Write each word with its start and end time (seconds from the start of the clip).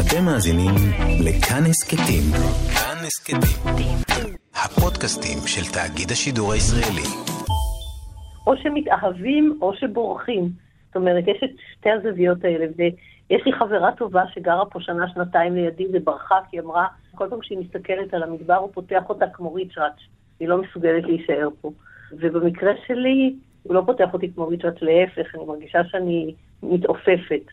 אתם 0.00 0.24
מאזינים 0.24 0.74
לכאן 1.26 1.62
הסכתים. 1.70 2.24
כאן 2.74 2.98
הסכתים. 3.06 3.96
הפודקאסטים 4.64 5.38
של 5.46 5.64
תאגיד 5.74 6.10
השידור 6.10 6.52
הישראלי. 6.52 7.06
או 8.46 8.52
שמתאהבים 8.56 9.58
או 9.62 9.74
שבורחים. 9.74 10.42
זאת 10.86 10.96
אומרת, 10.96 11.24
יש 11.26 11.40
את 11.44 11.50
שתי 11.72 11.90
הזוויות 11.90 12.44
האלה, 12.44 12.66
ויש 12.76 13.42
לי 13.46 13.52
חברה 13.52 13.92
טובה 13.92 14.22
שגרה 14.34 14.66
פה 14.66 14.78
שנה-שנתיים 14.80 15.54
לידי 15.54 15.86
וברחה, 15.92 16.38
כי 16.50 16.56
היא 16.56 16.62
אמרה, 16.64 16.86
כל 17.14 17.26
פעם 17.30 17.38
שהיא 17.42 17.58
מסתכלת 17.58 18.14
על 18.14 18.22
המדבר 18.22 18.56
הוא 18.56 18.70
פותח 18.72 19.02
אותה 19.08 19.26
כמו 19.32 19.54
ריצ'ראץ', 19.54 20.00
היא 20.40 20.48
לא 20.48 20.62
מסוגלת 20.62 21.04
להישאר 21.04 21.48
פה. 21.60 21.70
ובמקרה 22.12 22.72
שלי, 22.86 23.34
הוא 23.62 23.74
לא 23.74 23.82
פותח 23.86 24.08
אותי 24.12 24.32
כמו 24.34 24.48
ריצ'ראץ', 24.48 24.82
להפך, 24.82 25.34
אני 25.34 25.44
מרגישה 25.44 25.78
שאני 25.84 26.34
מתעופפת. 26.62 27.44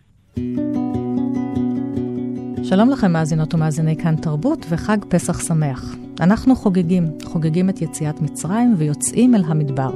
שלום 2.70 2.90
לכם 2.90 3.12
מאזינות 3.12 3.54
ומאזיני 3.54 3.98
כאן 3.98 4.16
תרבות 4.16 4.66
וחג 4.70 4.98
פסח 5.10 5.48
שמח. 5.48 5.96
אנחנו 6.20 6.56
חוגגים, 6.56 7.12
חוגגים 7.24 7.70
את 7.70 7.82
יציאת 7.82 8.22
מצרים 8.22 8.76
ויוצאים 8.78 9.36
אל 9.36 9.44
המדבר. 9.46 9.90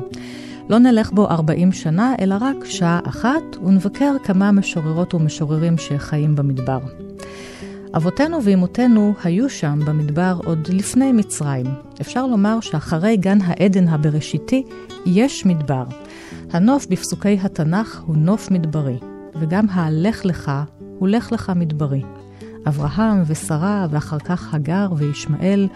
לא 0.70 0.77
נלך 0.77 1.12
בו 1.12 1.29
40 1.29 1.71
שנה, 1.71 2.15
אלא 2.20 2.35
רק 2.41 2.65
שעה 2.65 2.99
אחת, 3.03 3.41
ונבקר 3.63 4.15
כמה 4.23 4.52
משוררות 4.52 5.13
ומשוררים 5.13 5.77
שחיים 5.77 6.35
במדבר. 6.35 6.79
אבותינו 7.95 8.43
ואימותינו 8.43 9.13
היו 9.23 9.49
שם 9.49 9.79
במדבר 9.85 10.38
עוד 10.45 10.67
לפני 10.67 11.12
מצרים. 11.12 11.65
אפשר 12.01 12.27
לומר 12.27 12.59
שאחרי 12.59 13.17
גן 13.17 13.38
העדן 13.41 13.88
הבראשיתי 13.88 14.63
יש 15.05 15.45
מדבר. 15.45 15.84
הנוף 16.51 16.88
בפסוקי 16.88 17.38
התנ"ך 17.43 18.01
הוא 18.05 18.17
נוף 18.17 18.51
מדברי, 18.51 18.98
וגם 19.40 19.70
ה"לך 19.70 20.26
לך" 20.26 20.51
הוא 20.99 21.07
לך 21.07 21.31
לך 21.31 21.51
מדברי. 21.55 22.01
אברהם 22.67 23.23
ושרה, 23.27 23.88
ואחר 23.89 24.20
כך 24.20 24.53
הגר 24.53 24.88
וישמעאל, 24.97 25.67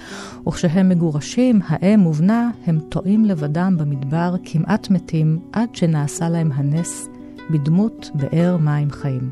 וכשהם 0.47 0.89
מגורשים, 0.89 1.59
האם 1.67 2.05
ובנה, 2.05 2.50
הם 2.66 2.80
טועים 2.89 3.25
לבדם 3.25 3.75
במדבר, 3.80 4.36
כמעט 4.44 4.89
מתים, 4.89 5.39
עד 5.53 5.75
שנעשה 5.75 6.30
להם 6.30 6.52
הנס, 6.52 7.08
בדמות 7.52 8.11
באר 8.13 8.58
מים 8.58 8.91
חיים. 8.91 9.30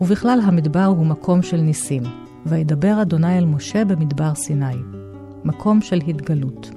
ובכלל 0.00 0.38
המדבר 0.42 0.84
הוא 0.84 1.06
מקום 1.06 1.42
של 1.42 1.60
ניסים. 1.60 2.02
וידבר 2.46 3.02
אדוני 3.02 3.38
אל 3.38 3.44
משה 3.44 3.84
במדבר 3.84 4.34
סיני. 4.34 4.76
מקום 5.44 5.80
של 5.80 6.00
התגלות. 6.08 6.70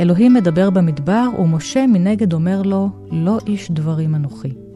אלוהים 0.00 0.34
מדבר 0.34 0.70
במדבר, 0.70 1.28
ומשה 1.38 1.86
מנגד 1.86 2.32
אומר 2.32 2.62
לו, 2.62 2.88
לא 3.10 3.38
איש 3.46 3.70
דברים 3.70 4.14
אנוכי. 4.14 4.69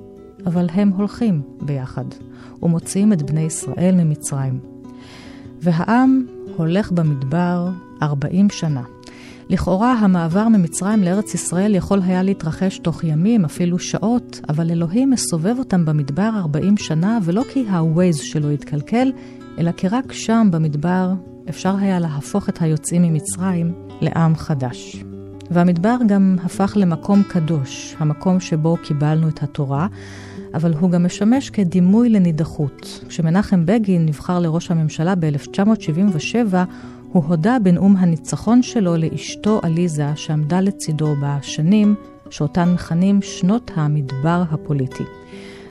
אבל 0.46 0.66
הם 0.72 0.88
הולכים 0.88 1.42
ביחד, 1.60 2.04
ומוציאים 2.62 3.12
את 3.12 3.22
בני 3.22 3.40
ישראל 3.40 3.94
ממצרים. 3.94 4.58
והעם 5.60 6.26
הולך 6.56 6.92
במדבר 6.92 7.68
ארבעים 8.02 8.50
שנה. 8.50 8.82
לכאורה 9.48 9.92
המעבר 9.92 10.48
ממצרים 10.48 11.02
לארץ 11.02 11.34
ישראל 11.34 11.74
יכול 11.74 12.00
היה 12.02 12.22
להתרחש 12.22 12.78
תוך 12.78 13.04
ימים, 13.04 13.44
אפילו 13.44 13.78
שעות, 13.78 14.40
אבל 14.48 14.70
אלוהים 14.70 15.10
מסובב 15.10 15.54
אותם 15.58 15.84
במדבר 15.84 16.30
40 16.36 16.76
שנה, 16.76 17.18
ולא 17.22 17.42
כי 17.52 17.64
ה-Waze 17.68 18.22
שלו 18.22 18.50
התקלקל, 18.50 19.12
אלא 19.58 19.72
כי 19.72 19.88
רק 19.88 20.12
שם 20.12 20.48
במדבר 20.50 21.12
אפשר 21.48 21.76
היה 21.76 21.98
להפוך 21.98 22.48
את 22.48 22.62
היוצאים 22.62 23.02
ממצרים 23.02 23.72
לעם 24.00 24.36
חדש. 24.36 25.04
והמדבר 25.50 25.96
גם 26.06 26.36
הפך 26.44 26.72
למקום 26.76 27.22
קדוש, 27.22 27.96
המקום 27.98 28.40
שבו 28.40 28.76
קיבלנו 28.84 29.28
את 29.28 29.42
התורה, 29.42 29.86
אבל 30.54 30.74
הוא 30.80 30.90
גם 30.90 31.06
משמש 31.06 31.50
כדימוי 31.50 32.08
לנידחות. 32.08 33.04
כשמנחם 33.08 33.66
בגין 33.66 34.06
נבחר 34.06 34.38
לראש 34.38 34.70
הממשלה 34.70 35.14
ב-1977, 35.14 36.54
הוא 37.12 37.24
הודה 37.24 37.56
בנאום 37.62 37.96
הניצחון 37.96 38.62
שלו 38.62 38.96
לאשתו 38.96 39.60
עליזה, 39.62 40.16
שעמדה 40.16 40.60
לצידו 40.60 41.14
בשנים 41.22 41.94
שאותן 42.30 42.72
מכנים 42.74 43.22
שנות 43.22 43.70
המדבר 43.74 44.42
הפוליטי. 44.50 45.04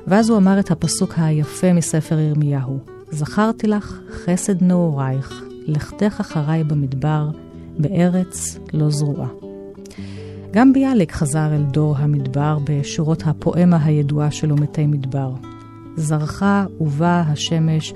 ואז 0.08 0.30
הוא 0.30 0.38
אמר 0.38 0.60
את 0.60 0.72
הפסוק 0.72 1.14
היפה 1.18 1.74
מספר 1.74 2.20
ירמיהו: 2.20 2.80
זכרתי 3.12 3.68
לך 3.68 4.00
חסד 4.12 4.64
נעורייך, 4.64 5.44
לכתך 5.68 6.20
אחריי 6.20 6.64
במדבר, 6.64 7.30
בארץ 7.78 8.60
לא 8.74 8.90
זרועה. 8.90 9.53
גם 10.54 10.74
ביאליק 10.74 11.12
חזר 11.12 11.56
אל 11.56 11.64
דור 11.64 11.98
המדבר 11.98 12.58
בשורות 12.64 13.24
הפואמה 13.26 13.86
הידועה 13.86 14.32
שלו 14.32 14.56
מתי 14.56 14.88
מדבר. 14.88 15.34
זרחה 15.96 16.66
ובאה 16.82 17.22
השמש, 17.22 17.94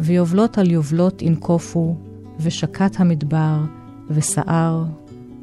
ויובלות 0.00 0.58
על 0.58 0.70
יובלות 0.70 1.22
ינקופו, 1.22 1.96
ושקט 2.40 3.00
המדבר, 3.00 3.56
וסער, 4.10 4.84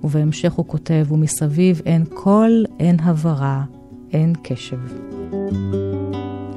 ובהמשך 0.04 0.54
הוא 0.54 0.66
כותב, 0.68 1.06
ומסביב 1.12 1.82
אין 1.86 2.06
קול, 2.14 2.66
אין 2.80 3.00
הברה, 3.00 3.64
אין 4.14 4.34
קשב. 4.44 4.80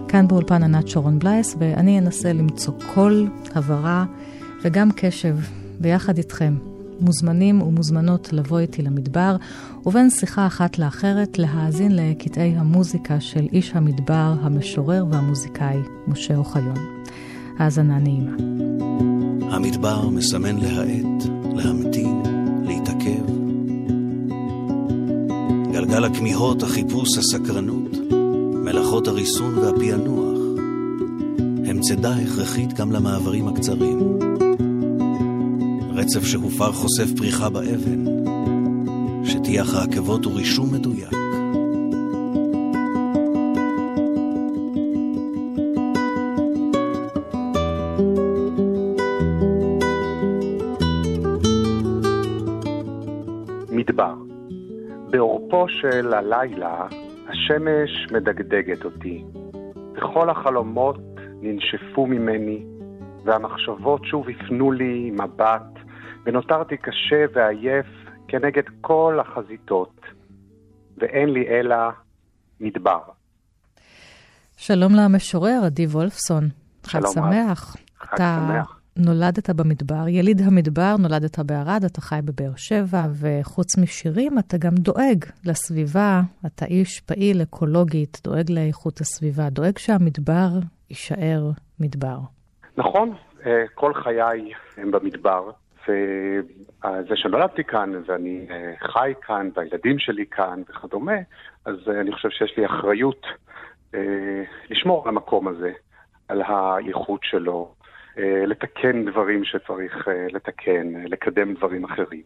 כאן 0.09 0.29
באולפן 0.29 0.63
ענת 0.63 0.89
שרון 0.89 1.19
בלייס, 1.19 1.57
ואני 1.59 1.99
אנסה 1.99 2.33
למצוא 2.33 2.75
קול, 2.95 3.29
הברה 3.55 4.05
וגם 4.63 4.91
קשב 4.97 5.37
ביחד 5.81 6.19
איתכם. 6.19 6.55
מוזמנים 7.01 7.63
ומוזמנות 7.63 8.33
לבוא 8.33 8.59
איתי 8.59 8.83
למדבר, 8.83 9.37
ובין 9.87 10.11
שיחה 10.11 10.47
אחת 10.47 10.79
לאחרת 10.79 11.39
להאזין 11.39 11.97
לקטעי 11.97 12.55
המוזיקה 12.57 13.21
של 13.21 13.47
איש 13.53 13.73
המדבר, 13.75 14.35
המשורר 14.41 15.05
והמוזיקאי 15.11 15.79
משה 16.09 16.37
אוחיון. 16.37 16.77
האזנה 17.59 17.99
נעימה. 17.99 18.37
המדבר 19.55 20.09
מסמן 20.09 20.57
להאט, 20.57 21.31
להמתין, 21.55 22.23
להתעכב. 22.65 23.39
גלגל 25.73 26.05
הכמיהות, 26.05 26.63
החיפוש, 26.63 27.19
הסקרנות, 27.19 27.97
מלאכות 28.65 29.09
הריסון 29.09 29.59
והפענוח, 29.59 30.39
הם 31.67 31.81
צידה 31.81 32.17
הכרחית 32.17 32.73
גם 32.73 32.93
למעברים 32.93 33.49
הקצרים. 33.49 34.28
רצף 35.99 36.25
שהופר 36.25 36.73
חושף 36.73 37.19
פריחה 37.19 37.51
באבן, 37.51 38.05
שטיח 39.25 39.75
העקבות 39.75 40.27
ורישום 40.27 40.67
מדויק. 40.75 41.13
מדבר. 53.71 54.15
בעורפו 55.11 55.69
של 55.69 56.15
הלילה 56.15 56.87
השמש 57.29 58.07
מדגדגת 58.13 58.85
אותי, 58.85 59.25
וכל 59.97 60.31
החלומות 60.31 61.01
ננשפו 61.43 62.07
ממני, 62.07 62.65
והמחשבות 63.25 64.05
שוב 64.05 64.27
הפנו 64.29 64.73
לי 64.73 65.11
מבט 65.11 65.78
ונותרתי 66.27 66.77
קשה 66.77 67.25
ועייף 67.35 67.87
כנגד 68.29 68.63
כל 68.81 69.19
החזיתות, 69.21 70.01
ואין 70.99 71.29
לי 71.29 71.49
אלא 71.49 71.77
מדבר. 72.61 73.01
שלום 74.57 74.93
למשורר, 74.95 75.61
עדי 75.67 75.87
וולפסון. 75.87 76.45
חג 76.87 77.01
שמח. 77.15 77.77
חג 77.99 78.15
אתה 78.15 78.39
שמח. 78.49 78.79
נולדת 78.99 79.51
במדבר, 79.51 80.09
יליד 80.09 80.41
המדבר, 80.47 80.95
נולדת 80.99 81.39
בערד, 81.39 81.85
אתה 81.85 82.01
חי 82.01 82.21
בבאר 82.25 82.57
שבע, 82.57 83.03
וחוץ 83.21 83.79
משירים, 83.79 84.39
אתה 84.39 84.57
גם 84.59 84.75
דואג 84.75 85.25
לסביבה, 85.45 86.21
אתה 86.47 86.65
איש 86.65 87.01
פעיל 87.01 87.43
אקולוגית, 87.43 88.21
דואג 88.25 88.51
לאיכות 88.51 89.01
הסביבה, 89.01 89.51
דואג 89.51 89.79
שהמדבר 89.79 90.49
יישאר 90.91 91.51
מדבר. 91.81 92.19
נכון, 92.77 93.15
אה, 93.47 93.65
כל 93.75 93.95
חיי 93.95 94.53
הם 94.77 94.91
במדבר. 94.91 95.51
וזה 95.89 97.17
שנולדתי 97.17 97.65
כאן, 97.65 97.93
ואני 98.07 98.47
אה, 98.51 98.75
חי 98.79 99.13
כאן, 99.23 99.51
והילדים 99.55 99.99
שלי 99.99 100.27
כאן 100.27 100.63
וכדומה, 100.69 101.17
אז 101.65 101.75
אה, 101.89 102.01
אני 102.01 102.13
חושב 102.13 102.31
שיש 102.31 102.57
לי 102.57 102.67
אחריות 102.67 103.27
אה, 103.95 104.43
לשמור 104.71 105.03
על 105.03 105.09
המקום 105.09 105.49
הזה, 105.49 105.73
על 106.29 106.43
הייחוד 106.47 107.21
שלו, 107.23 107.75
לתקן 108.47 109.05
דברים 109.05 109.45
שצריך 109.45 110.09
לתקן, 110.33 110.93
לקדם 111.05 111.55
דברים 111.55 111.85
אחרים. 111.85 112.23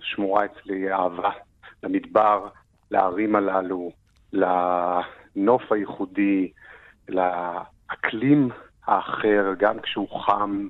שמורה 0.00 0.44
אצלי 0.44 0.92
אהבה 0.92 1.30
למדבר, 1.82 2.48
לערים 2.90 3.36
הללו, 3.36 3.90
לנוף 4.32 5.72
הייחודי, 5.72 6.50
לאקלים 7.08 8.48
האחר, 8.86 9.54
גם 9.58 9.80
כשהוא 9.80 10.20
חם, 10.20 10.68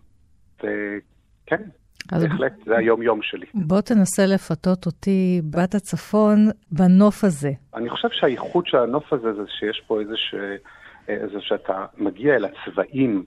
וכן, 0.57 1.63
בהחלט, 2.13 2.53
זה 2.65 2.77
היום-יום 2.77 3.23
שלי. 3.23 3.47
בוא 3.55 3.81
תנסה 3.81 4.27
לפתות 4.27 4.87
אותי, 4.87 5.41
בת 5.51 5.75
הצפון, 5.75 6.49
בנוף 6.73 7.25
הזה. 7.25 7.51
אני 7.75 7.91
חושב 7.91 8.09
שהייחוד 8.13 8.67
של 8.67 8.79
הנוף 8.79 9.13
הזה 9.13 9.33
זה 9.33 9.43
שיש 9.59 9.83
פה 9.87 10.01
איזה 10.01 10.17
ש... 10.17 10.35
איזה 11.09 11.41
שאתה 11.41 11.87
מגיע 11.99 12.35
אל 12.35 12.45
הצבעים 12.45 13.25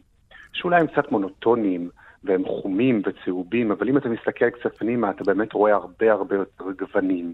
שאולי 0.54 0.80
הם 0.82 0.88
קצת 0.88 1.12
מונוטוניים 1.12 1.90
והם 2.24 2.46
חומים 2.46 3.02
וצהובים, 3.06 3.72
אבל 3.72 3.90
אם 3.90 3.98
אתה 3.98 4.10
מסתכל 4.10 4.50
קצת 4.50 4.78
פנימה, 4.78 5.10
אתה 5.10 5.24
באמת 5.24 5.54
רואה 5.54 5.74
הרבה 5.74 6.12
הרבה 6.12 6.36
יותר 6.36 6.66
גוונים. 6.80 7.34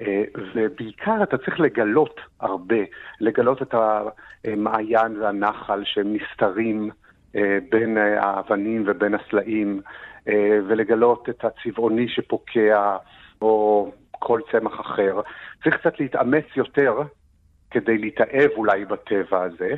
אה, 0.00 0.24
ובעיקר 0.54 1.22
אתה 1.22 1.38
צריך 1.38 1.60
לגלות 1.60 2.20
הרבה, 2.40 2.76
לגלות 3.20 3.62
את 3.62 3.74
המעיין 4.44 5.16
והנחל 5.20 5.82
שהם 5.84 6.14
נסתרים 6.16 6.90
אה, 7.36 7.58
בין 7.70 7.96
האבנים 7.98 8.84
ובין 8.86 9.14
הסלעים, 9.14 9.80
אה, 9.80 9.92
ולגלות 10.68 11.28
את 11.28 11.44
הצבעוני 11.44 12.08
שפוקע, 12.08 12.96
או 13.42 13.90
כל 14.10 14.40
צמח 14.52 14.80
אחר. 14.80 15.20
צריך 15.64 15.76
קצת 15.76 16.00
להתאמץ 16.00 16.44
יותר 16.56 17.02
כדי 17.70 17.98
להתאהב 17.98 18.50
אולי 18.56 18.84
בטבע 18.84 19.42
הזה, 19.42 19.74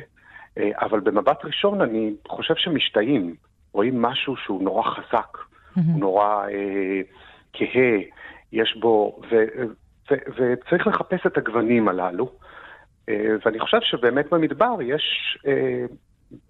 אבל 0.57 0.99
במבט 0.99 1.45
ראשון 1.45 1.81
אני 1.81 2.13
חושב 2.27 2.53
שמשתאים, 2.57 3.35
רואים 3.73 4.01
משהו 4.01 4.35
שהוא 4.37 4.63
נורא 4.63 4.83
חזק, 4.83 5.37
mm-hmm. 5.37 5.81
הוא 5.93 5.99
נורא 5.99 6.47
אה, 6.47 7.01
כהה, 7.53 7.99
יש 8.51 8.77
בו, 8.79 9.21
ו, 9.31 9.35
וצריך 10.11 10.87
לחפש 10.87 11.25
את 11.25 11.37
הגוונים 11.37 11.87
הללו. 11.87 12.31
אה, 13.09 13.35
ואני 13.45 13.59
חושב 13.59 13.77
שבאמת 13.81 14.29
במדבר 14.31 14.75
יש, 14.81 15.37
אה, 15.47 15.85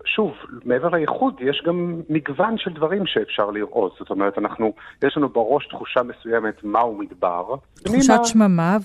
שוב, 0.06 0.31
מעבר 0.66 0.90
לייחוד, 0.90 1.34
יש 1.42 1.64
גם 1.66 2.02
מגוון 2.10 2.58
של 2.58 2.74
דברים 2.74 3.06
שאפשר 3.06 3.50
לראות. 3.52 3.96
זאת 4.00 4.10
אומרת, 4.10 4.38
אנחנו, 4.38 4.74
יש 5.04 5.18
לנו 5.18 5.30
בראש 5.30 5.68
תחושה 5.68 6.00
מסוימת 6.04 6.64
מהו 6.64 6.98
מדבר. 6.98 7.56
תחושת 7.84 8.08
פנימה... 8.08 8.26
שממה, 8.26 8.78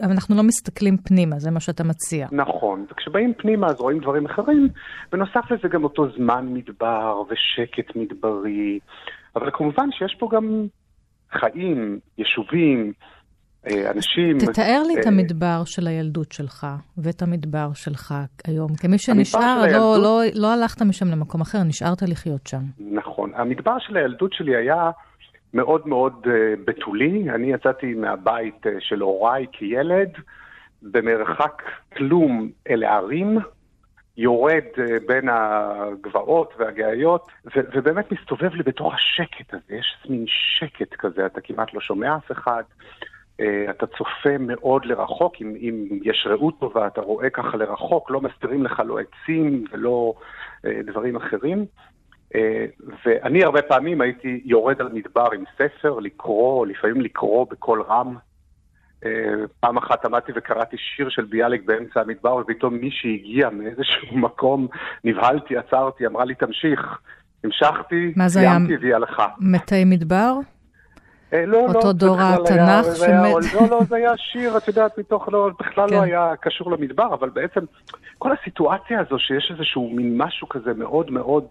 ואנחנו 0.00 0.36
לא 0.36 0.42
מסתכלים 0.42 0.96
פנימה, 0.96 1.38
זה 1.38 1.50
מה 1.50 1.60
שאתה 1.60 1.84
מציע. 1.84 2.26
נכון, 2.32 2.86
וכשבאים 2.90 3.34
פנימה 3.34 3.66
אז 3.66 3.80
רואים 3.80 3.98
דברים 3.98 4.26
אחרים. 4.26 4.68
בנוסף 5.12 5.50
לזה 5.50 5.68
גם 5.68 5.84
אותו 5.84 6.06
זמן 6.16 6.46
מדבר 6.52 7.22
ושקט 7.30 7.96
מדברי. 7.96 8.78
אבל 9.36 9.50
כמובן 9.52 9.88
שיש 9.92 10.16
פה 10.18 10.28
גם 10.32 10.66
חיים, 11.32 11.98
יישובים, 12.18 12.92
אנשים... 13.66 14.38
תתאר 14.38 14.82
לי 14.86 15.00
את 15.00 15.06
אה, 15.06 15.12
המדבר 15.12 15.62
של 15.64 15.86
הילדות 15.86 16.32
שלך 16.32 16.66
ואת 16.98 17.22
המדבר 17.22 17.68
שלך 17.74 18.14
היום. 18.46 18.68
כמי 18.76 18.98
שנשאר, 18.98 19.62
לא, 19.72 19.96
לא, 20.02 20.20
לא 20.34 20.52
הלכת 20.52 20.82
משם 20.82 21.06
למקום 21.06 21.40
אחר, 21.40 21.62
נשארת 21.62 22.02
לחיות 22.02 22.46
שם. 22.46 22.62
נכון. 22.78 23.32
המדבר 23.34 23.78
של 23.78 23.96
הילדות 23.96 24.32
שלי 24.32 24.56
היה 24.56 24.90
מאוד 25.54 25.88
מאוד 25.88 26.12
uh, 26.24 26.28
בתולי. 26.64 27.30
אני 27.30 27.52
יצאתי 27.52 27.94
מהבית 27.94 28.66
של 28.80 29.00
הוריי 29.00 29.46
כילד, 29.52 30.10
במרחק 30.82 31.62
כלום 31.96 32.50
אל 32.70 32.84
הערים. 32.84 33.38
יורד 34.16 34.64
בין 35.06 35.28
הגבעות 35.28 36.54
והגאיות, 36.58 37.26
ו- 37.46 37.60
ובאמת 37.74 38.12
מסתובב 38.12 38.54
לי 38.54 38.62
בתוך 38.62 38.94
השקט 38.94 39.54
הזה, 39.54 39.74
יש 39.74 39.96
מין 40.08 40.24
שקט 40.26 40.94
כזה, 40.98 41.26
אתה 41.26 41.40
כמעט 41.40 41.74
לא 41.74 41.80
שומע 41.80 42.16
אף 42.16 42.32
אחד. 42.32 42.62
אה, 43.42 43.70
אתה 43.70 43.86
צופה 43.86 44.38
מאוד 44.38 44.84
לרחוק, 44.84 45.34
אם, 45.40 45.54
אם 45.60 45.98
יש 46.02 46.26
ראות 46.30 46.60
טובה, 46.60 46.86
אתה 46.86 47.00
רואה 47.00 47.30
ככה 47.30 47.56
לרחוק, 47.56 48.10
לא 48.10 48.20
מסתירים 48.20 48.64
לך 48.64 48.82
לא 48.86 48.98
עצים 48.98 49.64
ולא 49.72 50.14
אה, 50.66 50.80
דברים 50.86 51.16
אחרים. 51.16 51.66
אה, 52.34 52.66
ואני 53.06 53.44
הרבה 53.44 53.62
פעמים 53.62 54.00
הייתי 54.00 54.40
יורד 54.44 54.80
על 54.80 54.88
מדבר 54.92 55.28
עם 55.34 55.44
ספר, 55.58 55.98
לקרוא, 55.98 56.66
לפעמים 56.66 57.00
לקרוא 57.00 57.46
בקול 57.50 57.82
רם. 57.82 58.16
פעם 59.60 59.76
אחת 59.76 60.04
עמדתי 60.04 60.32
וקראתי 60.34 60.76
שיר 60.78 61.08
של 61.08 61.24
ביאליק 61.24 61.62
באמצע 61.64 62.00
המדבר, 62.00 62.36
ופתאום 62.36 62.74
מישהי 62.74 63.14
הגיעה 63.14 63.50
מאיזשהו 63.50 64.18
מקום, 64.26 64.66
נבהלתי, 65.04 65.56
עצרתי, 65.56 66.06
אמרה 66.06 66.24
לי, 66.24 66.34
תמשיך. 66.34 66.98
המשכתי, 67.44 68.12
סיימתי 68.28 68.76
והיא 68.76 68.94
הלכה. 68.94 69.26
מתי 69.40 69.84
מדבר? 69.84 70.32
אה, 71.32 71.46
לא, 71.46 71.58
לא, 71.58 71.66
אותו 71.66 71.92
דור 71.92 72.16
התנ"ך 72.20 72.96
שמת... 72.96 73.54
לא, 73.54 73.68
לא, 73.70 73.80
זה 73.88 73.96
היה 73.96 74.16
שיר, 74.16 74.56
את 74.56 74.68
יודעת, 74.68 74.98
מתוך, 74.98 75.28
לא, 75.28 75.50
בכלל 75.60 75.84
לא 75.84 75.90
כן. 75.90 75.94
לא 75.94 76.02
היה 76.02 76.36
קשור 76.40 76.72
למדבר, 76.72 77.14
אבל 77.14 77.30
בעצם 77.30 77.60
כל 78.18 78.32
הסיטואציה 78.32 79.00
הזו 79.00 79.18
שיש 79.18 79.50
איזשהו 79.50 79.90
מין 79.90 80.18
משהו 80.18 80.48
כזה 80.48 80.74
מאוד 80.74 81.10
מאוד 81.10 81.46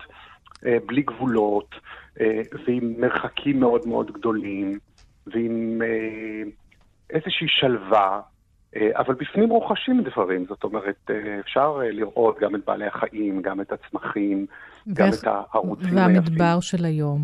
אה, 0.65 0.77
בלי 0.85 1.01
גבולות, 1.01 1.75
אה, 2.21 2.41
ועם 2.67 2.93
מרחקים 2.97 3.59
מאוד 3.59 3.87
מאוד 3.87 4.11
גדולים, 4.11 4.79
ועם 5.27 5.81
אה, 5.83 6.49
איזושהי 7.09 7.47
שלווה, 7.49 8.21
אה, 8.75 8.89
אבל 8.95 9.13
בפנים 9.13 9.49
רוכשים 9.49 10.03
דברים, 10.03 10.45
זאת 10.49 10.63
אומרת, 10.63 11.09
אה, 11.09 11.39
אפשר 11.39 11.79
אה, 11.81 11.91
לראות 11.91 12.39
גם 12.39 12.55
את 12.55 12.61
בעלי 12.67 12.87
החיים, 12.87 13.41
גם 13.41 13.61
את 13.61 13.71
הצמחים, 13.71 14.45
גם 14.93 15.09
את 15.09 15.27
הערוצים 15.27 15.97
היפים. 15.97 15.97
והמדבר 15.97 16.59
של 16.59 16.85
היום? 16.85 17.21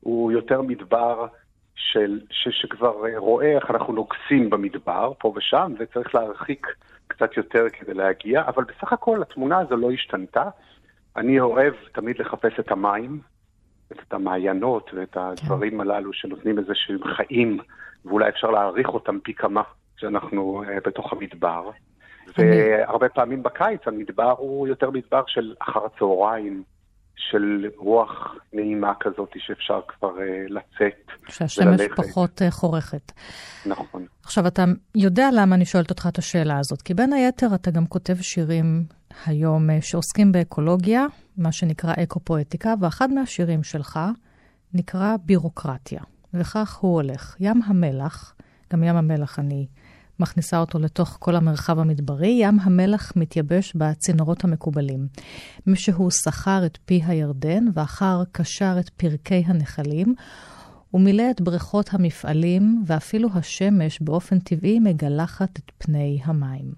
הוא 0.00 0.32
יותר 0.32 0.62
מדבר... 0.62 1.26
של, 1.74 2.20
ש, 2.30 2.48
שכבר 2.50 3.06
אה, 3.06 3.18
רואה 3.18 3.56
איך 3.56 3.70
אנחנו 3.70 3.92
נוגסים 3.92 4.50
במדבר, 4.50 5.12
פה 5.18 5.32
ושם, 5.36 5.72
וצריך 5.78 6.14
להרחיק 6.14 6.66
קצת 7.06 7.36
יותר 7.36 7.66
כדי 7.72 7.94
להגיע, 7.94 8.42
אבל 8.46 8.64
בסך 8.64 8.92
הכל 8.92 9.22
התמונה 9.22 9.58
הזו 9.58 9.76
לא 9.76 9.90
השתנתה. 9.90 10.44
אני 11.16 11.40
אוהב 11.40 11.74
תמיד 11.92 12.18
לחפש 12.18 12.52
את 12.60 12.70
המים, 12.70 13.20
את 13.92 14.12
המעיינות 14.12 14.90
ואת 14.94 15.16
הדברים 15.16 15.72
כן. 15.72 15.80
הללו 15.80 16.12
שנותנים 16.12 16.58
איזה 16.58 16.72
שהם 16.74 17.04
חיים, 17.16 17.58
ואולי 18.04 18.28
אפשר 18.28 18.50
להעריך 18.50 18.88
אותם 18.88 19.18
פי 19.20 19.34
כמה 19.34 19.62
כשאנחנו 19.96 20.62
uh, 20.66 20.68
בתוך 20.84 21.12
המדבר. 21.12 21.70
והרבה 22.38 23.08
פעמים 23.08 23.42
בקיץ 23.42 23.80
המדבר 23.86 24.34
הוא 24.38 24.68
יותר 24.68 24.90
מדבר 24.90 25.22
של 25.26 25.54
אחר 25.58 25.80
הצהריים, 25.84 26.62
של 27.16 27.66
רוח 27.76 28.34
נעימה 28.52 28.92
כזאת 29.00 29.30
שאפשר 29.36 29.80
כבר 29.88 30.08
uh, 30.16 30.52
לצאת 30.52 31.28
שהשמש 31.28 31.80
פחות 31.96 32.42
uh, 32.42 32.50
חורכת. 32.50 33.12
נכון. 33.66 34.06
עכשיו, 34.24 34.46
אתה 34.46 34.64
יודע 34.94 35.28
למה 35.32 35.54
אני 35.54 35.64
שואלת 35.64 35.90
אותך 35.90 36.08
את 36.12 36.18
השאלה 36.18 36.58
הזאת, 36.58 36.82
כי 36.82 36.94
בין 36.94 37.12
היתר 37.12 37.54
אתה 37.54 37.70
גם 37.70 37.86
כותב 37.86 38.16
שירים 38.20 38.84
היום 39.26 39.70
uh, 39.70 39.72
שעוסקים 39.80 40.32
באקולוגיה, 40.32 41.06
מה 41.38 41.52
שנקרא 41.52 41.92
אקו-פואטיקה, 42.02 42.74
ואחד 42.80 43.12
מהשירים 43.12 43.62
שלך 43.62 43.98
נקרא 44.74 45.16
בירוקרטיה, 45.24 46.00
וכך 46.34 46.74
הוא 46.74 46.94
הולך. 46.94 47.36
ים 47.40 47.60
המלח, 47.66 48.34
גם 48.72 48.84
ים 48.84 48.96
המלח 48.96 49.38
אני 49.38 49.66
מכניסה 50.20 50.58
אותו 50.58 50.78
לתוך 50.78 51.16
כל 51.20 51.36
המרחב 51.36 51.78
המדברי, 51.78 52.38
ים 52.40 52.60
המלח 52.60 53.12
מתייבש 53.16 53.72
בצינורות 53.76 54.44
המקובלים. 54.44 55.06
משהוא 55.66 56.10
סחר 56.10 56.66
את 56.66 56.78
פי 56.84 57.02
הירדן 57.06 57.64
ואחר 57.74 58.22
קשר 58.32 58.76
את 58.80 58.88
פרקי 58.88 59.42
הנחלים, 59.46 60.14
ומילא 60.94 61.30
את 61.30 61.40
בריכות 61.40 61.94
המפעלים, 61.94 62.84
ואפילו 62.86 63.28
השמש 63.34 64.00
באופן 64.00 64.38
טבעי 64.38 64.78
מגלחת 64.78 65.58
את 65.58 65.70
פני 65.78 66.20
המים. 66.24 66.72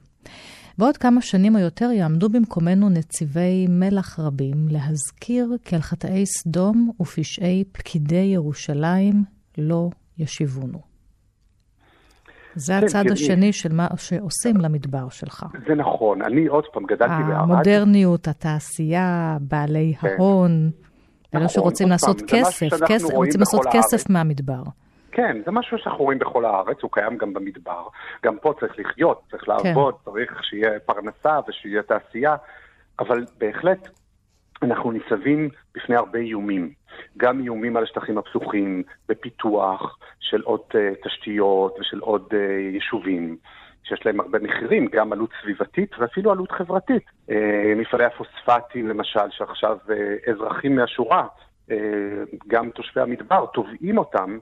בעוד 0.79 0.97
כמה 0.97 1.23
שנים 1.23 1.57
או 1.57 1.61
יותר 1.61 1.91
יעמדו 1.91 2.29
במקומנו 2.29 2.89
נציבי 2.89 3.67
מלח 3.69 4.19
רבים 4.19 4.69
להזכיר 4.69 5.57
כי 5.65 5.75
על 5.75 5.83
חטאי 5.83 6.25
סדום 6.27 6.91
ופשעי 7.01 7.65
פקידי 7.73 8.31
ירושלים 8.35 9.25
לא 9.59 9.91
ישיבונו. 10.19 10.86
זה 12.57 12.73
כן, 12.81 12.87
הצד 12.87 13.03
כן, 13.07 13.13
השני 13.13 13.53
של 13.53 13.73
מה 13.73 13.87
שעושים 13.97 14.57
למדבר 14.57 15.09
שלך. 15.09 15.47
זה 15.69 15.75
נכון, 15.75 16.23
אני 16.23 16.47
עוד 16.47 16.65
פעם 16.73 16.85
גדלתי 16.85 17.23
בערד. 17.29 17.41
המודרניות, 17.43 18.29
התעשייה, 18.29 19.37
בעלי 19.41 19.95
כן. 20.01 20.09
ההון, 20.09 20.71
נכון, 21.29 21.41
אלה 21.41 21.49
שרוצים 21.49 21.89
לעשות 21.89 22.23
כסף 22.27 22.67
רוצים 23.13 23.41
לעשות 23.41 23.67
כסף 23.73 24.11
מהמדבר. 24.11 24.63
כן, 25.13 25.37
זה 25.45 25.51
משהו 25.51 25.79
שאנחנו 25.79 26.05
רואים 26.05 26.19
בכל 26.19 26.45
הארץ, 26.45 26.77
הוא 26.83 26.91
קיים 26.93 27.17
גם 27.17 27.35
במדבר. 27.35 27.87
גם 28.25 28.37
פה 28.43 28.55
צריך 28.61 28.73
לחיות, 28.79 29.23
צריך 29.31 29.45
כן. 29.45 29.53
לעבוד, 29.53 29.95
כן. 29.95 30.11
צריך 30.11 30.45
שיהיה 30.45 30.71
פרנסה 30.87 31.41
ושיהיה 31.49 31.83
תעשייה, 31.83 32.37
אבל 32.99 33.25
בהחלט 33.39 33.89
אנחנו 34.63 34.93
ניצבים 34.93 35.49
בפני 35.75 35.97
הרבה 35.97 36.19
איומים. 36.19 36.71
גם 37.17 37.41
איומים 37.41 37.77
על 37.77 37.83
השטחים 37.83 38.19
הפתוחים, 38.19 38.83
בפיתוח 39.09 39.99
של 40.21 40.43
עוד 40.43 40.61
uh, 40.71 40.77
תשתיות 41.05 41.77
ושל 41.81 41.99
עוד 41.99 42.27
uh, 42.31 42.75
יישובים, 42.75 43.37
שיש 43.85 44.07
להם 44.07 44.21
הרבה 44.21 44.39
מחירים, 44.39 44.87
גם 44.93 45.13
עלות 45.13 45.31
סביבתית 45.43 45.91
ואפילו 45.99 46.33
עלות 46.33 46.53
חברתית. 46.53 47.03
Uh, 47.31 47.33
מפעלי 47.77 48.05
הפוספטים, 48.05 48.89
למשל, 48.89 49.31
שעכשיו 49.31 49.79
uh, 49.87 50.31
אזרחים 50.31 50.77
מהשורה, 50.77 51.27
uh, 51.69 51.73
גם 52.49 52.71
תושבי 52.71 53.01
המדבר, 53.01 53.47
תובעים 53.47 53.99
אותם 53.99 54.39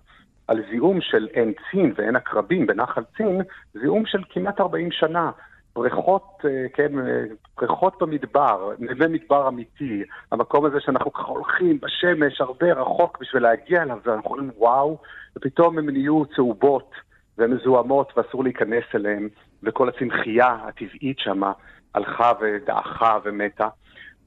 על 0.48 0.62
זיהום 0.70 1.00
של 1.00 1.28
עין 1.32 1.52
צין 1.70 1.92
ועין 1.96 2.16
עקרבים 2.16 2.66
בנחל 2.66 3.02
צין, 3.16 3.40
זיהום 3.74 4.06
של 4.06 4.22
כמעט 4.30 4.60
40 4.60 4.90
שנה. 4.92 5.30
בריכות, 5.74 6.40
אה, 6.44 6.66
כן, 6.74 6.98
אה, 6.98 7.24
בריכות 7.56 8.02
במדבר, 8.02 8.70
נווה 8.78 9.08
מדבר 9.08 9.48
אמיתי, 9.48 10.02
המקום 10.32 10.64
הזה 10.64 10.80
שאנחנו 10.80 11.12
ככה 11.12 11.26
הולכים 11.26 11.78
בשמש 11.80 12.40
הרבה 12.40 12.72
רחוק 12.72 13.18
בשביל 13.20 13.42
להגיע 13.42 13.82
אליו, 13.82 13.98
ואנחנו 14.04 14.30
אומרים 14.30 14.50
וואו, 14.56 14.98
ופתאום 15.36 15.78
הן 15.78 15.90
נהיו 15.90 16.26
צהובות 16.26 16.90
ומזוהמות 17.38 18.12
ואסור 18.16 18.44
להיכנס 18.44 18.84
אליהן, 18.94 19.28
וכל 19.62 19.88
הצמחייה 19.88 20.56
הטבעית 20.68 21.18
שמה 21.18 21.52
הלכה 21.94 22.32
ודעכה 22.40 23.18
ומתה. 23.24 23.68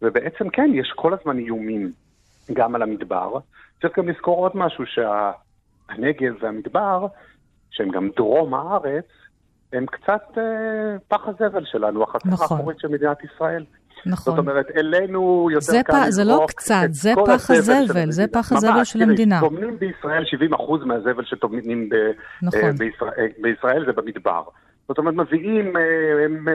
ובעצם 0.01 0.49
כן, 0.49 0.71
יש 0.73 0.93
כל 0.95 1.13
הזמן 1.13 1.37
איומים 1.37 1.91
גם 2.53 2.75
על 2.75 2.81
המדבר. 2.81 3.33
צריך 3.81 3.99
גם 3.99 4.09
לזכור 4.09 4.37
עוד 4.37 4.51
משהו, 4.55 4.83
שהנגב 4.85 6.33
והמדבר, 6.41 7.07
שהם 7.71 7.89
גם 7.89 8.09
דרום 8.15 8.53
הארץ, 8.53 9.05
הם 9.73 9.85
קצת 9.85 10.37
אה, 10.37 10.43
פח 11.07 11.27
הזבל 11.27 11.65
שלנו, 11.65 12.03
החצר 12.03 12.29
נכון. 12.29 12.57
האחורית 12.57 12.79
של 12.79 12.87
מדינת 12.87 13.17
ישראל. 13.23 13.63
נכון. 14.05 14.35
זאת 14.35 14.39
אומרת, 14.39 14.65
אלינו 14.77 15.49
יותר 15.51 15.65
זה 15.65 15.81
קל 15.85 15.93
לזרוק 16.07 16.11
זה 16.11 16.23
לא 16.23 16.45
קצת, 16.47 16.87
זה 16.89 17.13
פח 17.25 17.51
הזבל, 17.51 18.11
זה 18.11 18.25
פח 18.33 18.51
הזבל 18.51 18.83
של 18.83 19.01
המדינה. 19.01 19.39
טומנים 19.39 19.79
בישראל 19.79 20.23
70% 20.53 20.85
מהזבל 20.85 21.25
שטומנים 21.25 21.89
ב- 21.89 22.11
נכון. 22.41 22.59
אה, 22.59 22.71
בישראל, 22.77 23.11
אה, 23.17 23.25
בישראל 23.37 23.85
זה 23.85 23.91
במדבר. 23.93 24.43
זאת 24.87 24.97
אומרת, 24.97 25.13
מביאים 25.13 25.77
אה, 25.77 26.25
הם, 26.25 26.47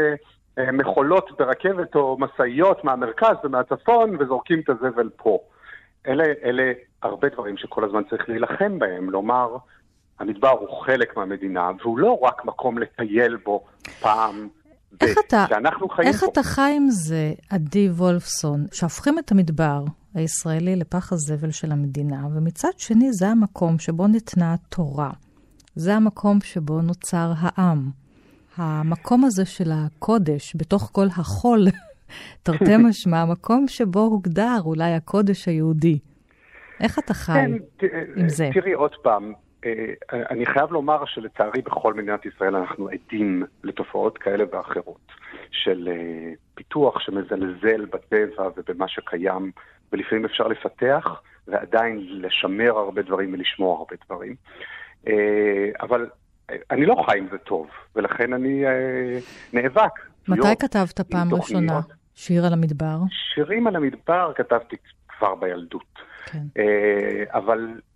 הם, 0.56 0.76
מכולות 0.76 1.30
ברכבת 1.38 1.94
או 1.94 2.16
משאיות 2.20 2.84
מהמרכז 2.84 3.36
ומהצפון 3.44 4.16
וזורקים 4.18 4.60
את 4.60 4.68
הזבל 4.68 5.08
פה. 5.16 5.38
אלה, 6.06 6.24
אלה 6.44 6.72
הרבה 7.02 7.28
דברים 7.28 7.56
שכל 7.56 7.84
הזמן 7.84 8.02
צריך 8.10 8.28
להילחם 8.28 8.78
בהם, 8.78 9.10
לומר, 9.10 9.56
המדבר 10.22 10.50
הוא 10.50 10.68
חלק 10.84 11.16
מהמדינה, 11.16 11.70
והוא 11.80 11.98
לא 11.98 12.18
רק 12.22 12.44
מקום 12.44 12.78
לטייל 12.78 13.36
בו 13.44 13.64
פעם. 14.00 14.48
איך 15.00 15.18
אתה, 15.26 15.44
איך 16.02 16.24
אתה 16.24 16.42
חי 16.42 16.72
עם 16.76 16.90
זה, 16.90 17.32
עדי 17.50 17.88
וולפסון, 17.88 18.66
שהופכים 18.72 19.18
את 19.18 19.32
המדבר 19.32 19.84
הישראלי 20.14 20.76
לפח 20.76 21.12
הזבל 21.12 21.50
של 21.50 21.72
המדינה, 21.72 22.26
ומצד 22.34 22.68
שני 22.78 23.12
זה 23.12 23.28
המקום 23.28 23.78
שבו 23.78 24.06
ניתנה 24.06 24.54
התורה. 24.54 25.10
זה 25.74 25.94
המקום 25.94 26.40
שבו 26.40 26.80
נוצר 26.80 27.32
העם. 27.36 27.90
המקום 28.56 29.24
הזה 29.24 29.44
של 29.44 29.70
הקודש, 29.72 30.56
בתוך 30.56 30.90
כל 30.92 31.06
החול, 31.06 31.66
תרתי 32.42 32.76
משמע, 32.88 33.20
המקום 33.20 33.68
שבו 33.68 34.00
הוגדר 34.00 34.58
אולי 34.64 34.94
הקודש 34.94 35.48
היהודי. 35.48 35.98
איך 36.80 36.98
אתה 36.98 37.14
חי 37.14 37.32
כן, 37.78 37.86
עם 38.16 38.28
זה? 38.28 38.50
תראי 38.54 38.72
עוד 38.72 38.94
פעם, 39.02 39.32
אני 40.30 40.46
חייב 40.46 40.72
לומר 40.72 41.04
שלצערי 41.04 41.62
בכל 41.62 41.94
מדינת 41.94 42.26
ישראל 42.26 42.56
אנחנו 42.56 42.88
עדים 42.88 43.42
לתופעות 43.64 44.18
כאלה 44.18 44.44
ואחרות 44.52 45.12
של 45.50 45.88
אה, 45.92 46.32
פיתוח 46.54 47.00
שמזלזל 47.00 47.84
בטבע 47.84 48.48
ובמה 48.56 48.88
שקיים, 48.88 49.52
ולפעמים 49.92 50.24
אפשר 50.24 50.48
לפתח 50.48 51.22
ועדיין 51.48 52.06
לשמר 52.10 52.78
הרבה 52.78 53.02
דברים 53.02 53.32
ולשמור 53.32 53.78
הרבה 53.78 53.96
דברים. 54.06 54.34
אה, 55.08 55.70
אבל 55.80 56.06
אני 56.70 56.86
לא 56.86 57.04
חי 57.06 57.18
עם 57.18 57.26
זה 57.30 57.38
טוב, 57.38 57.66
ולכן 57.96 58.32
אני 58.32 58.64
נאבק. 59.52 59.92
מתי 60.28 60.56
כתבת 60.60 61.00
פעם 61.00 61.34
ראשונה 61.34 61.80
שיר 62.14 62.46
על 62.46 62.52
המדבר? 62.52 62.98
שירים 63.10 63.66
על 63.66 63.76
המדבר 63.76 64.32
כתבתי 64.36 64.76
כבר 65.08 65.34
בילדות. 65.34 65.98
כן. 66.26 66.42
אבל 67.32 67.68
אה, 67.68 67.91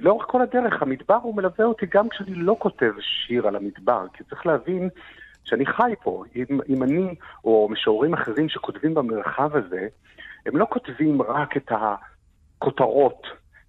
לאורך 0.00 0.26
כל 0.28 0.42
הדרך 0.42 0.82
המדבר 0.82 1.14
הוא 1.22 1.36
מלווה 1.36 1.64
אותי 1.64 1.86
גם 1.86 2.08
כשאני 2.08 2.34
לא 2.34 2.56
כותב 2.58 2.92
שיר 3.00 3.48
על 3.48 3.56
המדבר, 3.56 4.06
כי 4.12 4.24
צריך 4.24 4.46
להבין 4.46 4.88
שאני 5.44 5.66
חי 5.66 5.94
פה. 6.02 6.24
אם, 6.36 6.60
אם 6.68 6.82
אני 6.82 7.14
או 7.44 7.68
משוררים 7.70 8.14
אחרים 8.14 8.48
שכותבים 8.48 8.94
במרחב 8.94 9.56
הזה, 9.56 9.88
הם 10.46 10.56
לא 10.56 10.66
כותבים 10.70 11.22
רק 11.22 11.56
את 11.56 11.72
הכותרות, 11.72 13.26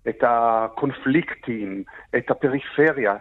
את 0.10 0.24
הקונפליקטים, 0.28 1.84
את 2.18 2.32
הפריפריה, 2.32 3.16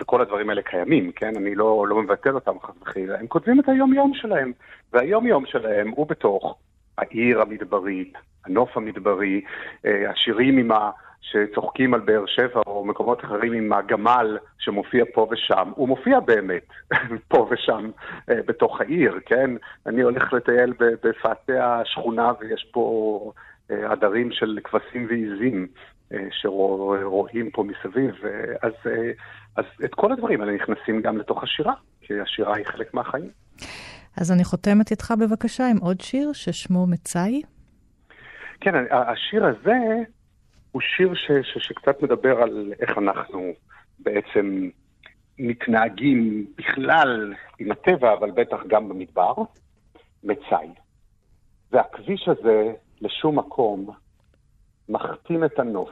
וכל 0.00 0.20
הדברים 0.20 0.50
האלה 0.50 0.62
קיימים, 0.62 1.12
כן? 1.12 1.36
אני 1.36 1.54
לא, 1.54 1.86
לא 1.88 2.02
מבטל 2.02 2.34
אותם 2.34 2.60
חס 2.62 2.74
וחלילה. 2.82 3.18
הם 3.18 3.26
כותבים 3.26 3.60
את 3.60 3.68
היום-יום 3.68 4.12
שלהם, 4.14 4.52
והיום-יום 4.92 5.46
שלהם 5.46 5.90
הוא 5.90 6.06
בתוך 6.06 6.58
העיר 6.98 7.40
המדברית, 7.40 8.12
הנוף 8.46 8.76
המדברי, 8.76 9.40
אה, 9.86 10.10
השירים 10.10 10.58
עם 10.58 10.72
ה... 10.72 10.90
שצוחקים 11.30 11.94
על 11.94 12.00
באר 12.00 12.26
שבע 12.26 12.60
או 12.66 12.84
מקומות 12.84 13.24
אחרים 13.24 13.52
עם 13.52 13.72
הגמל 13.72 14.38
שמופיע 14.58 15.04
פה 15.14 15.28
ושם, 15.30 15.70
הוא 15.74 15.88
מופיע 15.88 16.20
באמת 16.20 16.66
פה 17.28 17.48
ושם 17.50 17.90
אה, 18.30 18.40
בתוך 18.46 18.80
העיר, 18.80 19.20
כן? 19.26 19.50
אני 19.86 20.02
הולך 20.02 20.32
לטייל 20.32 20.72
בפאתי 20.78 21.58
השכונה 21.58 22.32
ויש 22.40 22.66
פה 22.72 23.32
אה, 23.70 23.92
עדרים 23.92 24.32
של 24.32 24.58
כבשים 24.64 25.06
ועיזים 25.08 25.66
אה, 26.12 26.26
שרואים 26.30 27.50
פה 27.50 27.64
מסביב, 27.64 28.14
אז, 28.62 28.72
אז 29.56 29.64
את 29.84 29.94
כל 29.94 30.12
הדברים 30.12 30.40
האלה 30.40 30.52
נכנסים 30.52 31.02
גם 31.02 31.18
לתוך 31.18 31.42
השירה, 31.42 31.74
כי 32.00 32.20
השירה 32.20 32.56
היא 32.56 32.66
חלק 32.66 32.94
מהחיים. 32.94 33.30
אז 34.20 34.32
אני 34.32 34.44
חותמת 34.44 34.90
איתך 34.90 35.14
בבקשה 35.20 35.66
עם 35.70 35.76
עוד 35.76 36.00
שיר 36.00 36.32
ששמו 36.32 36.86
מצאי. 36.86 37.42
כן, 38.60 38.74
השיר 38.90 39.44
הזה 39.46 39.78
הוא 40.74 40.82
שיר 40.82 41.14
ש, 41.14 41.30
ש, 41.42 41.58
שקצת 41.66 42.02
מדבר 42.02 42.42
על 42.42 42.72
איך 42.80 42.98
אנחנו 42.98 43.52
בעצם 43.98 44.68
מתנהגים 45.38 46.46
בכלל 46.56 47.34
עם 47.58 47.72
הטבע, 47.72 48.12
אבל 48.12 48.30
בטח 48.30 48.58
גם 48.66 48.88
במדבר, 48.88 49.34
מצאי. 50.24 50.68
והכביש 51.72 52.28
הזה 52.28 52.72
לשום 53.00 53.38
מקום 53.38 53.90
מכתים 54.88 55.44
את 55.44 55.58
הנוף, 55.58 55.90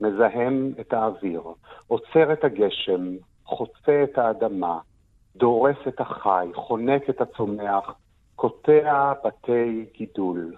מזהם 0.00 0.72
את 0.80 0.92
האוויר, 0.92 1.42
עוצר 1.86 2.32
את 2.32 2.44
הגשם, 2.44 3.16
חוצה 3.44 4.04
את 4.04 4.18
האדמה, 4.18 4.78
דורס 5.36 5.78
את 5.88 6.00
החי, 6.00 6.48
חונק 6.54 7.10
את 7.10 7.20
הצומח, 7.20 7.94
קוטע 8.36 9.12
בתי 9.24 9.86
גידול, 9.96 10.56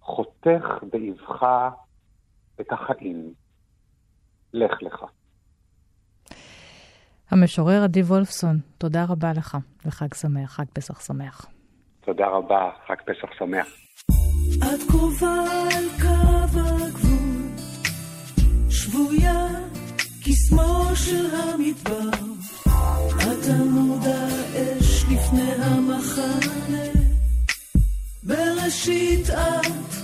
חותך 0.00 0.84
באבחה 0.92 1.70
את 2.60 2.72
החיים. 2.72 3.34
לך 4.52 4.82
לך. 4.82 5.04
המשורר 7.30 7.84
עדי 7.84 8.02
וולפסון, 8.02 8.58
תודה 8.78 9.04
רבה 9.08 9.32
לך, 9.36 9.56
וחג 9.86 10.14
שמח, 10.14 10.52
חג 10.52 10.64
פסח 10.72 11.00
שמח. 11.00 11.46
תודה 12.00 12.26
רבה, 12.26 12.70
חג 12.86 12.94
פסח 13.04 13.38
שמח. 13.38 13.66
את 14.58 14.90
קרובה 14.90 15.44
על 15.74 15.84
קו 16.02 16.58
הגבול, 16.58 17.48
שבויה 18.70 19.46
קסמו 20.24 20.84
של 20.94 21.26
המדבר, 21.26 22.10
את 23.16 23.44
עמוד 23.60 24.02
האש 24.06 25.04
לפני 25.04 25.52
המחנה, 25.52 26.86
בראשית 28.22 29.30
את 29.30 29.99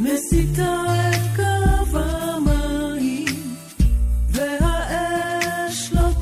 לא 0.00 0.10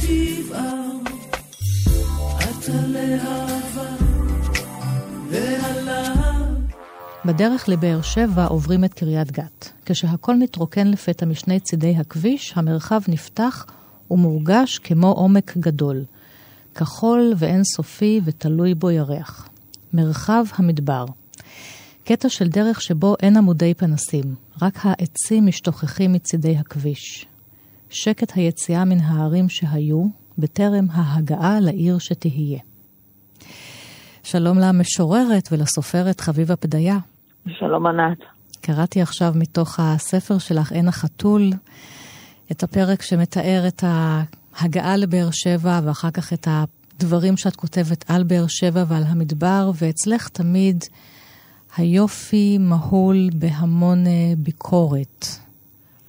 תבער. 0.00 0.86
בדרך 7.24 7.68
לבאר 7.68 8.02
שבע 8.02 8.44
עוברים 8.44 8.84
את 8.84 8.94
קריית 8.94 9.30
גת. 9.30 9.72
כשהכל 9.84 10.36
מתרוקן 10.36 10.86
לפתע 10.86 11.26
משני 11.26 11.60
צידי 11.60 11.94
הכביש, 11.96 12.52
המרחב 12.56 13.00
נפתח 13.08 13.66
ומורגש 14.10 14.78
כמו 14.78 15.12
עומק 15.12 15.56
גדול. 15.56 16.04
כחול 16.74 17.32
ואינסופי 17.36 18.20
ותלוי 18.24 18.74
בו 18.74 18.90
ירח. 18.90 19.48
מרחב 19.92 20.44
המדבר. 20.56 21.04
קטע 22.08 22.28
של 22.28 22.48
דרך 22.48 22.82
שבו 22.82 23.14
אין 23.22 23.36
עמודי 23.36 23.74
פנסים, 23.74 24.34
רק 24.62 24.74
העצים 24.82 25.46
משתוכחים 25.46 26.12
מצידי 26.12 26.56
הכביש. 26.56 27.26
שקט 27.90 28.32
היציאה 28.34 28.84
מן 28.84 28.98
הערים 29.00 29.48
שהיו, 29.48 30.06
בטרם 30.38 30.86
ההגעה 30.92 31.60
לעיר 31.60 31.98
שתהיה. 31.98 32.58
שלום 34.22 34.58
למשוררת 34.58 35.48
ולסופרת 35.52 36.20
חביבה 36.20 36.56
פדיה. 36.56 36.98
שלום 37.48 37.86
ענת. 37.86 38.18
קראתי 38.60 39.02
עכשיו 39.02 39.32
מתוך 39.34 39.80
הספר 39.80 40.38
שלך, 40.38 40.72
עין 40.72 40.88
החתול, 40.88 41.50
את 42.52 42.62
הפרק 42.62 43.02
שמתאר 43.02 43.64
את 43.68 43.84
ההגעה 43.86 44.96
לבאר 44.96 45.28
שבע 45.32 45.80
ואחר 45.84 46.10
כך 46.10 46.32
את 46.32 46.48
הדברים 46.50 47.36
שאת 47.36 47.56
כותבת 47.56 48.10
על 48.10 48.24
באר 48.24 48.46
שבע 48.48 48.84
ועל 48.88 49.02
המדבר, 49.06 49.70
ואצלך 49.74 50.28
תמיד 50.28 50.84
היופי 51.76 52.58
מהול 52.58 53.16
בהמון 53.40 54.06
אה, 54.06 54.32
ביקורת. 54.38 55.24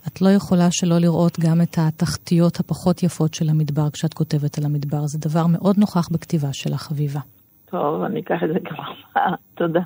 את 0.07 0.21
לא 0.21 0.29
יכולה 0.29 0.67
שלא 0.71 0.97
לראות 0.97 1.39
גם 1.39 1.61
את 1.61 1.77
התחתיות 1.77 2.59
הפחות 2.59 3.03
יפות 3.03 3.33
של 3.33 3.49
המדבר 3.49 3.89
כשאת 3.93 4.13
כותבת 4.13 4.57
על 4.57 4.65
המדבר. 4.65 5.01
זה 5.05 5.19
דבר 5.29 5.45
מאוד 5.47 5.75
נוכח 5.77 6.09
בכתיבה 6.11 6.53
שלך, 6.53 6.81
חביבה. 6.81 7.19
טוב, 7.65 8.01
אני 8.01 8.19
אקח 8.19 8.43
את 8.43 8.49
זה 8.53 8.59
כמחמאה, 8.59 9.35
תודה. 9.57 9.81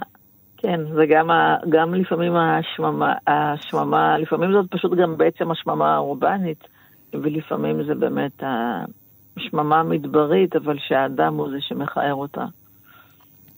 כן, 0.57 0.79
זה 0.95 1.05
גם, 1.05 1.29
גם 1.69 1.93
לפעמים 1.93 2.35
השממה, 2.35 3.13
השממה, 3.27 4.17
לפעמים 4.17 4.51
זאת 4.51 4.65
פשוט 4.71 4.91
גם 4.97 5.17
בעצם 5.17 5.51
השממה 5.51 5.95
האורבנית, 5.95 6.67
ולפעמים 7.13 7.83
זה 7.83 7.95
באמת 7.95 8.43
השממה 9.37 9.79
המדברית, 9.79 10.55
אבל 10.55 10.77
שהאדם 10.87 11.35
הוא 11.35 11.49
זה 11.49 11.57
שמכער 11.61 12.13
אותה. 12.13 12.45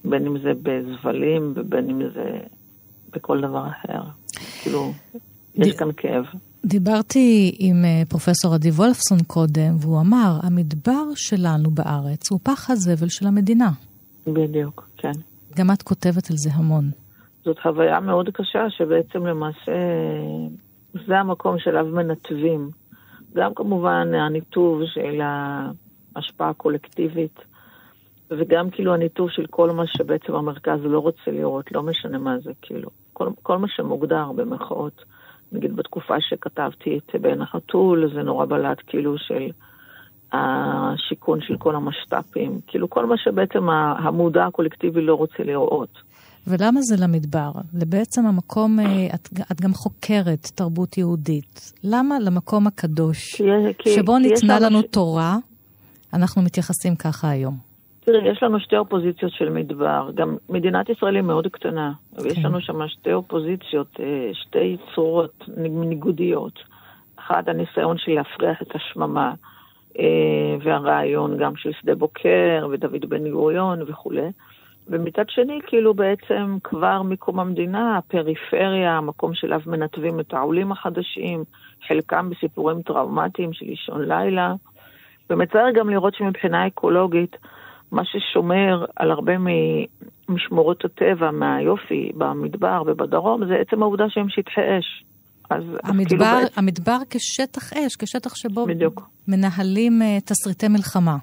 בין 0.05 0.25
אם 0.27 0.37
זה 0.39 0.51
בזבלים 0.63 1.53
ובין 1.55 1.89
אם 1.89 2.01
זה 2.13 2.39
בכל 3.13 3.41
דבר 3.41 3.67
אחר. 3.67 4.01
כאילו, 4.61 4.91
יש 5.55 5.73
ד- 5.73 5.77
כאן 5.77 5.87
כאב. 5.97 6.23
דיברתי 6.65 7.55
עם 7.59 7.85
אה, 7.85 8.01
פרופסור 8.09 8.53
עדי 8.53 8.69
וולפסון 8.69 9.17
קודם, 9.27 9.75
והוא 9.79 10.01
אמר, 10.01 10.39
המדבר 10.43 11.03
שלנו 11.15 11.71
בארץ 11.71 12.31
הוא 12.31 12.39
פח 12.43 12.69
הזבל 12.69 13.09
של 13.09 13.27
המדינה. 13.27 13.69
בדיוק, 14.27 14.89
כן. 14.97 15.11
גם 15.55 15.71
את 15.71 15.81
כותבת 15.81 16.29
על 16.31 16.37
זה 16.37 16.49
המון. 16.53 16.89
זאת 17.45 17.59
חוויה 17.59 17.99
מאוד 17.99 18.29
קשה, 18.33 18.69
שבעצם 18.69 19.25
למעשה 19.25 19.71
זה 21.07 21.19
המקום 21.19 21.55
שאליו 21.59 21.85
מנתבים. 21.85 22.69
גם 23.35 23.51
כמובן 23.55 24.07
הניתוב 24.13 24.81
של 24.93 25.21
ההשפעה 26.15 26.49
הקולקטיבית, 26.49 27.39
וגם 28.39 28.69
כאילו 28.69 28.93
הניתוב 28.93 29.29
של 29.29 29.45
כל 29.49 29.71
מה 29.71 29.83
שבעצם 29.87 30.33
המרכז 30.35 30.79
לא 30.83 30.99
רוצה 30.99 31.31
לראות, 31.31 31.71
לא 31.71 31.83
משנה 31.83 32.17
מה 32.17 32.39
זה, 32.43 32.51
כאילו. 32.61 32.89
כל, 33.13 33.29
כל 33.43 33.57
מה 33.57 33.67
שמוגדר 33.75 34.31
במרכאות. 34.35 35.01
נגיד 35.51 35.75
בתקופה 35.75 36.15
שכתבתי 36.19 36.97
את 36.97 37.21
בן 37.21 37.41
החתול, 37.41 38.11
זה 38.15 38.21
נורא 38.23 38.45
בלט 38.45 38.77
כאילו 38.87 39.15
של 39.17 39.49
השיכון 40.33 41.39
של 41.41 41.57
כל 41.57 41.75
המשת"פים. 41.75 42.59
כאילו 42.67 42.89
כל 42.89 43.05
מה 43.05 43.15
שבעצם 43.17 43.69
המודע 43.69 44.45
הקולקטיבי 44.45 45.01
לא 45.01 45.15
רוצה 45.15 45.43
לראות. 45.43 45.89
ולמה 46.47 46.81
זה 46.81 46.95
למדבר? 47.03 47.51
בעצם 47.73 48.25
המקום, 48.25 48.79
אה, 48.79 48.85
את, 49.15 49.29
את 49.51 49.61
גם 49.61 49.73
חוקרת 49.73 50.51
תרבות 50.55 50.97
יהודית. 50.97 51.73
למה 51.83 52.19
למקום 52.19 52.67
הקדוש, 52.67 53.41
כי- 53.77 53.95
שבו 53.95 54.13
כי 54.15 54.19
ניתנה 54.19 54.59
לנו 54.59 54.81
ש- 54.81 54.85
תורה, 54.91 55.37
אנחנו 56.13 56.41
מתייחסים 56.41 56.95
ככה 56.95 57.29
היום? 57.29 57.72
תראי, 58.05 58.29
יש 58.29 58.43
לנו 58.43 58.59
שתי 58.59 58.77
אופוזיציות 58.77 59.31
של 59.31 59.49
מדבר. 59.49 60.09
גם 60.15 60.37
מדינת 60.49 60.89
ישראל 60.89 61.15
היא 61.15 61.23
מאוד 61.23 61.47
קטנה, 61.47 61.91
ויש 62.19 62.33
כן. 62.33 62.43
לנו 62.43 62.61
שם 62.61 62.87
שתי 62.87 63.13
אופוזיציות, 63.13 63.87
אה, 63.99 64.29
שתי 64.33 64.77
צורות 64.95 65.43
ניגודיות. 65.57 66.59
אחת, 67.15 67.47
הניסיון 67.47 67.97
של 67.97 68.11
להפריח 68.11 68.61
את 68.61 68.75
השממה, 68.75 69.33
אה, 69.99 70.55
והרעיון 70.63 71.37
גם 71.37 71.55
של 71.55 71.71
שדה 71.81 71.95
בוקר 71.95 72.67
ודוד 72.71 73.05
בן 73.09 73.29
גוריון 73.29 73.81
וכולי. 73.87 74.31
ומצד 74.87 75.29
שני, 75.29 75.59
כאילו 75.67 75.93
בעצם 75.93 76.57
כבר 76.63 77.01
מקום 77.01 77.39
המדינה, 77.39 77.97
הפריפריה, 77.97 78.97
המקום 78.97 79.33
שאליו 79.33 79.59
מנתבים 79.65 80.19
את 80.19 80.33
העולים 80.33 80.71
החדשים, 80.71 81.43
חלקם 81.87 82.29
בסיפורים 82.29 82.81
טראומטיים 82.81 83.53
של 83.53 83.65
אישון 83.65 84.01
לילה. 84.01 84.53
ומצער 85.29 85.71
גם 85.73 85.89
לראות 85.89 86.15
שמבחינה 86.15 86.67
אקולוגית, 86.67 87.37
מה 87.93 88.01
ששומר 88.05 88.85
על 88.95 89.11
הרבה 89.11 89.31
משמורות 90.29 90.85
הטבע, 90.85 91.31
מהיופי 91.31 92.11
במדבר 92.17 92.83
ובדרום, 92.87 93.45
זה 93.47 93.53
עצם 93.61 93.81
העובדה 93.81 94.03
שהם 94.09 94.29
שטחי 94.29 94.61
אש. 94.79 95.03
אז 95.49 95.63
אז 95.63 95.79
כאילו 95.79 95.93
המדבר, 95.93 96.39
בעצם- 96.43 96.59
המדבר 96.59 96.97
כשטח 97.09 97.73
אש, 97.73 97.95
כשטח 97.95 98.35
שבו 98.35 98.65
בדיוק. 98.65 99.09
מנהלים 99.27 100.01
אה, 100.01 100.17
תסריטי 100.25 100.67
מלחמה. 100.67 101.17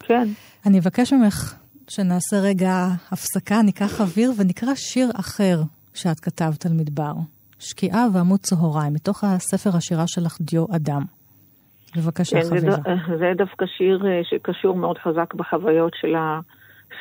כן. 0.00 0.28
אני 0.66 0.78
אבקש 0.78 1.12
ממך 1.12 1.54
שנעשה 1.88 2.36
רגע 2.42 2.74
הפסקה, 3.12 3.62
ניקח 3.62 4.00
אוויר 4.00 4.32
ונקרא 4.38 4.74
שיר 4.74 5.10
אחר 5.20 5.62
שאת 5.94 6.20
כתבת 6.20 6.66
על 6.66 6.72
מדבר. 6.72 7.12
שקיעה 7.58 8.06
ועמוד 8.14 8.40
צהריים, 8.40 8.92
מתוך 8.94 9.24
הספר 9.24 9.76
השירה 9.76 10.04
שלך 10.06 10.36
דיו 10.40 10.64
אדם. 10.76 11.02
בבקשה, 11.96 12.36
כן, 12.36 12.42
זה, 12.42 12.56
חביבה. 12.56 12.76
ד- 12.76 13.18
זה 13.18 13.32
דווקא 13.36 13.66
שיר 13.66 14.06
אה, 14.06 14.20
שקשור 14.24 14.76
מאוד 14.76 14.98
חזק 14.98 15.34
בחוויות 15.34 15.92
של 16.00 16.14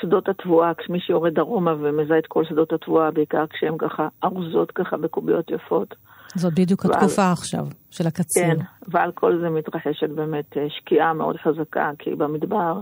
שדות 0.02 0.30
התבואה, 0.30 0.74
כשמי 0.74 1.00
שיורד 1.00 1.34
דרומה 1.34 1.74
ומזהה 1.80 2.20
את 2.20 2.28
כל 2.28 2.46
שדות 2.46 2.74
התבואה, 2.74 3.12
בעיקר 3.12 3.46
כשהן 3.50 3.74
ככה 3.78 4.08
ארוזות 4.24 4.72
ככה 4.72 4.98
בקוביות 4.98 5.52
יפות. 5.52 5.96
זאת 6.36 6.54
בדיוק 6.54 6.86
ועל- 6.86 6.94
התקופה 6.94 7.32
עכשיו 7.32 7.66
של 7.92 8.08
הקציר. 8.08 8.44
כן, 8.44 8.58
ועל 8.88 9.12
כל 9.12 9.40
זה 9.42 9.50
מתרחשת 9.50 10.10
באמת 10.10 10.58
אה, 10.58 10.66
שקיעה 10.70 11.14
מאוד 11.14 11.36
חזקה, 11.38 11.92
כי 12.00 12.16
במדבר 12.16 12.80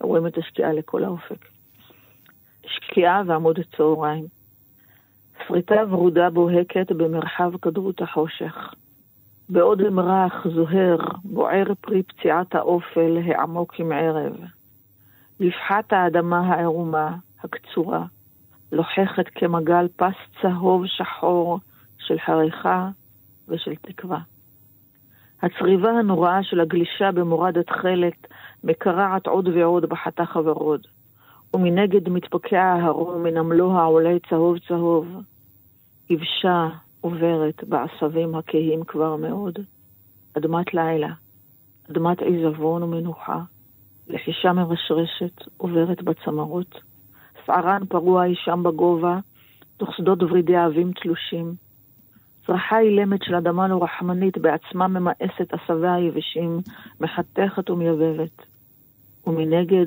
רואים 0.00 0.26
את 0.26 0.38
השקיעה 0.38 0.72
לכל 0.72 1.04
האופק. 1.04 1.44
שקיעה 2.66 3.22
ועמוד 3.26 3.58
הצהריים. 3.58 4.24
שריטה 5.48 5.74
ורודה 5.90 6.30
בוהקת 6.30 6.92
במרחב 6.92 7.50
כדרות 7.62 8.02
החושך. 8.02 8.74
בעוד 9.50 9.80
אמרח 9.80 10.46
זוהר, 10.54 10.96
בוער 11.24 11.64
פרי 11.80 12.02
פציעת 12.02 12.54
האופל 12.54 13.18
העמוק 13.24 13.74
עם 13.78 13.92
ערב. 13.92 14.32
לפחת 15.40 15.92
האדמה 15.92 16.40
הערומה, 16.40 17.16
הקצורה, 17.44 18.04
לוחכת 18.72 19.28
כמגל 19.34 19.88
פס 19.96 20.14
צהוב 20.42 20.86
שחור 20.86 21.58
של 21.98 22.18
חריכה 22.18 22.88
ושל 23.48 23.74
תקווה. 23.74 24.18
הצריבה 25.42 25.90
הנוראה 25.90 26.42
של 26.42 26.60
הגלישה 26.60 27.12
במורד 27.12 27.58
התכלת 27.58 28.26
מקרעת 28.64 29.26
עוד 29.26 29.48
ועוד 29.48 29.84
בחתך 29.84 30.36
הוורוד, 30.36 30.86
ומנגד 31.54 32.08
מתפקע 32.08 32.62
ההרום 32.62 33.22
מן 33.22 33.36
עמלו 33.36 33.72
העולה 33.72 34.16
צהוב 34.30 34.58
צהוב. 34.68 35.06
יבשה 36.10 36.68
עוברת 37.00 37.64
בעשבים 37.64 38.34
הכהים 38.34 38.84
כבר 38.84 39.16
מאוד. 39.16 39.58
אדמת 40.38 40.74
לילה, 40.74 41.12
אדמת 41.90 42.22
עיזבון 42.22 42.82
ומנוחה, 42.82 43.42
לחישה 44.08 44.52
מרשרשת 44.52 45.42
עוברת 45.56 46.02
בצמרות. 46.02 46.80
שערן 47.46 47.82
פרוע 47.88 48.24
אי 48.24 48.34
שם 48.34 48.62
בגובה, 48.62 49.18
תוך 49.76 49.96
שדות 49.96 50.22
ורידי 50.22 50.56
עבים 50.56 50.92
תלושים. 50.92 51.54
צרחה 52.46 52.80
אילמת 52.80 53.22
של 53.22 53.34
אדמה 53.34 53.68
לא 53.68 53.84
רחמנית 53.84 54.38
בעצמה 54.38 54.88
ממאסת 54.88 55.52
עשביה 55.52 55.94
היבשים, 55.94 56.58
מחתכת 57.00 57.70
ומייבבת. 57.70 58.42
ומנגד 59.26 59.86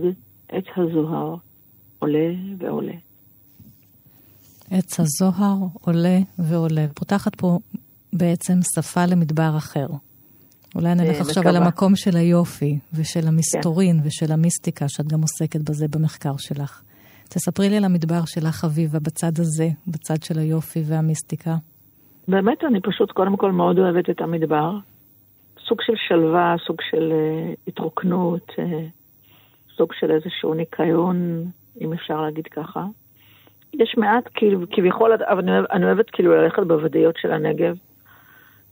עץ 0.50 0.66
הזוהר 0.78 1.36
עולה 2.00 2.34
ועולה. 2.58 3.11
עץ 4.72 5.00
הזוהר 5.00 5.58
עולה 5.82 6.18
ועולה. 6.40 6.86
פותחת 6.96 7.36
פה 7.36 7.60
בעצם 8.14 8.54
שפה 8.76 9.06
למדבר 9.06 9.54
אחר. 9.58 9.88
אולי 10.76 10.96
נלך 10.96 11.16
אה, 11.16 11.22
עכשיו 11.22 11.48
על. 11.48 11.56
המקום 11.56 11.96
של 11.96 12.18
היופי 12.18 12.80
ושל 12.94 13.28
המסתורין 13.28 14.00
ושל 14.04 14.32
המיסטיקה, 14.32 14.86
שאת 14.88 15.08
גם 15.08 15.22
עוסקת 15.22 15.70
בזה 15.70 15.86
במחקר 15.88 16.38
שלך. 16.38 16.84
תספרי 17.30 17.70
לי 17.70 17.78
על 17.78 17.84
המדבר 17.84 18.26
שלך, 18.26 18.56
חביבה, 18.56 19.00
בצד 19.00 19.32
הזה, 19.40 19.68
בצד 19.88 20.24
של 20.24 20.40
היופי 20.40 20.84
והמיסטיקה. 20.88 21.56
באמת, 22.28 22.64
אני 22.64 22.82
פשוט 22.82 23.12
קודם 23.12 23.38
כל 23.38 23.52
מאוד 23.52 23.80
אוהבת 23.80 24.10
את 24.10 24.22
המדבר. 24.22 24.78
סוג 25.68 25.82
של 25.82 25.94
שלווה, 26.08 26.56
סוג 26.68 26.78
של 26.90 27.12
uh, 27.12 27.56
התרוקנות, 27.68 28.50
uh, 28.50 28.62
סוג 29.78 29.94
של 30.00 30.12
איזשהו 30.12 30.54
ניקיון, 30.54 31.46
אם 31.82 31.94
אפשר 31.94 32.22
להגיד 32.22 32.46
ככה. 32.48 32.86
יש 33.74 33.96
מעט, 33.98 34.24
כאילו, 34.34 34.60
כביכול, 34.72 35.14
אבל 35.14 35.40
אני, 35.40 35.52
אני 35.72 35.86
אוהבת 35.86 36.10
כאילו 36.10 36.36
ללכת 36.36 36.64
בוודיות 36.64 37.16
של 37.18 37.32
הנגב 37.32 37.76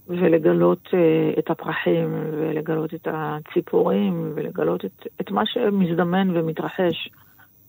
ולגלות 0.08 0.88
uh, 0.88 1.40
את 1.40 1.50
הפרחים 1.50 2.24
ולגלות 2.32 2.94
את 2.94 3.08
הציפורים 3.12 4.32
ולגלות 4.36 4.86
את, 4.86 5.08
את 5.22 5.32
מה 5.32 5.46
שמזדמן 5.46 6.38
ומתרחש. 6.38 7.10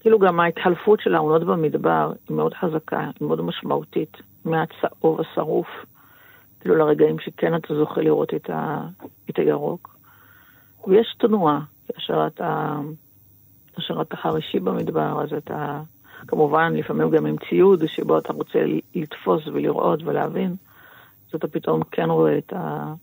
כאילו 0.01 0.19
גם 0.19 0.41
ההתחלפות 0.41 1.01
של 1.01 1.15
העונות 1.15 1.45
במדבר 1.45 2.13
היא 2.29 2.37
מאוד 2.37 2.55
חזקה, 2.55 3.01
היא 3.01 3.29
מאוד 3.29 3.41
משמעותית, 3.41 4.17
מהצהוב 4.45 5.21
השרוף, 5.21 5.67
כאילו 6.61 6.77
לרגעים 6.77 7.19
שכן 7.19 7.55
אתה 7.57 7.75
זוכה 7.75 8.01
לראות 8.01 8.35
את, 8.35 8.51
ה, 8.51 8.87
את 9.31 9.39
הירוק. 9.39 9.97
ויש 10.87 11.15
תנועה, 11.19 11.61
כאשר 11.89 12.27
אתה, 12.27 12.79
כאשר 13.75 14.03
אתה 14.03 14.17
חרישי 14.17 14.61
במדבר, 14.61 15.23
אז 15.23 15.33
אתה, 15.33 15.81
כמובן, 16.27 16.73
לפעמים 16.77 17.11
גם 17.11 17.27
עם 17.27 17.37
ציוד 17.49 17.87
שבו 17.87 18.19
אתה 18.19 18.33
רוצה 18.33 18.59
לתפוס 18.95 19.47
ולראות 19.47 20.03
ולהבין, 20.03 20.55
אז 21.29 21.35
אתה 21.35 21.49
פתאום 21.49 21.83
כן 21.91 22.11
רואה 22.11 22.39
את, 22.39 22.53
ה, 22.53 22.95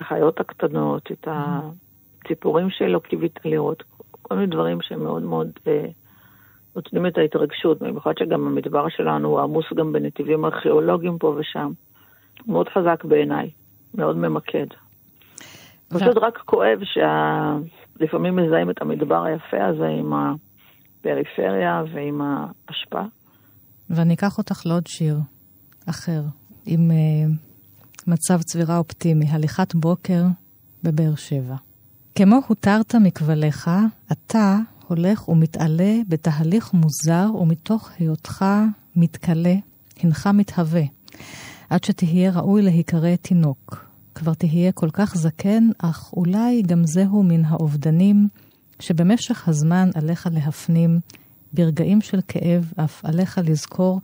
החיות 0.00 0.40
הקטנות, 0.40 1.12
את 1.12 1.28
הציפורים 1.30 2.70
שלא 2.70 2.98
קיווית 2.98 3.38
לראות, 3.44 3.82
כל 4.22 4.34
מיני 4.34 4.46
דברים 4.46 4.78
שהם 4.82 5.02
מאוד 5.02 5.22
מאוד 5.22 5.50
אה, 5.66 5.86
נותנים 6.76 7.06
את 7.06 7.18
ההתרגשות, 7.18 7.82
במיוחד 7.82 8.12
שגם 8.18 8.46
המדבר 8.46 8.88
שלנו 8.88 9.28
הוא 9.28 9.40
עמוס 9.40 9.64
גם 9.74 9.92
בנתיבים 9.92 10.44
ארכיאולוגיים 10.44 11.18
פה 11.18 11.36
ושם. 11.38 11.72
מאוד 12.46 12.68
חזק 12.68 13.04
בעיניי, 13.04 13.50
מאוד 13.94 14.16
ממקד. 14.16 14.66
פשוט 15.88 16.16
רק 16.16 16.38
כואב 16.38 16.78
שלפעמים 17.98 18.36
מזהים 18.36 18.70
את 18.70 18.82
המדבר 18.82 19.24
היפה 19.24 19.64
הזה 19.64 19.86
עם 19.86 20.12
הפריפריה 21.02 21.82
ועם 21.94 22.20
ההשפעה. 22.20 23.06
ואני 23.90 24.14
אקח 24.14 24.38
אותך 24.38 24.66
לעוד 24.66 24.86
שיר 24.86 25.18
אחר, 25.86 26.22
עם 26.66 26.90
uh, 26.90 27.30
מצב 28.06 28.42
צבירה 28.42 28.78
אופטימי, 28.78 29.26
הליכת 29.28 29.74
בוקר 29.74 30.24
בבאר 30.82 31.14
שבע. 31.14 31.54
כמו 32.14 32.38
הותרת 32.46 32.94
מכבליך, 32.94 33.70
אתה 34.12 34.58
הולך 34.88 35.28
ומתעלה 35.28 35.94
בתהליך 36.08 36.74
מוזר, 36.74 37.34
ומתוך 37.34 37.90
היותך 37.98 38.44
מתכלה, 38.96 39.54
הנך 40.02 40.26
מתהווה, 40.34 40.82
עד 41.70 41.84
שתהיה 41.84 42.30
ראוי 42.30 42.62
להיקרא 42.62 43.16
תינוק. 43.16 43.86
כבר 44.14 44.34
תהיה 44.34 44.72
כל 44.72 44.90
כך 44.92 45.14
זקן, 45.16 45.68
אך 45.78 46.12
אולי 46.16 46.62
גם 46.62 46.84
זהו 46.84 47.22
מן 47.22 47.44
האובדנים, 47.44 48.28
שבמשך 48.82 49.48
הזמן 49.48 49.90
עליך 49.94 50.28
להפנים, 50.32 51.00
ברגעים 51.52 52.00
של 52.00 52.20
כאב 52.28 52.72
אף 52.76 53.04
עליך 53.04 53.40
לזכור 53.44 54.00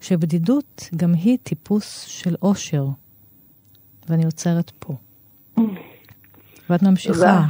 שבדידות 0.00 0.88
גם 0.96 1.14
היא 1.14 1.38
טיפוס 1.42 2.00
של 2.00 2.34
אושר. 2.42 2.86
ואני 4.08 4.24
עוצרת 4.24 4.72
פה. 4.78 4.94
ואת 6.70 6.82
ממשיכה. 6.82 7.46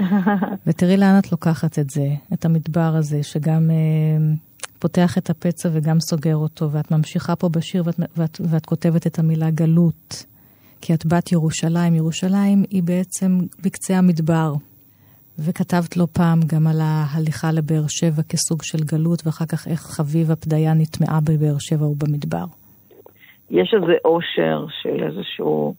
ותראי 0.66 0.96
לאן 0.96 1.18
את 1.18 1.32
לוקחת 1.32 1.78
את 1.78 1.90
זה, 1.90 2.08
את 2.32 2.44
המדבר 2.44 2.96
הזה, 2.96 3.22
שגם 3.22 3.70
אה, 3.70 4.34
פותח 4.78 5.18
את 5.18 5.30
הפצע 5.30 5.68
וגם 5.72 6.00
סוגר 6.00 6.36
אותו, 6.36 6.72
ואת 6.72 6.90
ממשיכה 6.90 7.36
פה 7.36 7.48
בשיר 7.48 7.82
ואת, 7.86 8.00
ואת, 8.16 8.40
ואת 8.44 8.66
כותבת 8.66 9.06
את 9.06 9.18
המילה 9.18 9.50
גלות, 9.50 10.26
כי 10.80 10.94
את 10.94 11.06
בת 11.06 11.32
ירושלים. 11.32 11.94
ירושלים 11.94 12.64
היא 12.70 12.82
בעצם 12.82 13.38
בקצה 13.62 13.98
המדבר. 13.98 14.54
וכתבת 15.38 15.96
לא 15.96 16.06
פעם 16.12 16.40
גם 16.46 16.66
על 16.66 16.80
ההליכה 16.80 17.52
לבאר 17.52 17.84
שבע 17.88 18.22
כסוג 18.22 18.62
של 18.62 18.78
גלות, 18.84 19.26
ואחר 19.26 19.44
כך 19.46 19.68
איך 19.68 19.80
חביבה 19.80 20.36
פדיה 20.36 20.74
נטמעה 20.74 21.20
בבאר 21.20 21.56
שבע 21.58 21.86
ובמדבר. 21.86 22.44
יש 23.50 23.74
איזה 23.74 23.92
אושר 24.04 24.66
של 24.82 25.02
איזשהו 25.02 25.74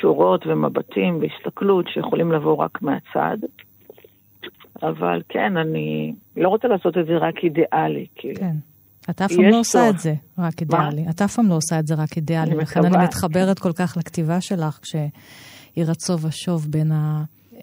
שורות 0.00 0.46
ומבטים 0.46 1.20
והסתכלות 1.20 1.86
שיכולים 1.88 2.32
לבוא 2.32 2.56
רק 2.56 2.82
מהצד. 2.82 3.36
אבל 4.82 5.22
כן, 5.28 5.56
אני 5.56 6.14
לא 6.36 6.48
רוצה 6.48 6.68
לעשות 6.68 6.98
את 6.98 7.06
זה 7.06 7.16
רק 7.16 7.34
אידיאלי. 7.44 8.06
כאילו. 8.14 8.40
כן. 8.40 8.56
את 9.10 9.22
אף 9.22 9.32
פעם 9.32 9.44
לא 9.44 9.58
עושה 9.58 9.78
צורך. 9.78 9.94
את 9.94 9.98
זה 9.98 10.14
רק 10.38 10.60
אידיאלי. 10.60 11.10
את 11.10 11.22
אף 11.22 11.34
פעם 11.34 11.48
לא 11.48 11.54
עושה 11.54 11.78
את 11.78 11.86
זה 11.86 11.94
רק 11.94 12.16
אידיאלי. 12.16 12.50
אני 12.50 12.60
לכן 12.60 12.84
אני. 12.84 13.04
מתחברת 13.04 13.58
כל 13.58 13.72
כך 13.72 13.96
לכתיבה 13.96 14.40
שלך, 14.40 14.78
כשהיא 14.82 15.84
רצו 15.86 16.12
ושוב 16.12 16.66
בין 16.70 16.92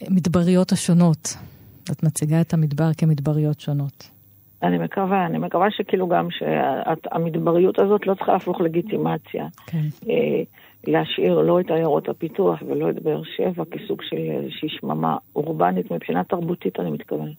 המדבריות 0.02 0.72
השונות. 0.72 1.38
את 1.92 2.04
מציגה 2.04 2.42
את 2.42 2.54
המדבר 2.54 2.90
כמדבריות 2.98 3.60
שונות. 3.60 4.10
אני 4.64 4.78
מקווה, 4.78 5.26
אני 5.26 5.38
מקווה 5.38 5.68
שכאילו 5.72 6.08
גם 6.08 6.28
שהמדבריות 6.32 7.80
הזאת 7.80 8.08
לא 8.08 8.14
צריכה 8.14 8.34
להפוך 8.34 8.62
לגיטימציה. 8.62 9.48
כן. 9.68 9.86
אה, 10.10 10.44
להשאיר 10.88 11.42
לא 11.42 11.60
את 11.60 11.72
עיירות 11.72 12.10
הפיתוח 12.10 12.62
ולא 12.68 12.90
את 12.90 13.04
באר 13.04 13.22
שבע 13.24 13.64
כסוג 13.72 14.02
של 14.02 14.18
איזושהי 14.18 14.70
שממה 14.70 15.18
אורבנית 15.36 15.92
מבחינה 15.92 16.24
תרבותית, 16.24 16.80
אני 16.80 16.92
מתכוונת. 16.92 17.36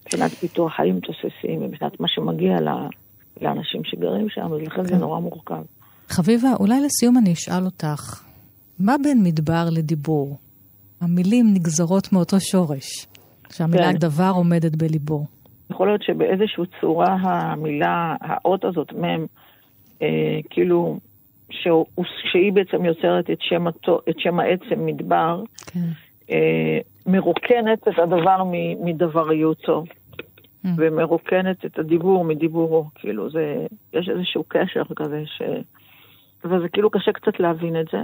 מבחינת 0.00 0.30
פיתוח 0.30 0.72
חיים 0.72 1.00
תוססים, 1.00 1.62
מבחינת 1.62 2.00
מה 2.00 2.08
שמגיע 2.08 2.56
לאנשים 3.40 3.84
שגרים 3.84 4.28
שם, 4.28 4.52
אז 4.54 4.60
לכן 4.60 4.84
זה 4.84 4.90
כן. 4.90 4.98
נורא 4.98 5.20
מורכב. 5.20 5.62
חביבה, 6.08 6.48
אולי 6.60 6.80
לסיום 6.80 7.18
אני 7.18 7.32
אשאל 7.32 7.64
אותך, 7.64 8.22
מה 8.78 8.96
בין 9.02 9.22
מדבר 9.22 9.64
לדיבור? 9.70 10.36
המילים 11.00 11.46
נגזרות 11.54 12.12
מאותו 12.12 12.40
שורש, 12.40 13.06
שהמילה 13.52 13.92
כן. 13.92 13.98
דבר 13.98 14.30
עומדת 14.34 14.76
בליבו. 14.76 15.24
יכול 15.70 15.86
להיות 15.86 16.02
שבאיזושהי 16.02 16.64
צורה 16.80 17.16
המילה, 17.22 18.16
האות 18.20 18.64
הזאת, 18.64 18.92
מ', 18.92 19.26
אה, 20.02 20.38
כאילו, 20.50 20.98
שהוא, 21.50 21.86
שהיא 22.32 22.52
בעצם 22.52 22.84
יוצרת 22.84 23.30
את 23.30 23.38
שם, 23.40 23.66
התו, 23.66 24.00
את 24.08 24.14
שם 24.18 24.40
העצם 24.40 24.86
מדבר, 24.86 25.42
כן. 25.66 25.80
אה, 26.30 26.78
מרוקנת 27.06 27.88
את 27.88 27.98
הדבר 27.98 28.42
מדבריותו, 28.84 29.84
Mm. 30.64 30.68
ומרוקנת 30.76 31.64
את 31.64 31.78
הדיבור 31.78 32.24
מדיבורו. 32.24 32.84
כאילו, 32.94 33.30
זה, 33.30 33.66
יש 33.92 34.08
איזשהו 34.08 34.44
קשר 34.48 34.82
כזה, 34.96 35.22
ש... 35.26 35.42
וזה 36.44 36.68
כאילו 36.68 36.90
קשה 36.90 37.12
קצת 37.12 37.40
להבין 37.40 37.80
את 37.80 37.86
זה. 37.92 37.98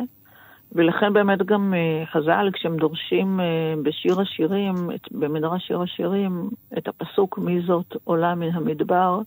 ולכן 0.75 1.13
באמת 1.13 1.43
גם 1.43 1.75
אה, 1.75 2.07
חז"ל, 2.07 2.51
כשהם 2.53 2.77
דורשים 2.77 3.41
אה, 3.41 3.75
בשיר 3.83 4.21
השירים, 4.21 4.75
במדרש 5.11 5.67
שיר 5.67 5.81
השירים, 5.81 6.51
את 6.79 6.89
הפסוק 6.89 7.39
מי 7.39 7.61
זאת 7.61 7.97
עולה 8.05 8.35
מן 8.35 8.51
המדבר, 8.53 9.21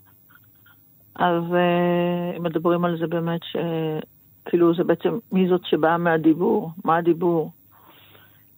אז 1.15 1.43
אה, 1.53 2.35
הם 2.35 2.43
מדברים 2.43 2.85
על 2.85 2.97
זה 2.99 3.07
באמת 3.07 3.41
שכאילו 3.43 4.75
זה 4.75 4.83
בעצם 4.83 5.17
מי 5.31 5.47
זאת 5.47 5.65
שבאה 5.65 5.97
מהדיבור, 5.97 6.71
מה 6.85 6.97
הדיבור. 6.97 7.51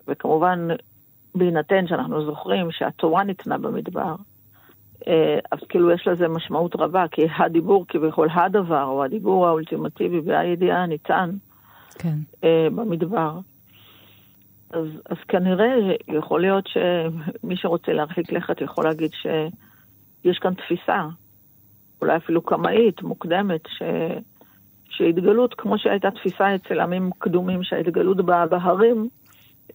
וכמובן, 0.07 0.67
בהינתן 1.35 1.87
שאנחנו 1.87 2.25
זוכרים 2.25 2.71
שהתורה 2.71 3.23
ניתנה 3.23 3.57
במדבר, 3.57 4.15
אז 5.51 5.59
כאילו 5.69 5.91
יש 5.91 6.07
לזה 6.07 6.27
משמעות 6.27 6.75
רבה, 6.75 7.05
כי 7.11 7.21
הדיבור 7.37 7.85
כביכול 7.87 8.27
הדבר, 8.31 8.83
או 8.83 9.03
הדיבור 9.03 9.47
האולטימטיבי 9.47 10.19
והידיעה 10.25 10.85
ניתן 10.85 11.29
כן. 11.99 12.17
אה, 12.43 12.67
במדבר. 12.75 13.39
אז, 14.71 14.85
אז 15.09 15.17
כנראה 15.27 15.73
יכול 16.07 16.41
להיות 16.41 16.65
שמי 16.67 17.57
שרוצה 17.57 17.93
להרחיק 17.93 18.31
לכת 18.31 18.61
יכול 18.61 18.83
להגיד 18.83 19.11
שיש 19.21 20.37
כאן 20.41 20.53
תפיסה, 20.53 21.07
אולי 22.01 22.17
אפילו 22.17 22.41
קמאית, 22.41 23.01
מוקדמת, 23.03 23.61
ש... 23.67 23.81
שהתגלות, 24.89 25.53
כמו 25.57 25.77
שהייתה 25.77 26.11
תפיסה 26.11 26.55
אצל 26.55 26.79
עמים 26.79 27.09
קדומים 27.17 27.63
שההתגלות 27.63 28.25
באה 28.25 28.47
בהרים, 28.47 29.09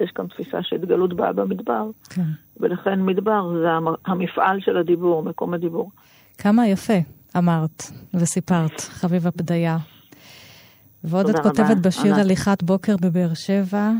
יש 0.00 0.10
כאן 0.10 0.26
תפיסה 0.26 0.62
שהתגלות 0.62 1.12
באה 1.14 1.32
במדבר, 1.32 1.90
כן. 2.10 2.22
ולכן 2.60 3.02
מדבר 3.02 3.58
זה 3.62 3.70
המ- 3.70 3.94
המפעל 4.06 4.60
של 4.60 4.76
הדיבור, 4.76 5.22
מקום 5.22 5.54
הדיבור. 5.54 5.90
כמה 6.38 6.68
יפה 6.68 6.98
אמרת 7.38 7.82
וסיפרת, 8.14 8.80
חביבה 8.80 9.30
פדיה. 9.30 9.76
ועוד 11.04 11.28
את 11.28 11.36
כותבת 11.42 11.70
רבה, 11.70 11.74
בשיר 11.74 12.14
ענת. 12.14 12.18
הליכת 12.18 12.62
בוקר 12.62 12.96
בבאר 12.96 13.34
שבע, 13.34 13.92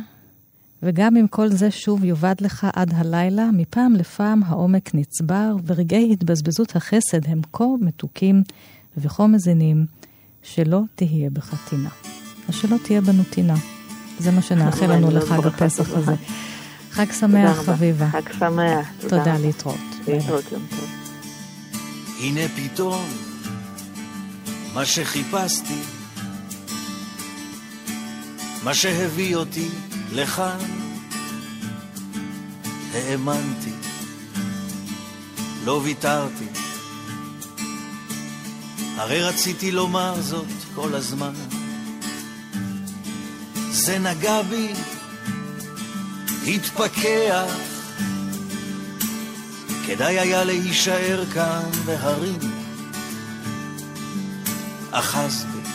וגם 0.82 1.16
אם 1.16 1.26
כל 1.26 1.48
זה 1.48 1.70
שוב 1.70 2.04
יאבד 2.04 2.34
לך 2.40 2.66
עד 2.72 2.92
הלילה, 2.96 3.50
מפעם 3.52 3.92
לפעם 3.92 4.42
העומק 4.42 4.94
נצבר, 4.94 5.56
ורגעי 5.66 6.12
התבזבזות 6.12 6.76
החסד 6.76 7.26
הם 7.26 7.40
כה 7.52 7.64
מתוקים 7.80 8.42
וכה 8.96 9.26
מזינים, 9.26 9.86
שלא 10.42 10.80
תהיה 10.94 11.30
בך 11.30 11.68
טינה. 11.70 11.88
אז 12.48 12.54
שלא 12.54 12.76
תהיה 12.84 13.00
בנו 13.00 13.22
טינה. 13.30 13.54
זה 14.18 14.30
מה 14.30 14.42
שנאחל 14.42 14.92
לנו 14.92 15.10
לחג 15.10 15.36
ברכה 15.36 15.64
הפסח. 15.64 15.96
הזה. 15.96 16.14
חג 16.90 17.12
שמח. 17.12 17.56
חביבה. 17.56 18.08
חג 18.10 18.32
שמח. 18.38 18.88
תודה. 19.00 19.38
להתראות. 19.38 19.78
להתראות 20.08 20.52
יום 20.52 20.62
טוב. 20.70 20.88
הנה 22.20 22.40
פתאום 22.56 23.04
מה 24.74 24.84
שחיפשתי, 24.84 25.80
מה 28.64 28.74
שהביא 28.74 29.36
אותי 29.36 29.68
לכאן, 30.12 30.58
האמנתי, 32.94 33.72
לא 35.64 35.80
ויתרתי, 35.84 36.46
הרי 38.96 39.22
רציתי 39.22 39.72
לומר 39.72 40.20
זאת 40.20 40.46
כל 40.74 40.94
הזמן. 40.94 41.34
זה 43.70 43.98
נגע 43.98 44.42
בי, 44.42 44.72
התפכח, 46.46 47.54
כדאי 49.86 50.18
היה 50.18 50.44
להישאר 50.44 51.24
כאן 51.34 51.70
בהרים. 51.84 52.38
אחז 54.90 55.46
בי, 55.52 55.70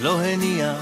לא 0.00 0.20
הניע, 0.20 0.74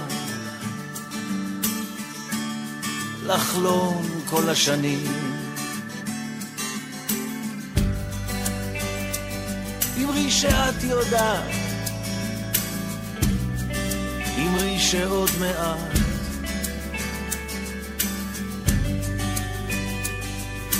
לחלום 3.26 4.06
כל 4.30 4.48
השנים. 4.48 5.06
אמרי 10.04 10.30
שאת 10.30 10.82
יודעת, 10.82 11.44
אמרי 14.38 14.78
שעוד 14.78 15.30
מעט. 15.40 15.98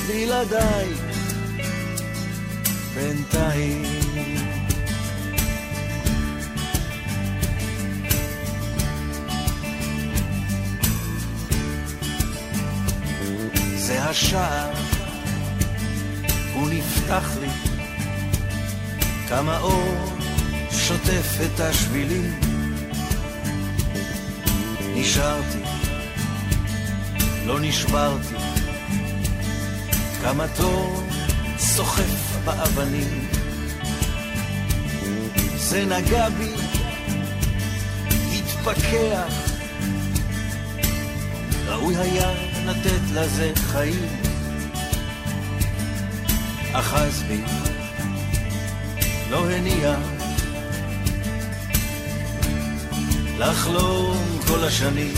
בלעדיי 0.09 0.89
בינתיים. 2.95 4.66
השער, 14.17 14.73
הוא 16.55 16.69
נפתח 16.71 17.37
לי, 17.41 17.49
כמה 19.29 19.59
אור 19.59 20.17
שוטף 20.71 21.39
את 21.47 21.61
השבילים. 21.61 22.41
נשארתי, 24.95 25.59
לא 27.47 27.61
נשברתי, 27.61 28.35
קמתו 30.23 31.03
סוחף 31.59 32.37
באבנים. 32.45 33.29
זה 35.57 35.85
נגע 35.85 36.29
בי, 36.29 36.55
התפכח, 38.33 39.33
ראוי 41.67 41.97
היה 41.97 42.56
לתת 42.67 43.01
לזה 43.15 43.53
חיים. 43.57 44.09
אחז 46.73 47.23
בי, 47.29 47.41
לא 49.31 49.51
הניח 49.51 49.99
לחלום 53.39 54.39
כל 54.47 54.65
השנים. 54.65 55.15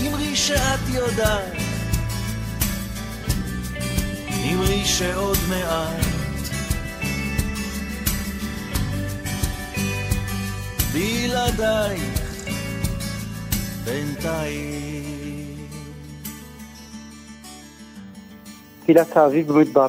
אמרי 0.00 0.36
שאת 0.36 0.80
יודעת, 0.88 1.52
אמרי 4.52 4.84
שעוד 4.84 5.38
מעט 5.48 6.06
בלעדייך 10.92 12.11
תפילת 18.82 19.16
האביב 19.16 19.52
במדבר. 19.52 19.86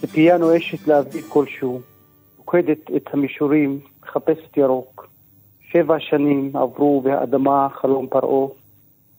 ציפייה 0.00 0.38
נואשת 0.38 0.88
לאביב 0.88 1.24
כלשהו, 1.28 1.80
פוקדת 2.36 2.90
את 2.96 3.14
המישורים, 3.14 3.80
מחפשת 4.02 4.56
ירוק. 4.56 5.06
שבע 5.60 5.96
שנים 6.00 6.56
עברו 6.56 7.02
והאדמה 7.04 7.68
חלום 7.72 8.06
פרעה, 8.06 8.48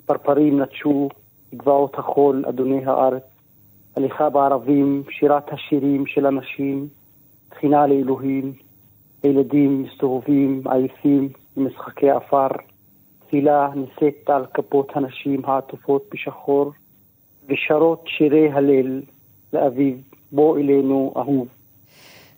פרפרים 0.05 0.61
נטשו 0.61 1.09
גבעות 1.55 1.99
החול, 1.99 2.45
אדוני 2.49 2.85
הארץ. 2.85 3.23
הליכה 3.95 4.29
בערבים, 4.29 5.03
שירת 5.09 5.53
השירים 5.53 6.05
של 6.05 6.25
הנשים, 6.25 6.87
תחינה 7.49 7.87
לאלוהים, 7.87 8.53
הילדים 9.23 9.83
מסתובבים 9.83 10.61
עייפים 10.69 11.29
במשחקי 11.57 12.09
עפר, 12.09 12.47
תפילה 13.27 13.69
נישאת 13.75 14.29
על 14.29 14.45
כפות 14.53 14.91
הנשים 14.95 15.45
העטופות 15.45 16.05
בשחור, 16.13 16.71
ושרות 17.49 18.03
שירי 18.07 18.51
הלל 18.51 19.01
לאביב, 19.53 19.97
בוא 20.31 20.57
אלינו 20.57 21.13
אהוב. 21.17 21.47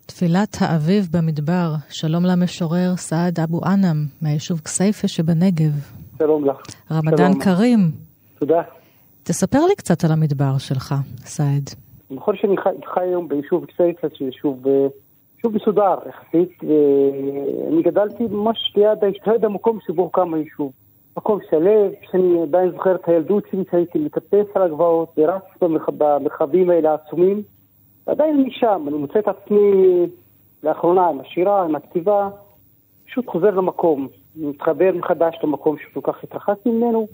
תפילת 0.06 0.56
האביב 0.60 1.08
במדבר, 1.12 1.68
שלום 1.90 2.24
למשורר 2.24 2.96
סעד 2.96 3.40
אבו 3.40 3.60
אנם, 3.64 4.06
מהיישוב 4.22 4.60
כסייפה 4.60 5.08
שבנגב. 5.08 5.72
שלום 6.18 6.44
לך. 6.44 6.56
רמדאן 6.92 7.32
שלום. 7.32 7.40
כרים. 7.40 7.78
תודה. 8.38 8.62
תספר 9.22 9.66
לי 9.68 9.74
קצת 9.76 10.04
על 10.04 10.12
המדבר 10.12 10.58
שלך, 10.58 10.94
סעד. 11.18 11.70
נכון 12.10 12.36
שאני 12.36 12.56
חי, 12.56 12.70
חי 12.94 13.00
היום 13.00 13.28
ביישוב 13.28 13.66
כסייפה, 13.66 14.06
שהוא 14.14 14.26
יישוב, 14.26 14.62
יישוב 15.48 15.62
מסודר 15.62 15.94
יחסית, 16.08 16.50
ואני 16.62 17.82
גדלתי 17.82 18.24
ממש 18.30 18.72
ליד, 18.76 18.98
ליד 19.26 19.44
המקום 19.44 19.78
שבו 19.86 20.02
הוקם 20.02 20.34
היישוב. 20.34 20.72
מקום 21.16 21.38
שלו, 21.50 21.70
שאני 22.10 22.42
עדיין 22.42 22.70
זוכר 22.70 22.94
את 22.94 23.08
הילדות 23.08 23.44
שלי, 23.50 23.64
שהייתי 23.70 23.98
מטפס 23.98 24.46
על 24.54 24.62
הגבעות 24.62 25.08
ורץ 25.16 25.42
במרח- 25.60 25.88
במרחבים 25.98 26.70
האלה 26.70 26.90
העצומים. 26.90 27.42
ועדיין 28.06 28.40
אני 28.40 28.50
שם, 28.50 28.84
אני 28.88 28.96
מוצא 28.96 29.18
את 29.18 29.28
עצמי 29.28 30.06
לאחרונה 30.62 31.08
עם 31.08 31.20
השירה, 31.20 31.64
עם 31.64 31.74
הכתיבה, 31.74 32.28
פשוט 33.06 33.26
חוזר 33.28 33.50
למקום, 33.50 34.08
מתחבר 34.38 34.90
מחדש 34.94 35.34
למקום 35.42 35.76
שכל 35.78 36.00
כך 36.02 36.24
התרחקתי 36.24 36.70
ממנו. 36.70 37.06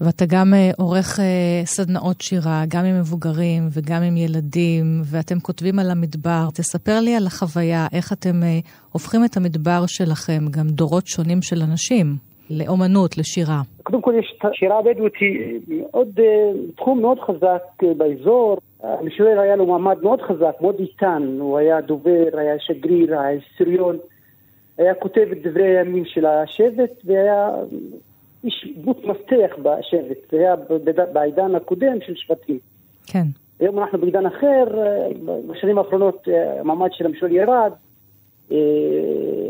ואתה 0.00 0.24
גם 0.28 0.54
אה, 0.54 0.70
עורך 0.78 1.20
אה, 1.20 1.64
סדנאות 1.64 2.20
שירה, 2.20 2.62
גם 2.68 2.84
עם 2.84 2.98
מבוגרים 3.00 3.62
וגם 3.72 4.02
עם 4.02 4.16
ילדים, 4.16 4.84
ואתם 5.04 5.40
כותבים 5.40 5.78
על 5.78 5.90
המדבר. 5.90 6.44
תספר 6.54 7.00
לי 7.00 7.16
על 7.16 7.26
החוויה, 7.26 7.86
איך 7.92 8.12
אתם 8.12 8.42
אה, 8.42 8.58
הופכים 8.92 9.20
את 9.24 9.36
המדבר 9.36 9.80
שלכם, 9.86 10.42
גם 10.50 10.66
דורות 10.66 11.06
שונים 11.06 11.42
של 11.42 11.56
אנשים, 11.70 12.06
לאומנות, 12.50 13.18
לשירה. 13.18 13.60
קודם 13.82 14.02
כל 14.02 14.14
יש 14.18 14.34
את 14.38 14.44
השירה 14.44 14.78
הבדואית 14.78 15.14
היא 15.20 15.60
מאוד, 15.68 16.08
אה, 16.18 16.52
תחום 16.76 17.00
מאוד 17.00 17.18
חזק 17.20 17.82
באזור. 17.96 18.58
המשורר 18.82 19.40
היה 19.40 19.56
לו 19.56 19.66
מעמד 19.66 20.02
מאוד 20.02 20.22
חזק, 20.22 20.54
מאוד 20.60 20.74
איתן. 20.78 21.36
הוא 21.40 21.58
היה 21.58 21.80
דובר, 21.80 22.24
היה 22.32 22.54
שגריר, 22.58 23.20
היה 23.20 23.28
היסטוריון. 23.28 23.96
היה 24.78 24.94
כותב 24.94 25.28
את 25.32 25.46
דברי 25.46 25.78
הימים 25.78 26.04
של 26.04 26.26
השבט 26.26 26.90
והיה 27.04 27.50
איש 28.44 28.68
דמות 28.76 29.04
מפתח 29.04 29.56
בשבט. 29.62 30.30
זה 30.30 30.38
היה 30.38 30.56
בעידן 31.12 31.54
הקודם 31.54 32.00
של 32.06 32.14
שבטים. 32.14 32.58
כן. 33.06 33.24
היום 33.60 33.78
אנחנו 33.78 33.98
בעידן 33.98 34.26
אחר, 34.26 34.64
אה, 34.78 35.08
בשנים 35.48 35.78
האחרונות 35.78 36.28
אה, 36.28 36.60
המעמד 36.60 36.88
של 36.92 37.06
המשורר 37.06 37.32
ירד, 37.32 37.72
אה, 38.52 38.56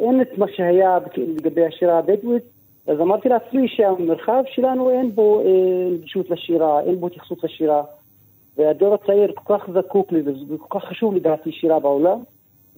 אין 0.02 0.20
את 0.20 0.38
מה 0.38 0.46
שהיה 0.56 0.98
לגבי 1.16 1.66
השירה 1.66 1.98
הבדואית, 1.98 2.42
אז 2.86 3.00
אמרתי 3.00 3.28
לעצמי 3.28 3.68
שהמרחב 3.68 4.42
שלנו 4.46 4.90
אין 4.90 5.14
בו 5.14 5.42
נגישות 5.92 6.30
לשירה, 6.30 6.80
אין 6.80 7.00
בו 7.00 7.06
התייחסות 7.06 7.44
לשירה, 7.44 7.82
והדור 8.56 8.94
הצעיר 8.94 9.32
כל 9.34 9.58
כך 9.58 9.70
זקוק 9.74 10.12
לזה, 10.12 10.32
זה 10.48 10.54
כל 10.58 10.80
כך 10.80 10.86
חשוב 10.88 11.14
לדעתי 11.14 11.52
שירה 11.52 11.80
בעולם, 11.80 12.18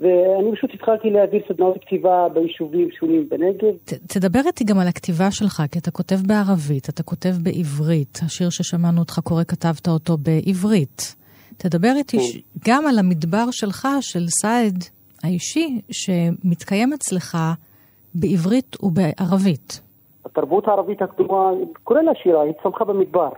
ואני 0.00 0.52
פשוט 0.56 0.70
התחלתי 0.74 1.10
להעביר 1.10 1.42
סדנאות 1.48 1.76
כתיבה 1.80 2.28
ביישובים 2.34 2.88
שונים 2.90 3.28
בנגב. 3.28 3.76
ת, 3.84 3.92
תדבר 3.92 4.40
איתי 4.46 4.64
גם 4.64 4.78
על 4.78 4.88
הכתיבה 4.88 5.30
שלך, 5.30 5.62
כי 5.72 5.78
אתה 5.78 5.90
כותב 5.90 6.16
בערבית, 6.26 6.88
אתה 6.88 7.02
כותב 7.02 7.30
בעברית. 7.42 8.20
השיר 8.24 8.50
ששמענו 8.50 9.00
אותך 9.00 9.18
קורא, 9.24 9.44
כתבת 9.44 9.88
אותו 9.88 10.16
בעברית. 10.16 11.16
תדבר 11.56 11.92
איתי 11.96 12.20
ש... 12.20 12.38
גם 12.68 12.86
על 12.86 12.98
המדבר 12.98 13.44
שלך, 13.50 13.88
של 14.00 14.26
סעד 14.42 14.84
האישי, 15.24 15.80
שמתקיים 15.90 16.92
אצלך 16.92 17.38
בעברית 18.14 18.76
ובערבית. 18.82 19.80
התרבות 20.24 20.68
הערבית 20.68 21.02
הקדומה, 21.02 21.50
קורא 21.84 22.00
לה 22.00 22.12
שירה, 22.22 22.42
היא 22.42 22.52
צמחה 22.62 22.84
במדבר. 22.84 23.28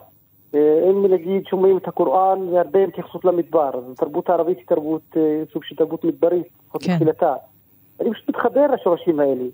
אה, 0.55 0.91
אם 0.91 1.07
נגיד 1.07 1.47
שומעים 1.47 1.77
את 1.77 1.89
הקוראן, 1.89 2.51
זה 2.51 2.61
הרבה 2.61 2.85
התייחסות 2.85 3.25
למדבר. 3.25 3.71
אז 3.75 3.93
התרבות 3.93 4.31
הערבית 4.31 4.59
היא 4.59 4.67
תרבות, 4.67 5.03
אה, 5.17 5.43
סוג 5.53 5.65
של 5.65 5.77
תרבות 5.77 6.05
מדברית, 6.05 6.47
לפחות 6.65 6.83
כן. 6.83 6.93
בתחילתה. 6.93 7.35
אני 8.01 8.13
פשוט 8.13 8.29
מתחבר 8.29 8.67
לשורשים 8.67 9.21
האלה. 9.21 9.45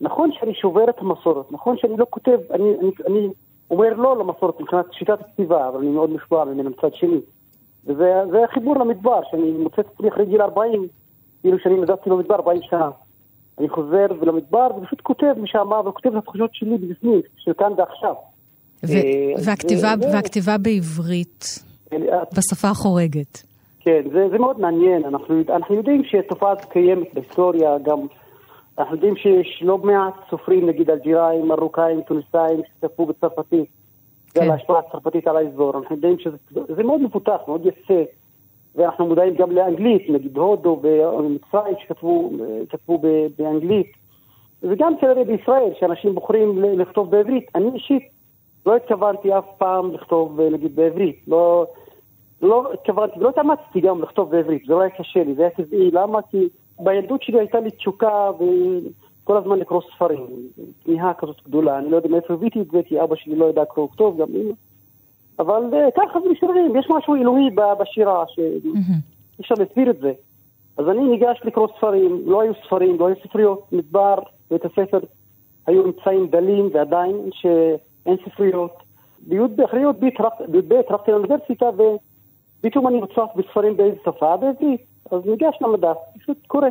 נכון 0.00 0.32
שאני 0.32 0.54
שובר 0.54 0.90
את 0.90 0.98
המסורת, 0.98 1.52
נכון 1.52 1.76
שאני 1.76 1.96
לא 1.96 2.06
כותב, 2.10 2.38
אני, 2.50 2.74
אני, 2.80 2.90
אני 3.06 3.28
אומר 3.70 3.94
לא 3.96 4.18
למסורת 4.18 4.60
מבחינת 4.60 4.84
שיטת 4.92 5.20
הכתיבה, 5.20 5.68
אבל 5.68 5.78
אני 5.78 5.88
מאוד 5.88 6.10
מושפע 6.10 6.44
ממנה 6.44 6.70
מצד 6.70 6.94
שני. 6.94 7.20
וזה 7.86 8.22
זה 8.30 8.44
החיבור 8.44 8.76
למדבר, 8.78 9.20
שאני 9.30 9.50
מוצא 9.50 9.82
את 9.82 9.86
עצמי 9.94 10.08
אחרי 10.08 10.26
גיל 10.26 10.42
40, 10.42 10.88
כאילו 11.40 11.58
שאני 11.58 11.80
נדדתי 11.80 12.10
במדבר 12.10 12.34
40 12.34 12.62
שנה. 12.62 12.90
אני 13.58 13.68
חוזר 13.68 14.06
למדבר 14.22 14.68
ופשוט 14.76 15.00
כותב 15.00 15.34
משם, 15.40 15.70
וכותב 15.86 16.08
את 16.08 16.22
התחושות 16.22 16.54
שלי 16.54 16.78
בפנים, 16.78 17.20
של 17.36 17.52
כאן 17.52 17.72
ועכשיו. 17.76 18.14
ו- 18.84 18.92
אה, 18.92 19.32
והכתיבה, 19.46 19.94
זה- 20.00 20.08
והכתיבה 20.12 20.58
בעברית, 20.58 21.44
אה, 21.92 21.98
בשפה 22.38 22.68
החורגת. 22.68 23.42
כן, 23.80 24.02
זה, 24.12 24.28
זה 24.30 24.38
מאוד 24.38 24.60
מעניין. 24.60 25.04
אנחנו, 25.04 25.42
אנחנו 25.48 25.74
יודעים 25.74 26.02
שהתופעה 26.04 26.52
הזאת 26.52 26.64
קיימת 26.64 27.14
בהיסטוריה, 27.14 27.78
גם 27.82 27.98
אנחנו 28.78 28.94
יודעים 28.94 29.16
שיש 29.16 29.62
לא 29.62 29.78
מעט 29.78 30.14
סופרים, 30.30 30.68
נגיד 30.68 30.90
אלג'יראים, 30.90 31.48
מרוקאים, 31.48 32.00
טוניסאים, 32.02 32.60
שכתבו 32.78 33.06
בצרפתית. 33.06 33.66
כן. 34.34 34.40
ועל 34.40 34.50
ההשפעה 34.50 34.78
הצרפתית 34.78 35.26
על 35.28 35.36
האזור. 35.36 35.78
אנחנו 35.78 35.94
יודעים 35.96 36.18
שזה 36.18 36.36
זה 36.76 36.82
מאוד 36.82 37.00
מפותח, 37.02 37.38
מאוד 37.48 37.66
יפה. 37.66 38.02
ואנחנו 38.76 39.06
מודעים 39.06 39.34
גם 39.34 39.50
לאנגלית, 39.50 40.10
נגיד 40.10 40.36
הודו 40.36 40.80
ומצרים 40.82 41.74
שכתבו 41.82 42.30
כתבו 42.68 42.98
ב- 42.98 43.26
באנגלית. 43.38 43.86
וגם 44.62 44.92
כנראה 45.00 45.24
בישראל, 45.24 45.70
שאנשים 45.80 46.14
בוחרים 46.14 46.58
לכתוב 46.78 47.10
בעברית. 47.10 47.44
אני 47.54 47.70
אישית 47.74 48.02
לא 48.66 48.76
התכוונתי 48.76 49.38
אף 49.38 49.44
פעם 49.58 49.92
לכתוב, 49.94 50.40
אה, 50.40 50.50
נגיד, 50.50 50.76
בעברית. 50.76 51.24
לא, 51.28 51.66
לא 52.42 52.72
התכוונתי, 52.72 53.20
לא 53.20 53.28
התאמצתי 53.28 53.80
גם 53.80 54.02
לכתוב 54.02 54.30
בעברית, 54.30 54.62
זה 54.66 54.72
לא 54.72 54.80
היה 54.80 54.90
קשה 54.90 55.24
לי, 55.24 55.34
זה 55.34 55.42
היה 55.42 55.50
טבעי. 55.50 55.90
למה? 55.90 56.22
כי 56.22 56.48
בילדות 56.80 57.22
שלי 57.22 57.38
הייתה 57.38 57.60
לי 57.60 57.70
תשוקה 57.70 58.30
וכל 58.34 59.36
הזמן 59.36 59.58
לקרוא 59.58 59.80
ספרים. 59.94 60.26
כמיהה 60.84 61.14
כזאת 61.14 61.36
גדולה. 61.44 61.78
אני 61.78 61.90
לא 61.90 61.96
יודע 61.96 62.08
מאיפה 62.08 62.34
הבאתי 62.34 62.60
את 62.60 62.70
זה, 62.70 62.82
כי 62.84 63.02
אבא 63.02 63.16
שלי 63.16 63.36
לא 63.36 63.44
ידע 63.44 63.64
קרוא 63.64 63.84
וכתוב, 63.84 64.20
גם 64.20 64.28
אמא. 64.34 64.52
אבל 65.38 65.62
אה, 65.72 65.88
ככה 65.96 66.20
זה 66.20 66.28
משוררים, 66.28 66.76
יש 66.76 66.86
משהו 66.90 67.14
אלוהי 67.14 67.50
בשירה, 67.78 68.24
שאי 68.28 69.40
אפשר 69.40 69.54
להסביר 69.58 69.90
את 69.90 69.98
זה. 69.98 70.12
אז 70.76 70.88
אני 70.88 71.04
ניגש 71.04 71.40
לקרוא 71.44 71.68
ספרים, 71.76 72.22
לא 72.26 72.40
היו 72.40 72.52
ספרים, 72.66 72.98
לא 72.98 73.06
היו 73.06 73.16
ספריות, 73.24 73.72
מדבר, 73.72 74.14
בית 74.50 74.64
הספר 74.64 74.98
היו 75.66 75.84
אמצעים 75.84 76.26
דלים 76.26 76.70
ועדיין 76.72 77.30
שאין 78.04 78.16
ספריות. 78.24 78.72
בי"ב, 79.26 79.60
אחרי 79.60 79.80
י"ב 79.80 80.04
הלכ- 80.04 80.48
בי"ב 80.50 80.72
הלכתי 80.90 81.10
לאוניברסיטה 81.10 81.66
ופתאום 81.66 82.88
אני 82.88 82.96
מוצף 82.96 83.30
בספרים 83.36 83.76
באיזה 83.76 83.96
שפה, 84.04 84.36
בעברית. 84.36 84.80
אז 85.10 85.20
ניגש 85.26 85.56
למדף, 85.60 85.96
פשוט 86.18 86.36
קורא. 86.46 86.68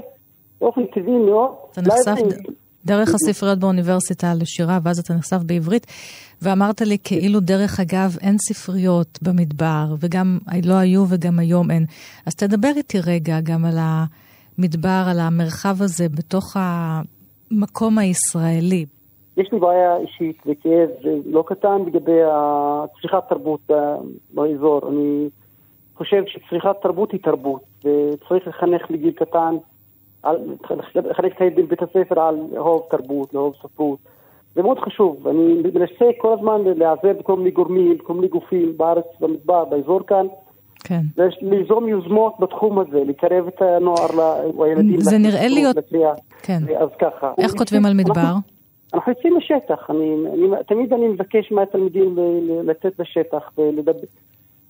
באופן 0.62 0.86
טבעי 0.86 1.18
מאוד. 1.18 1.52
אתה 1.72 1.82
נחשף 1.82 2.22
דרך 2.86 3.10
הספריות 3.15 3.60
באוניברסיטה 3.60 4.34
לשירה, 4.34 4.80
ואז 4.84 5.00
אתה 5.00 5.13
נחשף 5.13 5.38
בעברית, 5.46 5.88
ואמרת 6.42 6.82
לי 6.82 6.98
כאילו 7.04 7.39
דרך 7.39 7.80
אגב 7.80 8.18
אין 8.22 8.38
ספריות 8.38 9.20
במדבר, 9.22 9.86
וגם 10.00 10.38
לא 10.65 10.74
היו 10.74 11.06
וגם 11.10 11.39
היום 11.39 11.72
אין. 11.72 11.86
אז 12.26 12.36
תדבר 12.36 12.72
איתי 12.78 12.98
רגע 13.06 13.39
גם 13.44 13.65
על 13.65 13.78
המדבר, 13.80 15.04
על 15.08 15.20
המרחב 15.20 15.82
הזה 15.82 16.10
בתוך 16.10 16.58
המקום 16.60 17.98
הישראלי. 17.98 18.86
יש 19.39 19.52
לי 19.52 19.60
בעיה 19.60 19.97
אישית 19.97 20.38
וכאב 20.45 20.89
לא 21.25 21.43
קטן 21.47 21.82
לגבי 21.86 22.19
צריכת 23.02 23.23
תרבות 23.30 23.69
באזור. 24.34 24.82
אני 24.89 25.30
חושב 25.95 26.23
שצריכת 26.28 26.75
תרבות 26.82 27.12
היא 27.12 27.19
תרבות, 27.23 27.62
וצריך 27.80 28.47
לחנך 28.47 28.89
מגיל 28.89 29.12
קטן, 29.12 29.56
לחנך 30.86 31.34
את 31.36 31.41
הילדים 31.41 31.65
בבית 31.65 31.82
הספר 31.82 32.19
על 32.19 32.36
לאהוב 32.52 32.82
תרבות, 32.89 33.34
לאהוב 33.34 33.54
ספרות. 33.63 33.99
זה 34.56 34.62
מאוד 34.62 34.80
חשוב. 34.80 35.28
אני 35.28 35.54
מנסה 35.73 36.06
כל 36.17 36.34
הזמן 36.34 36.62
להיעזר 36.63 37.13
בכל 37.19 37.36
מיני 37.36 37.52
גורמים, 37.52 37.97
כל 37.97 38.13
מיני 38.13 38.28
גופים 38.28 38.78
בארץ, 38.78 39.06
במדבר, 39.19 39.65
באזור 39.65 39.99
כאן. 40.08 40.25
כן. 40.84 41.02
ליזום 41.41 41.88
יוזמות 41.88 42.34
בתחום 42.39 42.80
הזה, 42.80 43.04
לקרב 43.06 43.47
את 43.47 43.62
הנוער 43.62 44.10
או 44.58 44.65
הילדים. 44.65 45.02
זה 45.02 45.17
נראה 45.17 45.47
לי... 45.47 45.63
כן. 46.41 46.60
אז 46.80 46.89
ככה. 46.99 47.32
איך 47.38 47.52
כותבים 47.52 47.86
על 47.86 47.93
מדבר? 47.93 48.21
אנחנו, 48.21 48.59
אנחנו 48.93 49.12
יוצאים 49.12 49.38
לשטח. 49.38 49.89
אני, 49.89 50.15
אני, 50.34 50.63
תמיד 50.67 50.93
אני 50.93 51.08
מבקש 51.08 51.52
מהתלמידים 51.52 52.15
לצאת 52.63 52.99
לשטח 52.99 53.52
ולדבר. 53.58 53.93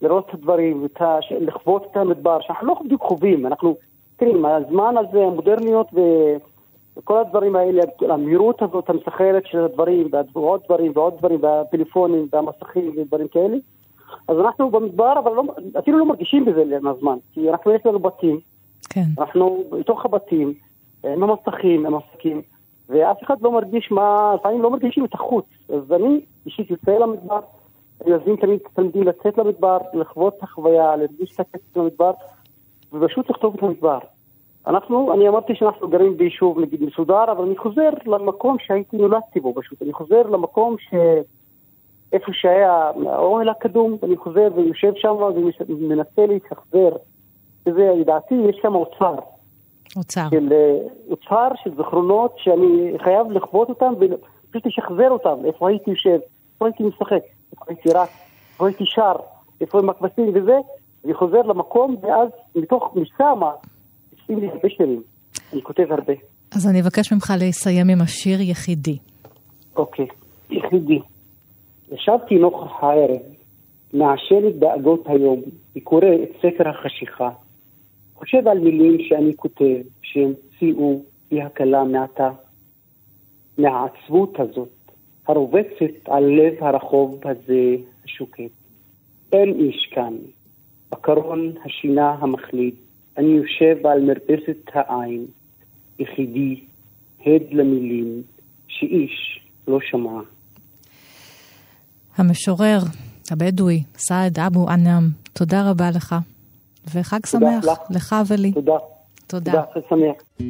לראות 0.02 0.30
את 0.30 0.34
הדברים, 0.34 0.88
לחוות 1.40 1.88
את 1.92 1.98
המדבר, 1.98 2.42
שאנחנו 2.42 2.68
לא 2.68 2.76
בדיוק 2.86 3.02
חווים, 3.02 3.46
אנחנו, 3.46 3.76
תראי, 4.18 4.32
הזמן 4.46 4.96
הזה, 4.98 5.20
המודרניות 5.20 5.88
וכל 6.98 7.18
הדברים 7.18 7.56
האלה, 7.56 7.82
המהירות 8.10 8.62
הזאת 8.62 8.90
המסחרת 8.90 9.44
של 9.46 9.64
הדברים, 9.64 10.08
ועוד 10.34 10.62
דברים 10.66 10.92
ועוד 10.96 11.18
דברים, 11.18 11.40
והפלאפונים 11.44 12.28
והמסכים 12.34 12.94
ודברים 12.98 13.28
כאלה, 13.28 13.58
אז 14.28 14.38
אנחנו 14.40 14.72
במדבר, 14.72 15.20
אבל 15.20 15.32
לא, 15.32 15.44
אפילו 15.80 16.00
לא 16.00 16.06
מרגישים 16.06 16.46
בזה 16.46 16.64
הזמן, 16.90 17.18
כי 17.34 17.50
אנחנו 17.50 17.72
יש 17.72 17.82
לנו 17.86 18.00
בתים, 18.00 18.40
כן. 18.90 19.06
אנחנו 19.20 19.64
בתוך 19.72 20.06
הבתים, 20.06 20.54
עם 21.04 21.24
המסכים, 21.24 21.86
עם 21.86 21.94
המסכים, 21.94 22.42
ואף 22.90 23.24
אחד 23.24 23.42
לא 23.42 23.52
מרגיש 23.52 23.92
מה, 23.92 24.36
לפעמים 24.36 24.62
לא 24.62 24.70
מרגישים 24.70 25.06
את 25.06 25.14
החוץ. 25.14 25.46
אז 25.70 25.92
אני 25.92 26.22
אישית 26.46 26.72
יוצא 26.72 26.92
למדבר, 26.92 27.40
אני 28.06 28.16
מזמין 28.16 28.36
תמיד 28.36 28.60
את 28.62 28.66
התלמידים 28.66 29.04
לצאת 29.04 29.38
למדבר, 29.38 29.78
לחוות 29.94 30.38
את 30.38 30.44
החוויה, 30.44 30.96
להרגיש 30.96 31.36
את 31.36 31.40
הקצת 31.40 31.78
במדבר, 31.78 32.12
ופשוט 32.94 33.30
לכתוב 33.30 33.56
את 33.56 33.64
המדבר. 33.64 34.00
אנחנו, 34.68 35.14
אני 35.14 35.30
אמרתי 35.30 35.56
שאנחנו 35.56 35.88
גרים 35.88 36.18
ביישוב 36.18 36.60
נגיד 36.60 36.84
מסודר, 36.84 37.32
אבל 37.32 37.44
אני 37.44 37.58
חוזר 37.58 37.90
למקום 38.06 38.58
שהייתי 38.60 38.98
נולדתי 38.98 39.40
בו 39.40 39.54
פשוט. 39.56 39.82
אני 39.82 39.94
חוזר 39.94 40.22
למקום 40.22 40.76
ש... 40.80 40.94
איפה 42.14 42.32
שהיה 42.34 42.92
האוהל 43.06 43.50
הקדום, 43.50 43.98
אני 44.04 44.18
חוזר 44.18 44.48
ויושב 44.56 44.94
שם 44.96 45.16
ומנסה 45.70 46.26
להתחבר. 46.26 46.96
וזה, 47.66 47.94
לדעתי, 48.00 48.36
יש 48.36 48.60
שם 48.62 48.76
אוצר. 48.76 49.16
אוצר. 49.96 50.28
של, 50.30 50.54
אה, 50.54 50.78
אוצר 51.10 51.48
של 51.64 51.76
זיכרונות 51.76 52.36
שאני 52.38 53.00
חייב 53.04 53.32
לחוות 53.32 53.70
אותם 53.70 53.94
ופשוט 54.00 54.66
לשחזר 54.66 55.10
אותם, 55.10 55.46
איפה 55.46 55.70
הייתי 55.70 55.90
יושב, 55.90 56.20
איפה 56.54 56.66
הייתי 56.66 56.84
משחק. 56.84 57.22
איפה 57.54 57.66
הייתי 57.68 57.90
רץ, 57.90 58.10
איפה 58.54 58.68
הייתי 58.68 58.86
שר, 58.86 59.16
איפה 59.62 59.80
הם 59.80 59.90
הכבשים 59.90 60.32
וזה, 60.36 60.58
אני 61.06 61.14
חוזר 61.14 61.42
למקום, 61.42 61.96
ואז 62.02 62.30
מתוך 62.56 62.96
משמה, 62.96 63.52
עושים 64.22 64.40
לי 64.40 64.48
הרבה 64.48 64.70
שירים. 64.70 65.02
אני 65.54 65.62
כותב 65.62 65.84
הרבה. 65.90 66.14
אז 66.56 66.68
אני 66.68 66.82
אבקש 66.82 67.14
ממך 67.14 67.34
לסיים 67.40 67.90
עם 67.90 68.02
השיר 68.02 68.42
יחידי. 68.42 68.98
אוקיי, 69.76 70.08
יחידי. 70.50 71.00
ישבתי 71.92 72.36
נוכח 72.36 72.84
הערב, 72.84 73.22
מעשן 73.94 74.48
את 74.48 74.60
דאגות 74.60 75.04
היום, 75.06 75.42
וקורא 75.76 76.08
את 76.24 76.30
ספר 76.38 76.70
החשיכה. 76.70 77.30
חושב 78.20 78.48
על 78.48 78.60
מילים 78.60 78.98
שאני 79.00 79.34
כותב, 79.36 79.82
שהמציאו 80.02 81.02
בי 81.32 81.42
הקלה 81.42 81.84
מעתה. 81.84 82.30
מהעצבות 83.60 84.40
הזאת, 84.40 84.70
הרובצת 85.28 85.96
על 86.06 86.24
לב 86.24 86.54
הרחוב 86.64 87.20
הזה 87.26 87.76
השוקט. 88.06 88.52
אין 89.32 89.54
איש 89.60 89.90
כאן, 89.92 90.14
בקרון 90.92 91.54
השינה 91.66 92.10
המחליד, 92.20 92.76
אני 93.18 93.28
יושב 93.28 93.86
על 93.86 94.02
מרפסת 94.02 94.70
העין, 94.74 95.26
יחידי, 96.00 96.60
הד 97.26 97.42
למילים, 97.52 98.22
שאיש 98.68 99.40
לא 99.68 99.80
שמע. 99.82 100.22
המשורר 102.18 102.80
הבדואי, 103.32 103.84
סעד 103.98 104.40
אבו 104.40 104.70
ענאם, 104.70 105.04
תודה 105.34 105.70
רבה 105.70 105.90
לך, 105.96 106.16
וחג 106.94 107.26
שמח 107.26 107.66
לך, 107.66 107.78
לך 107.90 108.16
ולי. 108.28 108.52
תודה. 108.52 108.78
תודה. 109.28 109.52
תודה, 109.52 109.64
חג 109.74 109.82
שמח. 109.90 110.48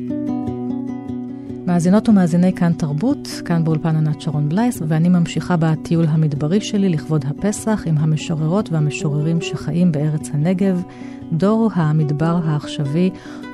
מאזינות 1.69 2.09
ומאזיני 2.09 2.53
כאן 2.53 2.73
תרבות, 2.73 3.27
כאן 3.45 3.63
באולפן 3.63 3.95
ענת 3.95 4.21
שרון 4.21 4.49
בלייס, 4.49 4.81
ואני 4.87 5.09
ממשיכה 5.09 5.55
בטיול 5.57 6.05
המדברי 6.09 6.61
שלי 6.61 6.89
לכבוד 6.89 7.25
הפסח 7.27 7.83
עם 7.85 7.97
המשוררות 7.97 8.71
והמשוררים 8.71 9.41
שחיים 9.41 9.91
בארץ 9.91 10.29
הנגב, 10.33 10.83
דור 11.31 11.69
המדבר 11.73 12.39
העכשווי, 12.43 13.09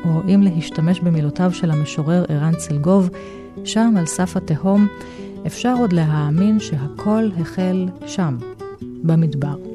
או 0.05 0.09
אם 0.33 0.41
להשתמש 0.43 0.99
במילותיו 0.99 1.53
של 1.53 1.71
המשורר 1.71 2.25
ערן 2.29 2.55
צלגוב, 2.57 3.09
שם 3.63 3.93
על 3.97 4.05
סף 4.05 4.37
התהום, 4.37 4.87
אפשר 5.47 5.73
עוד 5.79 5.93
להאמין 5.93 6.59
שהכל 6.59 7.29
החל 7.41 7.87
שם, 8.05 8.37
במדבר. 9.03 9.74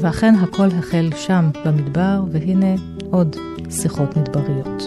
ואכן 0.00 0.34
הכל 0.34 0.66
החל 0.78 1.10
שם, 1.16 1.50
במדבר, 1.64 2.22
והנה 2.30 2.74
עוד 3.10 3.36
שיחות 3.70 4.16
מדבריות. 4.16 4.82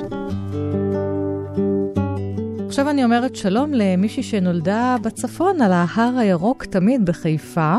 עכשיו 2.68 2.90
אני 2.90 3.04
אומרת 3.04 3.36
שלום 3.36 3.74
למישהי 3.74 4.24
שנולדה 4.24 4.96
בצפון, 5.02 5.62
על 5.62 5.72
ההר 5.72 6.18
הירוק 6.18 6.66
תמיד 6.66 7.06
בחיפה, 7.06 7.76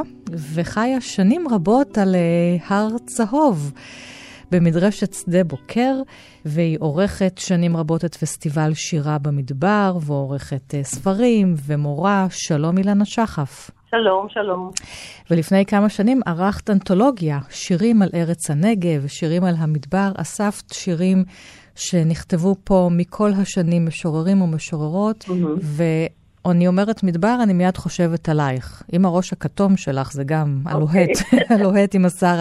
וחיה 0.55 1.01
שנים 1.01 1.49
רבות 1.49 1.99
על 1.99 2.15
uh, 2.15 2.73
הר 2.73 2.89
צהוב 3.07 3.73
במדרשת 4.51 5.15
שדה 5.15 5.45
בוקר, 5.45 5.95
והיא 6.45 6.77
עורכת 6.81 7.39
שנים 7.39 7.77
רבות 7.77 8.05
את 8.05 8.15
פסטיבל 8.15 8.75
שירה 8.75 9.19
במדבר, 9.19 9.99
ועורכת 10.01 10.75
uh, 10.75 10.87
ספרים 10.87 11.55
ומורה. 11.67 12.27
שלום 12.31 12.79
אילנה 12.79 13.05
שחף. 13.05 13.71
שלום, 13.91 14.29
שלום. 14.29 14.71
ולפני 15.31 15.67
כמה 15.67 15.89
שנים 15.89 16.21
ערכת 16.27 16.71
אנתולוגיה, 16.71 17.39
שירים 17.51 18.03
על 18.03 18.09
ארץ 18.15 18.51
הנגב, 18.51 19.07
שירים 19.07 19.45
על 19.45 19.55
המדבר, 19.59 20.09
אספת 20.17 20.73
שירים 20.73 21.25
שנכתבו 21.77 22.55
פה 22.65 22.89
מכל 22.91 23.31
השנים 23.43 23.87
משוררים 23.87 24.43
ומשוררות, 24.43 25.25
mm-hmm. 25.25 25.81
ואני 26.45 26.69
אומרת 26.69 27.03
מדבר, 27.03 27.37
אני 27.43 27.53
מיד 27.53 27.77
חושבת 27.77 28.29
עלייך. 28.29 28.83
עם 28.93 29.05
הראש 29.05 29.33
הכתום 29.33 29.77
שלך, 29.77 30.13
זה 30.13 30.23
גם 30.27 30.63
okay. 30.65 30.71
הלוהט, 30.71 31.17
הלוהט 31.51 31.95
עם 31.95 32.05
השר 32.05 32.37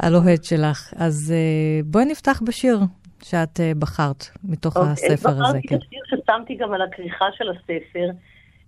הלוהט 0.00 0.44
שלך. 0.44 0.92
אז 0.96 1.34
uh, 1.34 1.86
בואי 1.86 2.04
נפתח 2.04 2.42
בשיר 2.46 2.78
שאת 3.22 3.56
uh, 3.56 3.78
בחרת 3.78 4.24
מתוך 4.44 4.76
okay. 4.76 4.80
אוקיי, 4.80 4.92
הספר 4.92 5.30
הזה. 5.30 5.42
בחרתי 5.42 5.68
כן. 5.68 5.76
בשיר 5.76 6.00
ששמתי 6.06 6.54
גם 6.54 6.72
על 6.72 6.82
הכריכה 6.82 7.26
של 7.32 7.44
הספר, 7.50 8.08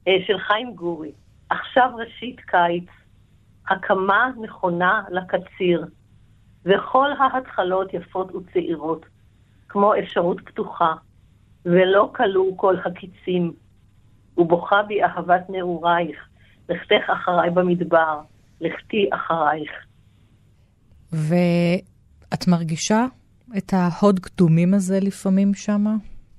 uh, 0.05 0.11
של 0.27 0.39
חיים 0.39 0.75
גורי. 0.75 1.13
עכשיו 1.51 1.91
ראשית 1.97 2.41
קיץ, 2.41 2.89
הקמה 3.69 4.31
נכונה 4.43 5.03
לקציר, 5.11 5.87
וכל 6.65 7.11
ההתחלות 7.19 7.95
יפות 7.95 8.35
וצעירות. 8.35 9.07
כמו 9.69 9.93
אפשרות 9.99 10.41
פתוחה, 10.45 10.95
ולא 11.65 12.11
כלו 12.15 12.57
כל 12.57 12.77
הקיצים. 12.85 13.53
ובוכה 14.39 14.83
בי 14.83 15.03
אהבת 15.03 15.51
נעורייך, 15.51 16.29
לכתך 16.69 17.11
אחריי 17.13 17.51
במדבר, 17.51 18.21
לכתי 18.61 19.09
אחרייך. 19.13 19.71
ואת 21.13 22.49
מרגישה 22.49 23.07
את 23.57 23.73
ההוד 23.73 24.19
קדומים 24.19 24.75
הזה 24.75 24.99
לפעמים 25.01 25.55
שמה? 25.55 25.95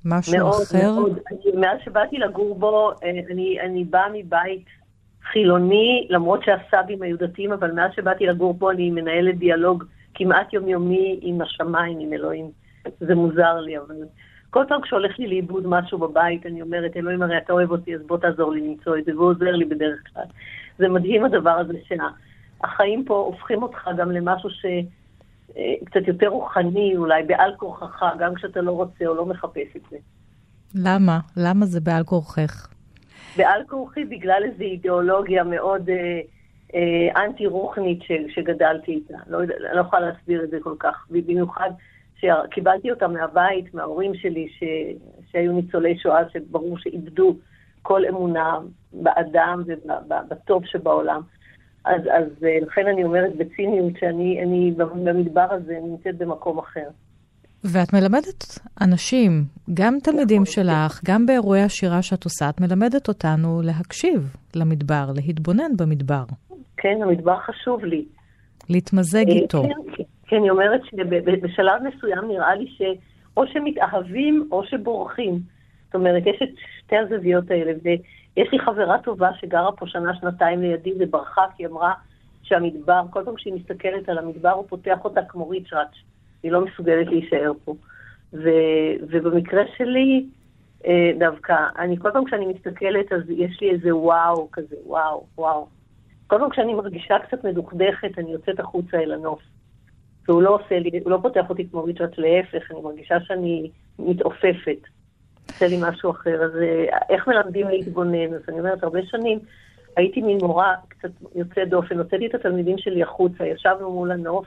משהו 0.06 0.38
מאוד, 0.38 0.62
אחר? 0.62 0.94
מאוד, 0.94 1.12
מאוד. 1.12 1.56
מאז 1.56 1.78
שבאתי 1.86 2.18
לגור 2.18 2.60
בו, 2.60 2.92
אה, 2.92 3.10
אני, 3.32 3.58
אני 3.62 3.84
באה 3.84 4.08
מבית 4.14 4.66
חילוני, 5.32 6.08
למרות 6.10 6.44
שהסבים 6.44 7.02
היו 7.02 7.18
דתיים, 7.18 7.54
אבל 7.54 7.72
מאז 7.72 7.92
שבאתי 7.96 8.26
לגור 8.26 8.54
בו 8.54 8.72
אני 8.72 8.92
מנהלת 8.92 9.38
דיאלוג 9.38 9.84
כמעט 10.14 10.54
יומיומי 10.54 11.20
עם 11.22 11.42
השמיים, 11.42 12.00
עם 12.00 12.14
אלוהים. 12.14 12.52
זה 13.00 13.16
מוזר 13.16 13.60
לי, 13.60 13.78
אבל 13.78 13.96
כל 14.50 14.64
פעם 14.68 14.82
כשהולך 14.82 15.20
לי 15.20 15.28
לאיבוד 15.28 15.68
משהו 15.68 15.98
בבית, 15.98 16.46
אני 16.46 16.62
אומרת, 16.62 16.98
אלוהים 16.98 17.22
הרי 17.22 17.38
אתה 17.38 17.54
אוהב 17.54 17.72
אותי, 17.72 17.96
אז 17.96 18.02
בוא 18.08 18.18
תעזור 18.18 18.52
לי 18.52 18.62
למצוא 18.62 18.98
את 18.98 19.06
זה, 19.06 19.16
והוא 19.16 19.30
עוזר 19.30 19.52
לי 19.52 19.66
בדרך 19.66 20.00
כלל. 20.14 20.24
זה 20.80 20.88
מדהים 20.88 21.26
הדבר 21.26 21.50
הזה 21.50 21.74
שהחיים 21.88 23.06
פה 23.06 23.14
הופכים 23.14 23.64
אותך 23.64 23.90
גם 23.98 24.12
למשהו 24.12 24.50
ש... 24.50 24.66
קצת 25.86 26.08
יותר 26.08 26.28
רוחני, 26.28 26.94
אולי 26.98 27.24
בעל 27.24 27.54
כורחך, 27.58 28.04
גם 28.20 28.36
כשאתה 28.36 28.62
לא 28.62 28.72
רוצה 28.72 29.06
או 29.06 29.16
לא 29.16 29.26
מחפש 29.26 29.76
את 29.76 29.82
זה. 29.92 29.98
למה? 30.76 31.20
למה 31.38 31.66
זה 31.66 31.80
בעל 31.80 32.04
כורכך? 32.04 32.68
בעל 33.38 33.64
כורחי 33.68 34.06
בגלל 34.06 34.42
איזו 34.44 34.64
אידיאולוגיה 34.64 35.44
מאוד 35.44 35.90
אה, 35.90 36.20
אה, 36.76 37.24
אנטי-רוחנית 37.24 38.04
ש, 38.04 38.12
שגדלתי 38.30 38.92
איתה. 38.92 39.18
לא, 39.28 39.40
לא 39.74 39.82
יכולה 39.82 40.02
להסביר 40.02 40.44
את 40.44 40.50
זה 40.50 40.58
כל 40.62 40.76
כך. 40.80 41.08
במיוחד 41.10 41.70
שקיבלתי 42.16 42.92
אותה 42.92 43.08
מהבית, 43.08 43.74
מההורים 43.74 44.16
שלי, 44.16 44.48
ש, 44.50 44.64
שהיו 45.32 45.52
ניצולי 45.52 45.98
שואה, 45.98 46.30
שברור 46.30 46.78
שאיבדו 46.78 47.36
כל 47.82 48.06
אמונה 48.06 48.58
באדם 48.94 49.64
ובטוב 49.68 50.66
שבעולם. 50.66 51.22
אז, 51.86 52.02
אז 52.02 52.44
אה, 52.44 52.58
לכן 52.62 52.88
אני 52.88 53.04
אומרת 53.04 53.36
בציניות 53.36 53.94
שאני 54.00 54.44
אני 54.44 54.72
במדבר 54.78 55.48
הזה 55.50 55.80
נמצאת 55.84 56.18
במקום 56.18 56.60
אחר. 56.60 56.88
ואת 57.74 57.94
מלמדת 57.94 58.60
אנשים, 58.82 59.44
גם 59.74 59.94
תלמידים 60.04 60.46
שלך, 60.46 61.02
גם 61.06 61.26
באירועי 61.26 61.62
השירה 61.62 62.02
שאת 62.02 62.24
עושה, 62.24 62.50
את 62.50 62.62
מלמדת 62.62 63.08
אותנו 63.08 63.62
להקשיב 63.64 64.36
למדבר, 64.56 65.06
להתבונן 65.16 65.72
במדבר, 65.78 66.24
כן, 66.78 66.98
המדבר 67.04 67.38
חשוב 67.40 67.86
לי. 67.86 68.06
להתמזג 68.70 69.30
אה, 69.30 69.36
איתו. 69.36 69.64
כן, 69.64 70.04
כן, 70.28 70.36
אני 70.36 70.50
אומרת 70.50 70.82
שבשלב 70.86 71.82
מסוים 71.84 72.28
נראה 72.28 72.56
לי 72.56 72.66
שאו 72.78 73.48
שמתאהבים 73.48 74.48
או 74.52 74.64
שבורחים. 74.66 75.40
זאת 75.86 75.96
אומרת, 75.96 76.24
יש 76.26 76.42
את 76.44 76.50
שתי 76.80 76.98
הזוויות 76.98 77.52
האלה, 77.52 77.72
ויש 77.84 78.48
לי 78.52 78.60
חברה 78.60 78.98
טובה 79.04 79.30
שגרה 79.40 79.72
פה 79.72 79.88
שנה-שנתיים 79.88 80.62
לידי 80.62 80.94
וברחה, 81.00 81.42
כי 81.56 81.64
היא 81.64 81.68
אמרה 81.68 81.94
שהמדבר, 82.44 83.02
כל 83.10 83.24
פעם 83.26 83.38
שהיא 83.38 83.54
מסתכלת 83.54 84.10
על 84.10 84.18
המדבר, 84.18 84.52
הוא 84.52 84.66
פותח 84.70 84.98
אותה 85.04 85.22
כמו 85.30 85.50
ריצ'ראץ', 85.50 85.96
היא 86.44 86.52
לא 86.52 86.66
מסוגלת 86.66 87.08
להישאר 87.08 87.52
פה. 87.66 87.76
ו, 88.34 88.50
ובמקרה 89.02 89.64
שלי, 89.78 90.26
אה, 90.86 91.12
דווקא, 91.20 91.56
אני 91.78 91.98
כל 91.98 92.12
פעם 92.12 92.26
כשאני 92.26 92.46
מסתכלת, 92.46 93.12
אז 93.12 93.22
יש 93.30 93.62
לי 93.62 93.72
איזה 93.72 93.96
וואו 93.96 94.48
כזה, 94.52 94.76
וואו, 94.86 95.26
וואו. 95.38 95.68
כל 96.28 96.38
פעם 96.40 96.50
כשאני 96.50 96.74
מרגישה 96.74 97.16
קצת 97.20 97.44
מדוכדכת, 97.44 98.18
אני 98.18 98.32
יוצאת 98.32 98.60
החוצה 98.60 98.98
אל 98.98 99.12
הנוף. 99.12 99.42
והוא 100.28 100.42
לא 100.42 100.56
עושה 100.56 100.80
לי, 100.80 100.90
הוא 101.04 101.12
לא 101.12 101.20
פותח 101.22 101.50
אותי 101.50 101.70
כמו 101.70 101.84
ריצ'רד, 101.84 102.10
להפך, 102.18 102.72
אני 102.72 102.82
מרגישה 102.82 103.20
שאני 103.20 103.70
מתעופפת. 104.00 104.80
עושה 105.48 105.68
לי 105.68 105.78
משהו 105.82 106.12
אחר. 106.12 106.44
אז 106.44 106.52
אה, 106.62 106.98
איך 107.10 107.28
מלמדים 107.28 107.68
להתבונן? 107.68 108.34
אז 108.34 108.42
אני 108.50 108.60
אומרת, 108.60 108.84
הרבה 108.84 109.00
שנים 109.06 109.40
הייתי 109.98 110.22
מין 110.22 110.38
מורה 110.42 110.76
קצת 110.88 111.10
יוצאת 111.36 111.70
דופן, 111.70 111.98
הוצאתי 111.98 112.28
את 112.28 112.36
התלמידים 112.36 112.78
שלי 112.78 113.04
החוצה, 113.04 113.46
ישבנו 113.46 113.92
מול 113.92 114.12
הנוף, 114.12 114.46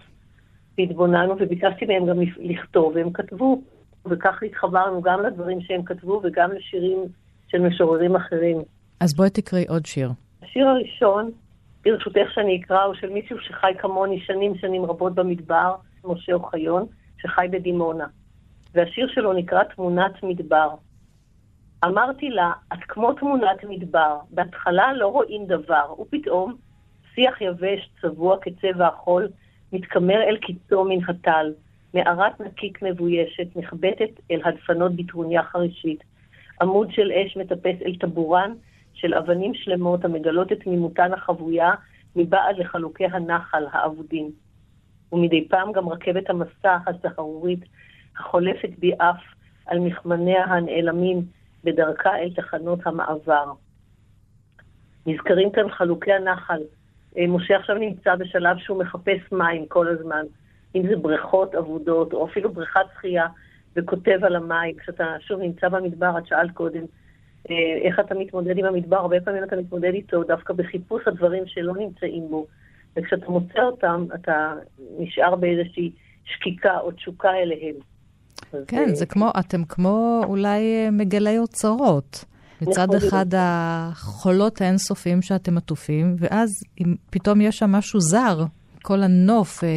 והתבוננו, 0.81 1.35
וביקשתי 1.41 1.87
מהם 1.87 2.07
גם 2.07 2.17
לכתוב, 2.39 2.93
והם 2.95 3.13
כתבו. 3.13 3.63
וכך 4.07 4.43
התחברנו 4.43 5.03
גם 5.03 5.23
לדברים 5.23 5.61
שהם 5.61 5.83
כתבו 5.83 6.21
וגם 6.25 6.51
לשירים 6.53 6.99
של 7.49 7.59
משוררים 7.59 8.17
אחרים. 8.17 8.63
אז 9.01 9.15
בואי 9.15 9.31
תקראי 9.31 9.65
עוד 9.69 9.87
שיר. 9.87 10.11
השיר 10.43 10.69
הראשון, 10.69 11.31
ברשותך 11.85 12.33
שאני 12.35 12.61
אקרא, 12.61 12.83
הוא 12.83 12.95
של 12.95 13.11
מישהו 13.11 13.37
שחי 13.41 13.73
כמוני 13.79 14.21
שנים 14.21 14.55
שנים 14.55 14.85
רבות 14.85 15.15
במדבר, 15.15 15.75
משה 16.05 16.33
אוחיון, 16.33 16.87
שחי 17.23 17.47
בדימונה. 17.51 18.07
והשיר 18.75 19.09
שלו 19.15 19.33
נקרא 19.33 19.63
תמונת 19.63 20.23
מדבר. 20.23 20.69
אמרתי 21.85 22.29
לה, 22.29 22.53
את 22.73 22.79
כמו 22.89 23.13
תמונת 23.13 23.65
מדבר, 23.69 24.19
בהתחלה 24.31 24.93
לא 24.93 25.07
רואים 25.07 25.47
דבר, 25.47 25.95
ופתאום 26.01 26.55
שיח 27.15 27.41
יבש, 27.41 27.91
צבוע 28.03 28.37
כצבע 28.41 28.87
החול, 28.87 29.29
מתקמר 29.73 30.23
אל 30.23 30.37
קיצו 30.37 30.85
מן 30.85 31.05
הטל, 31.09 31.53
מערת 31.95 32.41
נקיק 32.41 32.83
מבוישת, 32.83 33.57
נחבטת 33.57 34.11
אל 34.31 34.41
הדפנות 34.45 34.93
בטרוניה 34.97 35.43
חרישית. 35.43 36.05
עמוד 36.63 36.93
של 36.93 37.13
אש 37.13 37.37
מטפס 37.37 37.83
אל 37.87 37.97
טבורן 37.97 38.55
של 38.95 39.15
אבנים 39.15 39.55
שלמות 39.55 40.05
המגלות 40.05 40.53
את 40.53 40.63
תמימותן 40.63 41.13
החבויה 41.13 41.71
מבעד 42.17 42.59
לחלוקי 42.59 43.05
הנחל 43.05 43.65
האבודים. 43.73 44.31
ומדי 45.13 45.49
פעם 45.49 45.73
גם 45.73 45.89
רכבת 45.89 46.31
המסע 46.31 46.77
הסהרורית 46.87 47.61
החולפת 48.19 48.71
בי 48.79 48.93
אף 48.95 49.21
על 49.67 49.79
מכמניה 49.79 50.45
הנעלמים 50.45 51.23
בדרכה 51.65 52.19
אל 52.19 52.31
תחנות 52.35 52.79
המעבר. 52.87 53.53
נזכרים 55.07 55.51
כאן 55.51 55.71
חלוקי 55.71 56.13
הנחל. 56.13 56.61
אה, 57.19 57.27
משה 57.27 57.57
עכשיו 57.57 57.77
נמצא 57.77 58.15
בשלב 58.15 58.59
שהוא 58.59 58.79
מחפש 58.79 59.33
מים 59.33 59.67
כל 59.67 59.89
הזמן, 59.89 60.25
אם 60.75 60.83
זה 60.89 60.97
בריכות 60.97 61.55
אבודות 61.55 62.13
או 62.13 62.27
אפילו 62.27 62.53
בריכת 62.53 62.81
שחייה, 62.95 63.27
וכותב 63.77 64.19
על 64.23 64.37
המים. 64.37 64.77
כשאתה 64.77 65.05
שוב 65.21 65.41
נמצא 65.41 65.69
במדבר, 65.69 66.19
את 66.19 66.27
שאלת 66.27 66.51
קודם, 66.55 66.83
אה, 67.51 67.55
איך 67.83 68.01
אתה 68.01 68.15
מתמודד 68.15 68.59
עם 68.59 68.65
המדבר, 68.65 68.97
הרבה 68.97 69.21
פעמים 69.21 69.45
אתה 69.45 69.57
מתמודד 69.57 69.95
איתו 69.95 70.25
דווקא 70.25 70.53
בחיפוש 70.53 71.03
הדברים 71.07 71.43
שלא 71.47 71.73
נמצאים 71.77 72.29
בו. 72.31 72.47
וכשאתה 72.97 73.31
מוצא 73.31 73.63
אותם, 73.63 74.07
אתה 74.15 74.55
נשאר 74.99 75.37
באיזושהי 75.37 75.91
שקיקה 76.25 76.79
או 76.79 76.91
תשוקה 76.91 77.31
אליהם. 77.35 77.75
כן, 78.67 78.89
אה, 78.89 78.95
זה 78.95 79.07
כמו, 79.07 79.31
אתם 79.41 79.65
כמו 79.65 80.23
אולי 80.25 80.91
מגלי 80.93 81.39
אוצרות. 81.39 82.25
מצד. 82.63 82.87
אחד 82.95 83.27
החולות 83.37 84.61
האינסופיים 84.61 85.23
שאתם 85.23 85.57
עטופים, 85.57 86.17
ואז 86.19 86.49
אם 86.81 86.95
פתאום 87.11 87.41
יש 87.41 87.59
שם 87.59 87.73
משהו 87.73 88.01
זר, 88.01 88.45
כל 88.83 89.03
הנוף 89.03 89.65
אה, 89.65 89.69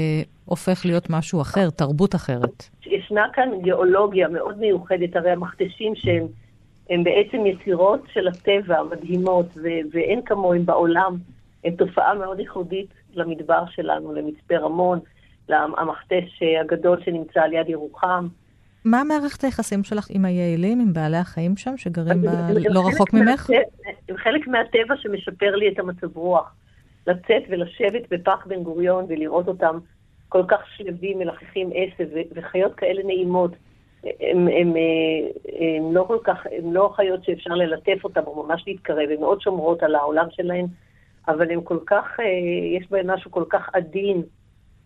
הופך 0.45 0.85
להיות 0.85 1.09
משהו 1.09 1.41
אחר, 1.41 1.69
תרבות 1.69 2.15
אחרת. 2.15 2.63
ישנה 2.85 3.25
כאן 3.33 3.49
גיאולוגיה 3.61 4.27
מאוד 4.27 4.59
מיוחדת, 4.59 5.15
הרי 5.15 5.31
המכתשים 5.31 5.95
שהם 5.95 6.27
הם 6.89 7.03
בעצם 7.03 7.45
יצירות 7.45 8.01
של 8.13 8.27
הטבע, 8.27 8.83
מדהימות, 8.83 9.45
ו- 9.55 9.83
ואין 9.91 10.21
כמוהם 10.25 10.65
בעולם. 10.65 11.15
הם 11.63 11.75
תופעה 11.75 12.13
מאוד 12.13 12.39
ייחודית 12.39 12.89
למדבר 13.13 13.63
שלנו, 13.69 14.13
למצפה 14.13 14.57
רמון, 14.57 14.99
למכתש 15.49 16.43
הגדול 16.61 17.01
שנמצא 17.05 17.41
על 17.41 17.53
יד 17.53 17.69
ירוחם. 17.69 18.27
מה 18.85 19.03
מערכת 19.03 19.43
היחסים 19.43 19.83
שלך 19.83 20.07
עם 20.09 20.25
היעילים, 20.25 20.79
עם 20.79 20.93
בעלי 20.93 21.17
החיים 21.17 21.57
שם, 21.57 21.77
שגרים 21.77 22.21
ב... 22.21 22.25
לא 22.69 22.87
רחוק 22.87 23.13
ממך? 23.13 23.49
הם 24.09 24.17
חלק 24.17 24.47
מהטבע 24.47 24.95
שמשפר 24.97 25.55
לי 25.55 25.69
את 25.73 25.79
המצב 25.79 26.17
רוח. 26.17 26.55
לצאת 27.07 27.43
ולשבת 27.49 28.01
בפח 28.09 28.45
בן 28.45 28.63
גוריון 28.63 29.05
ולראות 29.09 29.47
אותם 29.47 29.79
כל 30.29 30.43
כך 30.47 30.59
שלווים, 30.77 31.19
מלחכים 31.19 31.69
עשב, 31.73 32.07
וחיות 32.35 32.75
כאלה 32.75 33.03
נעימות. 33.03 33.51
הם, 34.03 34.47
הם, 34.47 34.73
אה, 34.75 35.77
הם 35.77 35.95
לא 35.95 36.03
כל 36.07 36.17
כך, 36.23 36.47
הם 36.51 36.73
לא 36.73 36.93
חיות 36.95 37.23
שאפשר 37.23 37.53
ללטף 37.53 38.03
אותם 38.03 38.21
או 38.27 38.43
ממש 38.43 38.63
להתקרב, 38.67 39.09
הן 39.11 39.19
מאוד 39.19 39.41
שומרות 39.41 39.83
על 39.83 39.95
העולם 39.95 40.25
שלהן, 40.31 40.65
אבל 41.27 41.51
הם 41.51 41.61
כל 41.61 41.79
כך, 41.85 42.19
אה, 42.19 42.25
יש 42.77 42.91
בהם 42.91 43.09
משהו 43.09 43.31
כל 43.31 43.43
כך 43.49 43.69
עדין 43.73 44.21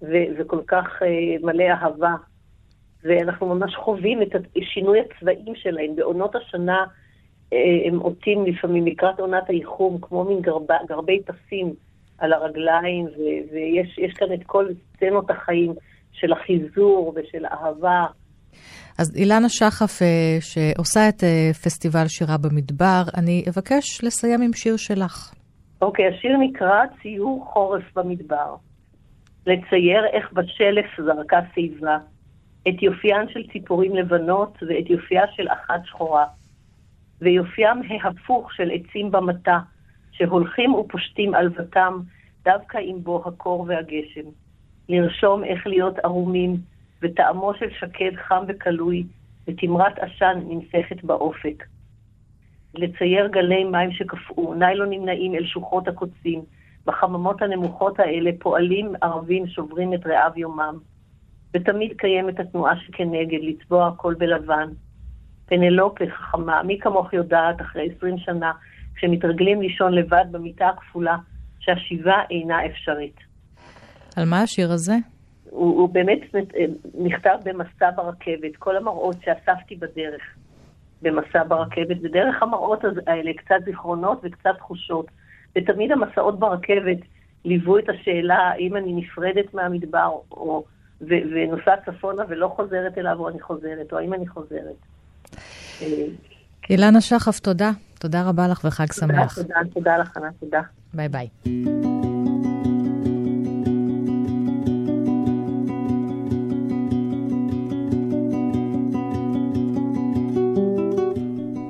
ו- 0.02 0.28
וכל 0.38 0.60
כך 0.68 0.88
אה, 1.02 1.36
מלא 1.42 1.64
אהבה. 1.64 2.16
ואנחנו 3.04 3.56
ממש 3.56 3.76
חווים 3.76 4.22
את 4.22 4.28
שינוי 4.62 5.00
הצבעים 5.00 5.56
שלהם. 5.56 5.96
בעונות 5.96 6.36
השנה 6.36 6.86
אה, 7.54 7.58
הם 7.88 8.00
עוטים 8.00 8.46
לפעמים 8.46 8.86
לקראת 8.86 9.20
עונת 9.20 9.50
האיחום, 9.50 9.98
כמו 10.02 10.24
מין 10.24 10.42
גרב, 10.42 10.62
גרבי 10.88 11.22
פסים 11.26 11.74
על 12.18 12.34
הרגליים, 12.34 13.06
ו- 13.06 13.54
ויש 13.54 13.98
יש 13.98 14.14
כאן 14.14 14.34
את 14.34 14.44
כל 14.46 14.68
סצנות 14.96 15.30
החיים 15.32 15.74
של 16.12 16.34
החיזור 16.34 17.14
ושל 17.16 17.46
האהבה. 17.46 18.06
אז 19.00 19.18
אילנה 19.18 19.50
שחף, 19.50 20.02
אה, 20.02 20.38
שעושה 20.42 21.10
את 21.10 21.24
אה, 21.24 21.54
פסטיבל 21.54 22.08
שירה 22.08 22.38
במדבר, 22.38 23.02
אני 23.18 23.44
אבקש 23.50 24.04
לסיים 24.04 24.42
עם 24.42 24.54
שיר 24.54 24.78
שלך. 24.78 25.34
אוקיי, 25.82 26.06
השיר 26.08 26.38
נקרא 26.40 26.82
ציור 27.02 27.46
חורף 27.54 27.84
במדבר. 27.96 28.56
לצייר 29.48 30.06
איך 30.14 30.34
בשלף 30.34 30.86
זרקה 31.06 31.40
שיבה, 31.54 31.98
את 32.70 32.82
יופיין 32.82 33.30
של 33.30 33.48
ציפורים 33.52 33.96
לבנות 33.96 34.58
ואת 34.68 34.90
יופייה 34.90 35.24
של 35.36 35.48
אחת 35.48 35.86
שחורה, 35.86 36.26
ויופיים 37.22 37.82
ההפוך 38.02 38.54
של 38.54 38.72
עצים 38.72 39.12
במטע, 39.12 39.58
שהולכים 40.12 40.74
ופושטים 40.74 41.36
עלוותם 41.36 42.00
דווקא 42.44 42.78
עם 42.78 43.04
בוא 43.04 43.22
הקור 43.26 43.66
והגשם. 43.68 44.30
לרשום 44.90 45.44
איך 45.44 45.68
להיות 45.68 46.00
ערומים, 46.00 46.58
וטעמו 47.02 47.54
של 47.54 47.70
שקד 47.80 48.12
חם 48.16 48.44
וכלוי, 48.48 49.04
ותמרת 49.48 50.00
עשן 50.00 50.40
נמסכת 50.48 51.04
באופק. 51.04 51.64
לצייר 52.76 53.28
גלי 53.28 53.64
מים 53.64 53.92
שקפאו, 53.92 54.54
ניילונים 54.54 55.06
נעים 55.06 55.36
אל 55.36 55.46
שוחות 55.46 55.88
הקוצים. 55.88 56.42
בחממות 56.86 57.42
הנמוכות 57.42 58.00
האלה 58.00 58.32
פועלים 58.40 58.94
ערבים 59.02 59.48
שוברים 59.48 59.94
את 59.94 60.06
רעב 60.06 60.38
יומם. 60.38 60.78
ותמיד 61.54 61.94
קיימת 61.98 62.40
התנועה 62.40 62.74
שכנגד, 62.80 63.40
לצבוע 63.42 63.88
הכל 63.88 64.14
בלבן. 64.14 64.70
פנלופה 65.46 66.06
חכמה, 66.10 66.64
מי 66.64 66.80
כמוך 66.80 67.14
יודעת 67.14 67.62
אחרי 67.62 67.90
עשרים 67.96 68.18
שנה, 68.18 68.52
כשמתרגלים 68.96 69.62
לישון 69.62 69.94
לבד 69.94 70.26
במיטה 70.32 70.68
הכפולה, 70.68 71.18
שהשיבה 71.60 72.16
אינה 72.32 72.66
אפשרית. 72.66 73.16
על 74.16 74.26
מה 74.26 74.42
השיר 74.42 74.72
הזה? 74.72 74.94
הוא, 75.50 75.80
הוא 75.80 75.90
באמת 75.90 76.20
נכתב 77.00 77.38
במסע 77.44 77.92
ברכבת, 77.96 78.56
כל 78.60 78.78
המראות 78.78 79.16
שאספתי 79.26 79.76
בדרך. 79.76 80.22
במסע 81.02 81.44
ברכבת, 81.44 81.98
ודרך 82.04 82.44
המראות 82.44 82.80
האלה 83.08 83.32
קצת 83.34 83.56
זיכרונות 83.66 84.20
וקצת 84.24 84.58
תחושות. 84.58 85.06
ותמיד 85.56 85.92
המסעות 85.92 86.40
ברכבת 86.40 86.98
ליוו 87.46 87.78
את 87.78 87.90
השאלה 87.90 88.36
האם 88.36 88.78
אני 88.78 88.94
נפרדת 88.94 89.54
מהמדבר, 89.54 90.10
או, 90.32 90.64
ו- 91.02 91.26
ונוסעת 91.32 91.80
צפונה 91.86 92.24
ולא 92.30 92.48
חוזרת 92.56 92.98
אליו, 92.98 93.20
או 93.20 93.30
אני 93.30 93.42
חוזרת, 93.42 93.94
או 93.94 93.98
האם 93.98 94.14
אני 94.14 94.28
חוזרת. 94.28 94.76
אה, 95.82 95.88
אילנה 96.70 97.02
שחף, 97.02 97.40
תודה. 97.40 97.72
תודה 98.00 98.30
רבה 98.30 98.48
לך 98.48 98.62
וחג 98.66 98.86
תודה, 98.86 99.14
שמח. 99.14 99.36
תודה, 99.36 99.56
תודה 99.74 99.98
לך, 99.98 100.18
ענת, 100.18 100.34
תודה. 100.40 100.62
ביי 100.94 101.10
ביי. 101.10 101.28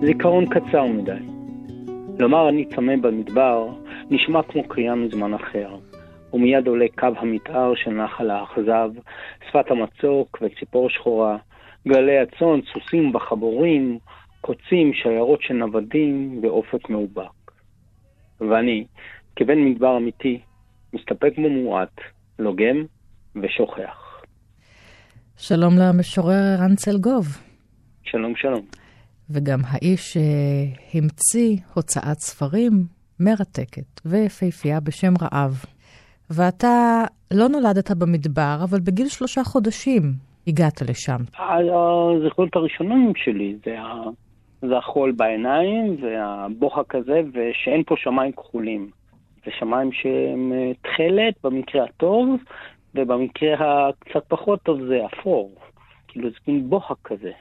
זיכרון 0.02 0.46
קצר 0.46 0.86
מדי. 0.86 1.12
לומר 2.20 2.50
אני 2.50 2.66
צמא 2.76 2.96
במדבר 3.02 3.68
נשמע 4.10 4.44
כמו 4.44 4.64
קריאה 4.68 4.96
מזמן 4.96 5.34
אחר, 5.34 5.76
ומיד 6.38 6.68
עולה 6.68 6.86
קו 7.00 7.08
המתאר 7.18 7.76
של 7.76 7.92
נחל 7.92 8.30
האכזב, 8.30 8.90
שפת 9.50 9.72
המצוק 9.72 10.38
וציפור 10.42 10.90
שחורה, 10.90 11.38
גלי 11.88 12.20
הצאן, 12.20 12.60
סוסים 12.74 13.14
בחבורים, 13.14 14.00
קוצים, 14.42 14.94
שיירות 14.94 15.42
של 15.42 15.54
נוודים 15.54 16.40
ואופק 16.44 16.90
מאובק. 16.90 17.52
ואני, 18.40 18.86
כבן 19.36 19.66
מדבר 19.66 19.98
אמיתי, 19.98 20.40
מסתפק 20.94 21.34
במועט, 21.38 21.96
לוגם 22.40 22.86
ושוכח. 23.36 24.24
שלום 25.38 25.74
למשורר 25.78 26.56
ערן 26.60 26.76
צלגוב, 26.76 27.26
שלום 28.04 28.36
שלום. 28.36 28.66
וגם 29.30 29.60
האיש 29.68 30.18
שהמציא 30.18 31.58
הוצאת 31.74 32.20
ספרים 32.20 32.72
מרתקת 33.20 34.02
ויפהפייה 34.06 34.80
בשם 34.80 35.14
רעב. 35.22 35.66
ואתה 36.30 37.04
לא 37.34 37.48
נולדת 37.48 37.92
במדבר, 37.92 38.58
אבל 38.64 38.80
בגיל 38.80 39.08
שלושה 39.08 39.44
חודשים 39.44 40.02
הגעת 40.48 40.82
לשם. 40.82 41.18
הזיכרונות 41.40 42.56
הראשונים 42.56 43.14
שלי 43.16 43.56
זה, 43.66 43.80
ה... 43.82 44.04
זה 44.62 44.78
החול 44.78 45.12
בעיניים 45.12 45.98
והבוהק 46.02 46.96
הזה, 46.96 47.22
ושאין 47.34 47.84
פה 47.84 47.96
שמיים 47.98 48.32
כחולים. 48.32 48.90
זה 49.46 49.52
שמיים 49.60 49.92
שהם 49.92 50.54
אה, 50.54 50.72
תכלת 50.82 51.34
במקרה 51.44 51.84
הטוב, 51.84 52.30
ובמקרה 52.96 53.90
הקצת 53.90 54.24
פחות 54.28 54.62
טוב 54.64 54.80
זה 54.88 55.00
אפור. 55.06 55.56
כאילו 56.08 56.30
זה 56.30 56.36
מין 56.48 56.70
בוהק 56.70 56.98
כזה. 57.04 57.32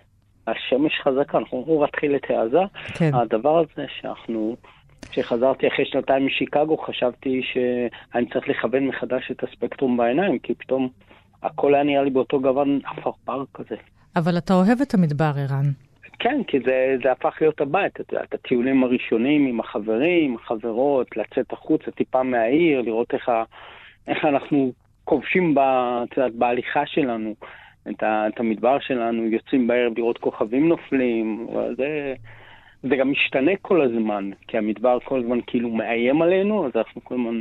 השמש 0.46 0.92
חזקה, 1.02 1.38
אנחנו 1.38 1.64
אומרים 1.68 1.90
תכלת 1.90 2.30
העזה. 2.30 2.62
כן. 2.94 3.14
הדבר 3.14 3.58
הזה 3.58 3.86
שאנחנו, 4.00 4.56
כשחזרתי 5.10 5.68
אחרי 5.68 5.84
שנתיים 5.84 6.26
משיקגו, 6.26 6.76
חשבתי 6.78 7.42
שאני 7.42 8.26
צריך 8.26 8.48
לכוון 8.48 8.86
מחדש 8.86 9.30
את 9.30 9.44
הספקטרום 9.44 9.96
בעיניים, 9.96 10.38
כי 10.38 10.54
פתאום 10.54 10.88
הכל 11.42 11.74
היה 11.74 11.84
נראה 11.84 12.02
לי 12.02 12.10
באותו 12.10 12.40
גוון 12.40 12.80
עפרפר 12.84 13.44
כזה. 13.54 13.76
אבל 14.16 14.38
אתה 14.38 14.54
אוהב 14.54 14.80
את 14.82 14.94
המדבר, 14.94 15.32
ערן. 15.36 15.70
כן, 16.18 16.40
כי 16.46 16.58
זה, 16.60 16.96
זה 17.02 17.12
הפך 17.12 17.36
להיות 17.40 17.60
הבית, 17.60 18.00
את 18.00 18.12
יודעת, 18.12 18.34
הטיולים 18.34 18.84
הראשונים 18.84 19.46
עם 19.46 19.60
החברים, 19.60 20.36
החברות, 20.36 21.16
לצאת 21.16 21.52
החוצה 21.52 21.90
טיפה 21.90 22.22
מהעיר, 22.22 22.80
לראות 22.80 23.14
איך, 23.14 23.28
ה, 23.28 23.42
איך 24.08 24.24
אנחנו 24.24 24.72
כובשים 25.04 25.54
ב, 25.54 25.60
יודעת, 26.16 26.34
בהליכה 26.34 26.86
שלנו 26.86 27.34
את, 27.90 28.02
ה, 28.02 28.28
את 28.28 28.40
המדבר 28.40 28.78
שלנו, 28.80 29.26
יוצאים 29.26 29.66
בערב 29.66 29.92
לראות 29.96 30.18
כוכבים 30.18 30.68
נופלים, 30.68 31.46
זה, 31.76 32.14
זה 32.88 32.96
גם 32.96 33.10
משתנה 33.10 33.52
כל 33.62 33.82
הזמן, 33.82 34.30
כי 34.48 34.58
המדבר 34.58 34.98
כל 35.04 35.20
הזמן 35.20 35.38
כאילו 35.46 35.70
מאיים 35.70 36.22
עלינו, 36.22 36.66
אז 36.66 36.72
אנחנו 36.74 37.04
כל 37.04 37.14
הזמן, 37.14 37.40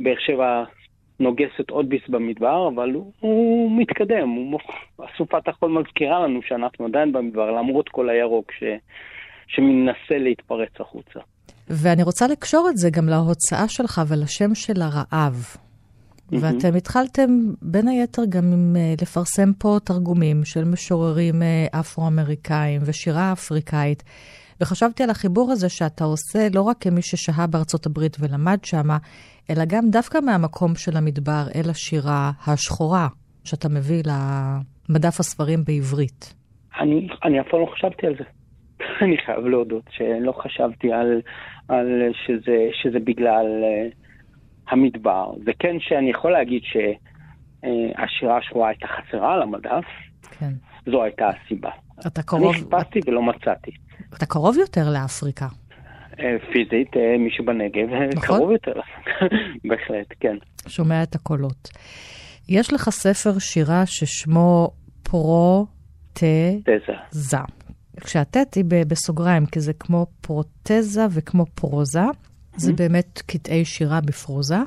באר 0.00 0.18
שבע 0.18 0.64
נוגסת 1.20 1.70
עוד 1.70 1.88
ביס 1.88 2.02
במדבר, 2.08 2.68
אבל 2.74 2.90
הוא, 2.92 3.12
הוא 3.20 3.80
מתקדם, 3.80 4.28
הוא, 4.28 4.60
אסופת 4.98 5.48
החול 5.48 5.70
מזכירה 5.70 6.20
לנו 6.20 6.40
שאנחנו 6.42 6.86
עדיין 6.86 7.12
במדבר, 7.12 7.50
למרות 7.50 7.88
כל 7.88 8.08
הירוק 8.08 8.52
ש, 8.52 8.62
שמנסה 9.46 10.18
להתפרץ 10.18 10.80
החוצה. 10.80 11.20
ואני 11.70 12.02
רוצה 12.02 12.26
לקשור 12.26 12.68
את 12.70 12.76
זה 12.76 12.88
גם 12.90 13.08
להוצאה 13.08 13.68
שלך 13.68 14.00
ולשם 14.08 14.54
של 14.54 14.82
הרעב. 14.82 15.67
ואתם 16.32 16.76
התחלתם 16.76 17.30
בין 17.62 17.88
היתר 17.88 18.22
גם 18.28 18.44
עם 18.52 18.76
אה, 18.76 18.94
לפרסם 19.02 19.52
פה 19.58 19.76
תרגומים 19.84 20.44
של 20.44 20.64
משוררים 20.64 21.42
אה, 21.42 21.80
אפרו-אמריקאים 21.80 22.80
ושירה 22.86 23.32
אפריקאית. 23.32 24.02
וחשבתי 24.60 25.02
על 25.02 25.10
החיבור 25.10 25.52
הזה 25.52 25.68
שאתה 25.68 26.04
עושה 26.04 26.38
לא 26.54 26.62
רק 26.62 26.76
כמי 26.80 27.02
ששהה 27.02 27.46
בארצות 27.46 27.86
הברית 27.86 28.16
ולמד 28.20 28.58
שמה, 28.64 28.96
אלא 29.50 29.64
גם 29.68 29.90
דווקא 29.90 30.18
מהמקום 30.26 30.74
של 30.74 30.96
המדבר 30.96 31.42
אל 31.54 31.70
השירה 31.70 32.30
השחורה 32.46 33.08
שאתה 33.44 33.68
מביא 33.68 34.02
למדף 34.06 35.20
הספרים 35.20 35.58
בעברית. 35.66 36.34
אני, 36.80 37.08
אני 37.24 37.40
אף 37.40 37.46
פעם 37.50 37.60
לא 37.60 37.66
חשבתי 37.74 38.06
על 38.06 38.14
זה. 38.18 38.24
אני 39.04 39.16
חייב 39.26 39.46
להודות 39.46 39.84
שלא 39.90 40.32
חשבתי 40.32 40.92
על, 40.92 41.20
על 41.68 42.02
שזה, 42.26 42.68
שזה 42.82 42.98
בגלל 42.98 43.46
uh, 43.46 44.07
המדבר. 44.70 45.30
וכן 45.46 45.76
שאני 45.80 46.10
יכול 46.10 46.32
להגיד 46.32 46.62
שהשירה 46.62 48.36
uh, 48.36 48.38
השחורה 48.38 48.68
הייתה 48.68 48.86
חסרה 48.86 49.34
על 49.34 49.42
המדף, 49.42 49.84
כן. 50.38 50.52
זו 50.86 51.02
הייתה 51.02 51.28
הסיבה. 51.28 51.70
אתה 52.06 52.22
קרוב... 52.22 52.54
אני 52.54 52.62
חיפשתי 52.62 53.00
ולא 53.06 53.22
מצאתי. 53.22 53.70
אתה 54.16 54.26
קרוב 54.26 54.58
יותר 54.58 54.90
לאפריקה. 54.90 55.46
Uh, 56.12 56.20
פיזית, 56.52 56.94
uh, 56.94 57.18
מישהו 57.18 57.44
בנגב, 57.44 57.88
נכון. 58.16 58.38
קרוב 58.38 58.50
יותר, 58.50 58.72
בהחלט, 59.68 60.06
כן. 60.20 60.36
שומע 60.66 61.02
את 61.02 61.14
הקולות. 61.14 61.68
יש 62.48 62.72
לך 62.72 62.90
ספר 62.90 63.38
שירה 63.38 63.82
ששמו 63.86 64.70
פרוטזה. 65.02 66.58
כשהטט 68.04 68.56
היא 68.56 68.64
בסוגריים, 68.88 69.46
כי 69.46 69.60
זה 69.60 69.72
כמו 69.72 70.06
פרוטזה 70.20 71.06
וכמו 71.10 71.46
פרוזה. 71.46 72.04
זה 72.58 72.72
באמת 72.72 73.22
קטעי 73.26 73.64
שירה 73.64 74.00
בפרוזה. 74.00 74.58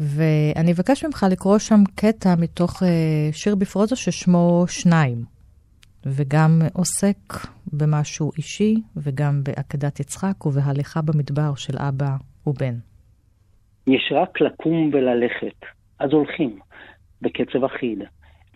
ואני 0.00 0.72
אבקש 0.72 1.04
ממך 1.04 1.26
לקרוא 1.30 1.58
שם 1.58 1.80
קטע 1.94 2.34
מתוך 2.38 2.82
אה, 2.82 2.88
שיר 3.32 3.54
בפרוזה 3.54 3.96
ששמו 3.96 4.64
שניים. 4.68 5.24
וגם 6.06 6.58
עוסק 6.72 7.46
במשהו 7.72 8.30
אישי, 8.36 8.74
וגם 8.96 9.40
בעקדת 9.42 10.00
יצחק 10.00 10.46
ובהליכה 10.46 11.02
במדבר 11.02 11.54
של 11.54 11.78
אבא 11.78 12.16
ובן. 12.46 12.74
יש 13.86 14.12
רק 14.14 14.40
לקום 14.40 14.90
וללכת, 14.92 15.66
אז 15.98 16.10
הולכים, 16.12 16.58
בקצב 17.22 17.64
אחיד. 17.64 17.98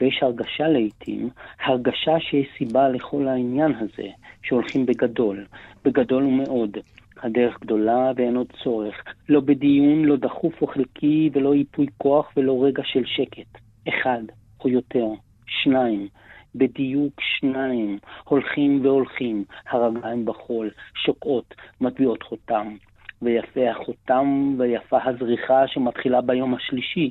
ויש 0.01 0.19
הרגשה 0.23 0.69
לעיתים, 0.69 1.31
הרגשה 1.65 2.21
שיש 2.21 2.47
סיבה 2.59 2.89
לכל 2.89 3.29
העניין 3.29 3.73
הזה, 3.75 4.09
שהולכים 4.43 4.87
בגדול, 4.87 5.45
בגדול 5.85 6.25
ומאוד. 6.25 6.77
הדרך 7.23 7.61
גדולה 7.61 8.13
ואין 8.17 8.37
עוד 8.37 8.53
צורך, 8.65 8.95
לא 9.29 9.41
בדיון, 9.41 10.05
לא 10.05 10.17
דחוף 10.17 10.63
או 10.63 10.67
חלקי, 10.67 11.31
ולא 11.33 11.55
ייפוי 11.55 11.87
כוח 11.99 12.33
ולא 12.37 12.65
רגע 12.65 12.83
של 12.85 13.03
שקט. 13.05 13.59
אחד, 13.89 14.23
או 14.65 14.69
יותר, 14.69 15.07
שניים, 15.47 16.09
בדיוק 16.55 17.13
שניים, 17.21 17.99
הולכים 18.25 18.81
והולכים, 18.83 19.45
הרגליים 19.71 20.25
בחול, 20.25 20.71
שוקעות, 21.05 21.55
מטביעות 21.81 22.23
חותם. 22.23 22.77
ויפה 23.23 23.71
החותם 23.71 24.55
ויפה 24.59 24.99
הזריחה 25.05 25.69
שמתחילה 25.69 26.21
ביום 26.21 26.55
השלישי, 26.55 27.11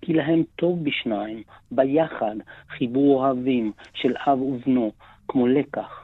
כי 0.00 0.12
להם 0.12 0.42
טוב 0.56 0.84
בשניים, 0.84 1.42
ביחד, 1.70 2.36
חיבור 2.68 3.24
אוהבים 3.24 3.72
של 3.94 4.14
אב 4.26 4.42
ובנו, 4.42 4.92
כמו 5.28 5.46
לקח, 5.46 6.03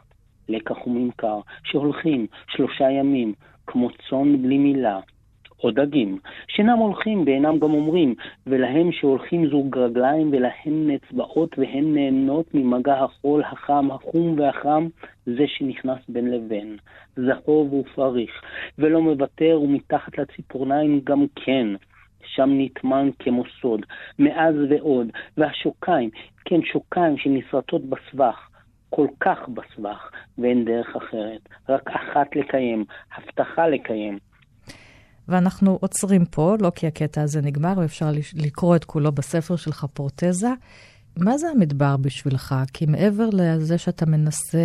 לקח 0.51 0.86
וממכר, 0.86 1.40
שהולכים 1.64 2.26
שלושה 2.48 2.90
ימים, 2.90 3.34
כמו 3.66 3.88
צאן 3.90 4.42
בלי 4.42 4.59
מילה, 4.59 5.01
או 5.64 5.70
דגים, 5.70 6.18
שאינם 6.48 6.78
הולכים 6.78 7.22
ואינם 7.26 7.59
גם 7.59 7.70
אומרים, 7.74 8.14
ולהם 8.46 8.92
שהולכים 8.92 9.46
זוג 9.51 9.78
רגליים 9.78 10.30
ולהן 10.32 10.90
אצבעות 10.90 11.59
והן 11.59 11.94
נהנות 11.94 12.55
ממגע 12.55 13.05
החול 13.05 13.42
החם, 13.44 13.88
החום 13.90 14.38
והחם, 14.38 14.88
זה 15.26 15.44
שנכנס 15.46 15.98
בין 16.09 16.30
לבין, 16.30 16.76
זהוב 17.16 17.74
ופריך, 17.74 18.42
ולא 18.78 19.01
מוותר 19.03 19.61
ומתחת 19.62 20.18
לציפורניים 20.18 21.01
גם 21.05 21.26
כן. 21.34 21.66
שם 22.34 22.51
נטמן 22.53 23.11
כמו 23.18 23.42
סוד, 23.61 23.86
מאז 24.18 24.55
ועוד, 24.70 25.07
והשוקיים, 25.36 26.11
כן 26.44 26.62
שוקיים 26.62 27.18
שנשרטות 27.18 27.82
בסבך, 27.84 28.49
כל 28.91 29.07
כך 29.20 29.38
בסבך, 29.49 30.11
ואין 30.38 30.64
דרך 30.64 30.97
אחרת, 30.97 31.49
רק 31.68 31.88
אחת 31.88 32.36
לקיים, 32.36 32.84
הבטחה 33.16 33.68
לקיים. 33.68 34.18
ואנחנו 35.28 35.78
עוצרים 35.80 36.24
פה, 36.24 36.57
לא 36.61 36.70
כי 36.74 36.86
הקטע 36.86 37.22
הזה 37.22 37.41
נגמר, 37.43 37.72
ואפשר 37.76 38.07
לקרוא 38.34 38.76
את 38.76 38.84
כולו 38.84 39.12
בספר 39.12 39.57
שלך, 39.57 39.84
פורטזה. 39.95 40.49
מה 41.16 41.38
זה 41.38 41.49
המדבר 41.51 41.97
בשבילך? 41.97 42.55
כי 42.72 42.86
מעבר 42.86 43.28
לזה 43.32 43.78
שאתה 43.78 44.07
מנסה 44.07 44.59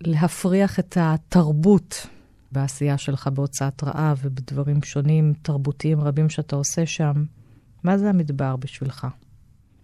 להפריח 0.00 0.78
את 0.78 0.96
התרבות 1.00 2.06
בעשייה 2.52 2.98
שלך 2.98 3.28
בהוצאת 3.28 3.84
רעב 3.84 4.20
ובדברים 4.24 4.82
שונים, 4.82 5.32
תרבותיים 5.42 6.00
רבים 6.00 6.28
שאתה 6.28 6.56
עושה 6.56 6.86
שם, 6.86 7.12
מה 7.84 7.98
זה 7.98 8.10
המדבר 8.10 8.56
בשבילך? 8.56 9.06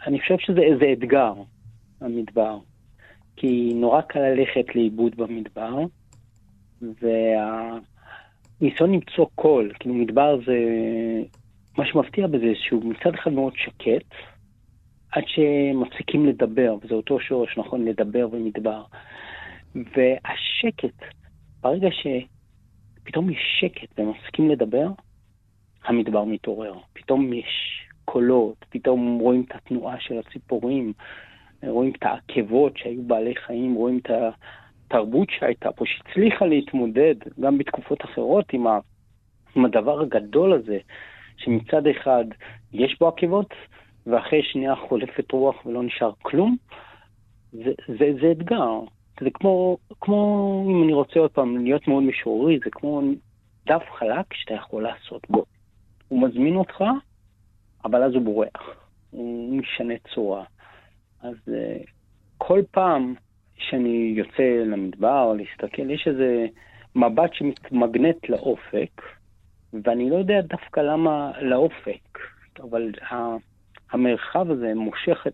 אני 0.06 0.20
חושב 0.20 0.34
שזה 0.38 0.60
איזה 0.60 0.84
אתגר, 0.92 1.32
המדבר. 2.00 2.58
כי 3.36 3.72
נורא 3.74 4.00
קל 4.00 4.20
ללכת 4.20 4.74
לאיבוד 4.74 5.16
במדבר, 5.16 5.78
והניסיון 6.82 8.92
למצוא 8.92 9.26
קול, 9.34 9.72
כאילו 9.78 9.94
מדבר 9.94 10.38
זה, 10.46 10.58
מה 11.78 11.86
שמפתיע 11.86 12.26
בזה 12.26 12.52
שהוא 12.54 12.84
מצד 12.84 13.14
אחד 13.14 13.32
מאוד 13.32 13.52
שקט, 13.56 14.14
עד 15.12 15.22
שמפסיקים 15.26 16.26
לדבר, 16.26 16.76
וזה 16.82 16.94
אותו 16.94 17.20
שורש, 17.20 17.58
נכון, 17.58 17.84
לדבר 17.84 18.26
במדבר. 18.26 18.82
והשקט, 19.74 20.98
ברגע 21.60 21.88
שפתאום 21.90 23.30
יש 23.30 23.38
שקט 23.60 23.98
ומפסיקים 23.98 24.50
לדבר, 24.50 24.86
המדבר 25.84 26.24
מתעורר. 26.24 26.74
פתאום 26.92 27.32
יש 27.32 27.82
קולות, 28.04 28.64
פתאום 28.68 29.18
רואים 29.18 29.44
את 29.48 29.54
התנועה 29.54 30.00
של 30.00 30.18
הציפורים, 30.18 30.92
רואים 31.68 31.92
את 31.98 32.02
העקבות 32.02 32.76
שהיו 32.76 33.02
בעלי 33.02 33.34
חיים, 33.36 33.74
רואים 33.74 33.98
את 33.98 34.10
התרבות 34.86 35.28
שהייתה 35.30 35.72
פה, 35.72 35.84
שהצליחה 35.86 36.46
להתמודד 36.46 37.14
גם 37.40 37.58
בתקופות 37.58 38.04
אחרות 38.04 38.52
עם, 38.52 38.66
ה, 38.66 38.78
עם 39.56 39.64
הדבר 39.64 40.00
הגדול 40.00 40.52
הזה, 40.52 40.78
שמצד 41.36 41.86
אחד 41.86 42.24
יש 42.72 42.96
בו 43.00 43.08
עקבות, 43.08 43.54
ואחרי 44.06 44.42
שנייה 44.42 44.74
חולפת 44.76 45.32
רוח 45.32 45.66
ולא 45.66 45.82
נשאר 45.82 46.12
כלום, 46.22 46.56
זה, 47.52 47.72
זה, 47.98 48.12
זה 48.20 48.30
אתגר. 48.32 48.80
זה 49.20 49.30
כמו, 49.30 49.76
כמו, 50.00 50.64
אם 50.70 50.82
אני 50.84 50.92
רוצה 50.92 51.20
עוד 51.20 51.30
פעם 51.30 51.64
להיות 51.64 51.88
מאוד 51.88 52.02
משוררי, 52.02 52.58
זה 52.64 52.70
כמו 52.70 53.02
דף 53.66 53.82
חלק 53.98 54.34
שאתה 54.34 54.54
יכול 54.54 54.82
לעשות 54.82 55.30
בו. 55.30 55.44
הוא 56.08 56.22
מזמין 56.22 56.56
אותך, 56.56 56.84
אבל 57.84 58.02
אז 58.02 58.14
הוא 58.14 58.22
בורח. 58.22 58.76
הוא 59.10 59.56
משנה 59.56 59.94
צורה. 60.14 60.44
אז 61.22 61.34
uh, 61.48 61.90
כל 62.38 62.60
פעם 62.70 63.14
שאני 63.56 64.14
יוצא 64.16 64.42
למדבר 64.42 65.32
להסתכל, 65.32 65.90
יש 65.90 66.08
איזה 66.08 66.46
מבט 66.96 67.34
שמתמגנט 67.34 68.28
לאופק, 68.28 69.02
ואני 69.84 70.10
לא 70.10 70.16
יודע 70.16 70.40
דווקא 70.40 70.80
למה 70.80 71.32
לאופק, 71.40 72.18
אבל 72.60 72.90
המרחב 73.90 74.50
הזה 74.50 74.72
מושך 74.74 75.26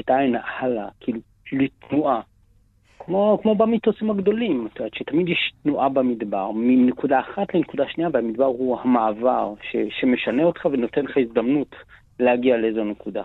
את, 0.00 0.10
העין 0.10 0.36
הלאה, 0.58 0.88
כאילו 1.00 1.20
לתנועה. 1.52 2.20
כמו, 2.98 3.38
כמו 3.42 3.54
במיתוסים 3.54 4.10
הגדולים, 4.10 4.68
את 4.72 4.76
יודעת, 4.76 4.94
שתמיד 4.94 5.28
יש 5.28 5.52
תנועה 5.62 5.88
במדבר, 5.88 6.50
מנקודה 6.54 7.20
אחת 7.20 7.54
לנקודה 7.54 7.84
שנייה, 7.88 8.08
והמדבר 8.12 8.44
הוא 8.44 8.80
המעבר 8.80 9.54
ש, 9.62 9.76
שמשנה 10.00 10.44
אותך 10.44 10.66
ונותן 10.66 11.04
לך 11.04 11.16
הזדמנות 11.16 11.74
להגיע 12.20 12.56
לאיזו 12.56 12.84
נקודה. 12.84 13.22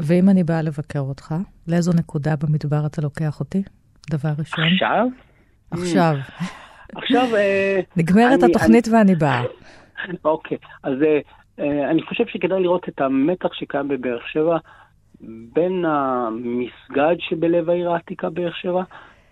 ואם 0.00 0.28
אני 0.28 0.44
באה 0.44 0.62
לבקר 0.62 1.00
אותך, 1.00 1.34
לאיזו 1.68 1.92
נקודה 1.98 2.34
במדבר 2.36 2.86
אתה 2.86 3.02
לוקח 3.02 3.40
אותי? 3.40 3.62
דבר 4.10 4.30
ראשון. 4.38 4.64
עכשיו? 4.64 5.06
עכשיו. 5.70 6.14
עכשיו... 6.96 7.36
אה, 7.36 7.80
נגמרת 7.96 8.42
אני- 8.42 8.50
התוכנית 8.52 8.88
ואני 8.88 9.14
באה. 9.14 9.42
אוקיי, 10.24 10.58
אז 10.82 10.92
אה, 11.02 11.18
אה, 11.58 11.90
אני 11.90 12.02
חושב 12.02 12.24
שכדאי 12.26 12.62
לראות 12.62 12.88
את 12.88 13.00
המתח 13.00 13.52
שקיים 13.52 13.88
בבאר 13.88 14.18
שבע 14.32 14.56
בין 15.52 15.84
המסגד 15.84 17.16
שבלב 17.18 17.70
העיר 17.70 17.90
העתיקה 17.90 18.30
באר 18.30 18.52
שבע 18.52 18.82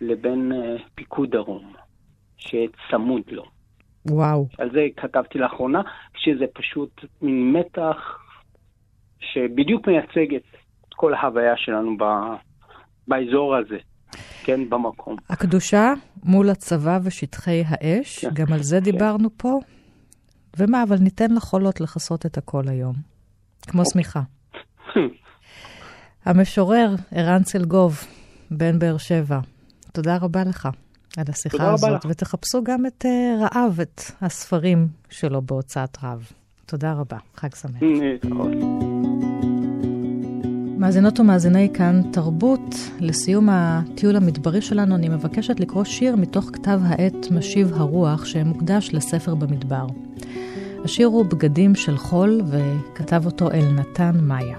לבין 0.00 0.52
פיקוד 0.94 1.30
דרום, 1.30 1.72
שצמוד 2.36 3.22
לו. 3.30 3.44
וואו. 4.06 4.46
על 4.58 4.70
זה 4.72 4.86
כתבתי 4.96 5.38
לאחרונה, 5.38 5.82
שזה 6.16 6.44
פשוט 6.54 7.04
מין 7.22 7.52
מתח 7.52 8.18
שבדיוק 9.32 9.88
מייצג 9.88 10.34
את 10.34 10.94
כל 10.96 11.14
ההוויה 11.14 11.56
שלנו 11.56 11.96
ב, 11.96 12.04
באזור 13.08 13.56
הזה, 13.56 13.78
כן, 14.44 14.70
במקום. 14.70 15.16
הקדושה 15.30 15.92
מול 16.24 16.50
הצבא 16.50 16.98
ושטחי 17.02 17.62
האש, 17.66 18.24
כן. 18.24 18.30
גם 18.34 18.52
על 18.52 18.62
זה 18.62 18.80
דיברנו 18.80 19.28
פה. 19.36 19.60
ומה, 20.58 20.82
אבל 20.82 20.96
ניתן 20.96 21.34
לחולות 21.34 21.80
לכסות 21.80 22.26
את 22.26 22.38
הכל 22.38 22.62
היום. 22.68 22.94
כמו 23.62 23.82
שמיכה. 23.92 24.20
המשורר 26.26 26.94
ערן 27.10 27.42
צלגוב, 27.42 28.06
בן 28.50 28.78
באר 28.78 28.98
שבע, 28.98 29.38
תודה 29.92 30.16
רבה 30.16 30.44
לך 30.44 30.68
על 31.16 31.24
השיחה 31.28 31.72
הזאת. 31.72 32.06
ותחפשו 32.08 32.64
גם 32.64 32.86
את 32.86 33.06
אה, 33.06 33.34
רעב, 33.40 33.80
את 33.80 34.00
הספרים 34.20 34.88
שלו 35.10 35.42
בהוצאת 35.42 35.98
רב. 36.02 36.32
תודה 36.72 36.92
רבה, 36.92 37.16
חג 37.36 37.54
שמח. 37.54 37.80
מאזינות 40.78 41.20
ומאזיני 41.20 41.68
כאן 41.74 42.00
תרבות, 42.12 42.74
לסיום 43.00 43.48
הטיול 43.50 44.16
המדברי 44.16 44.62
שלנו 44.62 44.94
אני 44.94 45.08
מבקשת 45.08 45.60
לקרוא 45.60 45.84
שיר 45.84 46.16
מתוך 46.16 46.50
כתב 46.52 46.80
העת 46.84 47.30
משיב 47.30 47.72
הרוח 47.74 48.24
שמוקדש 48.24 48.90
לספר 48.92 49.34
במדבר. 49.34 49.86
השיר 50.84 51.06
הוא 51.06 51.24
בגדים 51.24 51.74
של 51.74 51.96
חול 51.96 52.40
וכתב 52.46 53.26
אותו 53.26 53.50
אלנתן 53.50 54.16
מאיה. 54.22 54.58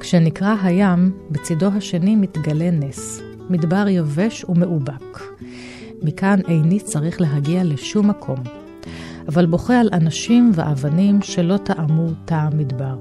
כשנקרא 0.00 0.56
הים, 0.62 1.12
בצידו 1.30 1.66
השני 1.66 2.16
מתגלה 2.16 2.70
נס, 2.70 3.20
מדבר 3.50 3.88
יבש 3.88 4.44
ומאובק. 4.44 5.20
מכאן 6.02 6.40
איני 6.48 6.80
צריך 6.80 7.20
להגיע 7.20 7.64
לשום 7.64 8.10
מקום, 8.10 8.63
אבל 9.28 9.46
בוכה 9.46 9.80
על 9.80 9.88
אנשים 9.92 10.50
ואבנים 10.54 11.22
שלא 11.22 11.56
טעמו 11.56 12.08
טעם 12.24 12.58
מדבר. 12.58 12.96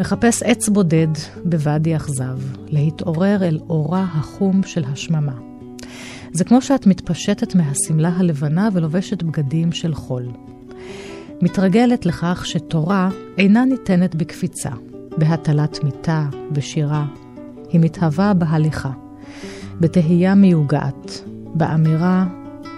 מחפש 0.00 0.42
עץ 0.42 0.68
בודד 0.68 1.08
בוואדי 1.44 1.96
אכזב, 1.96 2.38
להתעורר 2.68 3.44
אל 3.44 3.58
אורה 3.68 4.06
החום 4.12 4.62
של 4.62 4.84
השממה. 4.92 5.34
זה 6.32 6.44
כמו 6.44 6.62
שאת 6.62 6.86
מתפשטת 6.86 7.54
מהשמלה 7.54 8.08
הלבנה 8.16 8.68
ולובשת 8.72 9.22
בגדים 9.22 9.72
של 9.72 9.94
חול. 9.94 10.28
מתרגלת 11.42 12.06
לכך 12.06 12.42
שתורה 12.46 13.08
אינה 13.38 13.64
ניתנת 13.64 14.14
בקפיצה, 14.14 14.70
בהטלת 15.18 15.84
מיטה, 15.84 16.28
בשירה. 16.52 17.06
היא 17.70 17.80
מתהווה 17.80 18.34
בהליכה, 18.34 18.90
בתהייה 19.80 20.34
מיוגעת, 20.34 21.20
באמירה 21.54 22.26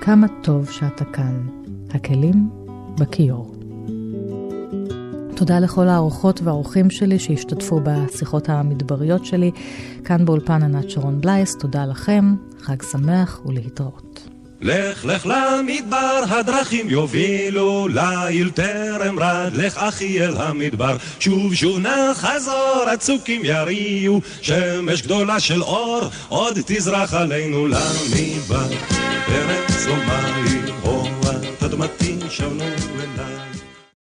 כמה 0.00 0.26
טוב 0.42 0.70
שאתה 0.70 1.04
כאן. 1.04 1.46
הכלים 1.94 2.65
בכיור. 2.98 3.54
תודה 5.36 5.58
לכל 5.58 5.88
האורחות 5.88 6.40
והאורחים 6.42 6.90
שלי 6.90 7.18
שהשתתפו 7.18 7.80
בשיחות 7.84 8.48
המדבריות 8.48 9.24
שלי. 9.24 9.50
כאן 10.04 10.24
באולפן 10.24 10.62
ענת 10.62 10.90
שרון 10.90 11.20
בלייס, 11.20 11.56
תודה 11.56 11.86
לכם, 11.86 12.34
חג 12.60 12.82
שמח 12.82 13.40
ולהתראות. 13.46 14.28
לך 14.60 15.04
לך 15.04 15.26
למדבר, 15.26 16.22
הדרכים 16.28 16.90
יובילו 16.90 17.88
לעיל 17.88 18.50
טרם 18.50 19.18
רד, 19.18 19.50
לך 19.54 19.78
אחי 19.78 20.20
אל 20.20 20.36
המדבר, 20.36 20.96
שוב 21.20 21.54
שוב 21.54 21.78
נא 21.78 22.12
חזור, 22.14 22.84
הצוקים 22.92 23.40
יריעו, 23.44 24.20
שמש 24.42 25.02
גדולה 25.02 25.40
של 25.40 25.62
אור, 25.62 26.00
עוד 26.28 26.58
תזרח 26.66 27.14
עלינו 27.14 27.66
למדבר, 27.66 28.68
פרץ 29.26 29.86
ומים, 29.86 30.64
אדמתי 31.66 32.18
שבנו 32.30 32.62
אליי. 32.64 33.55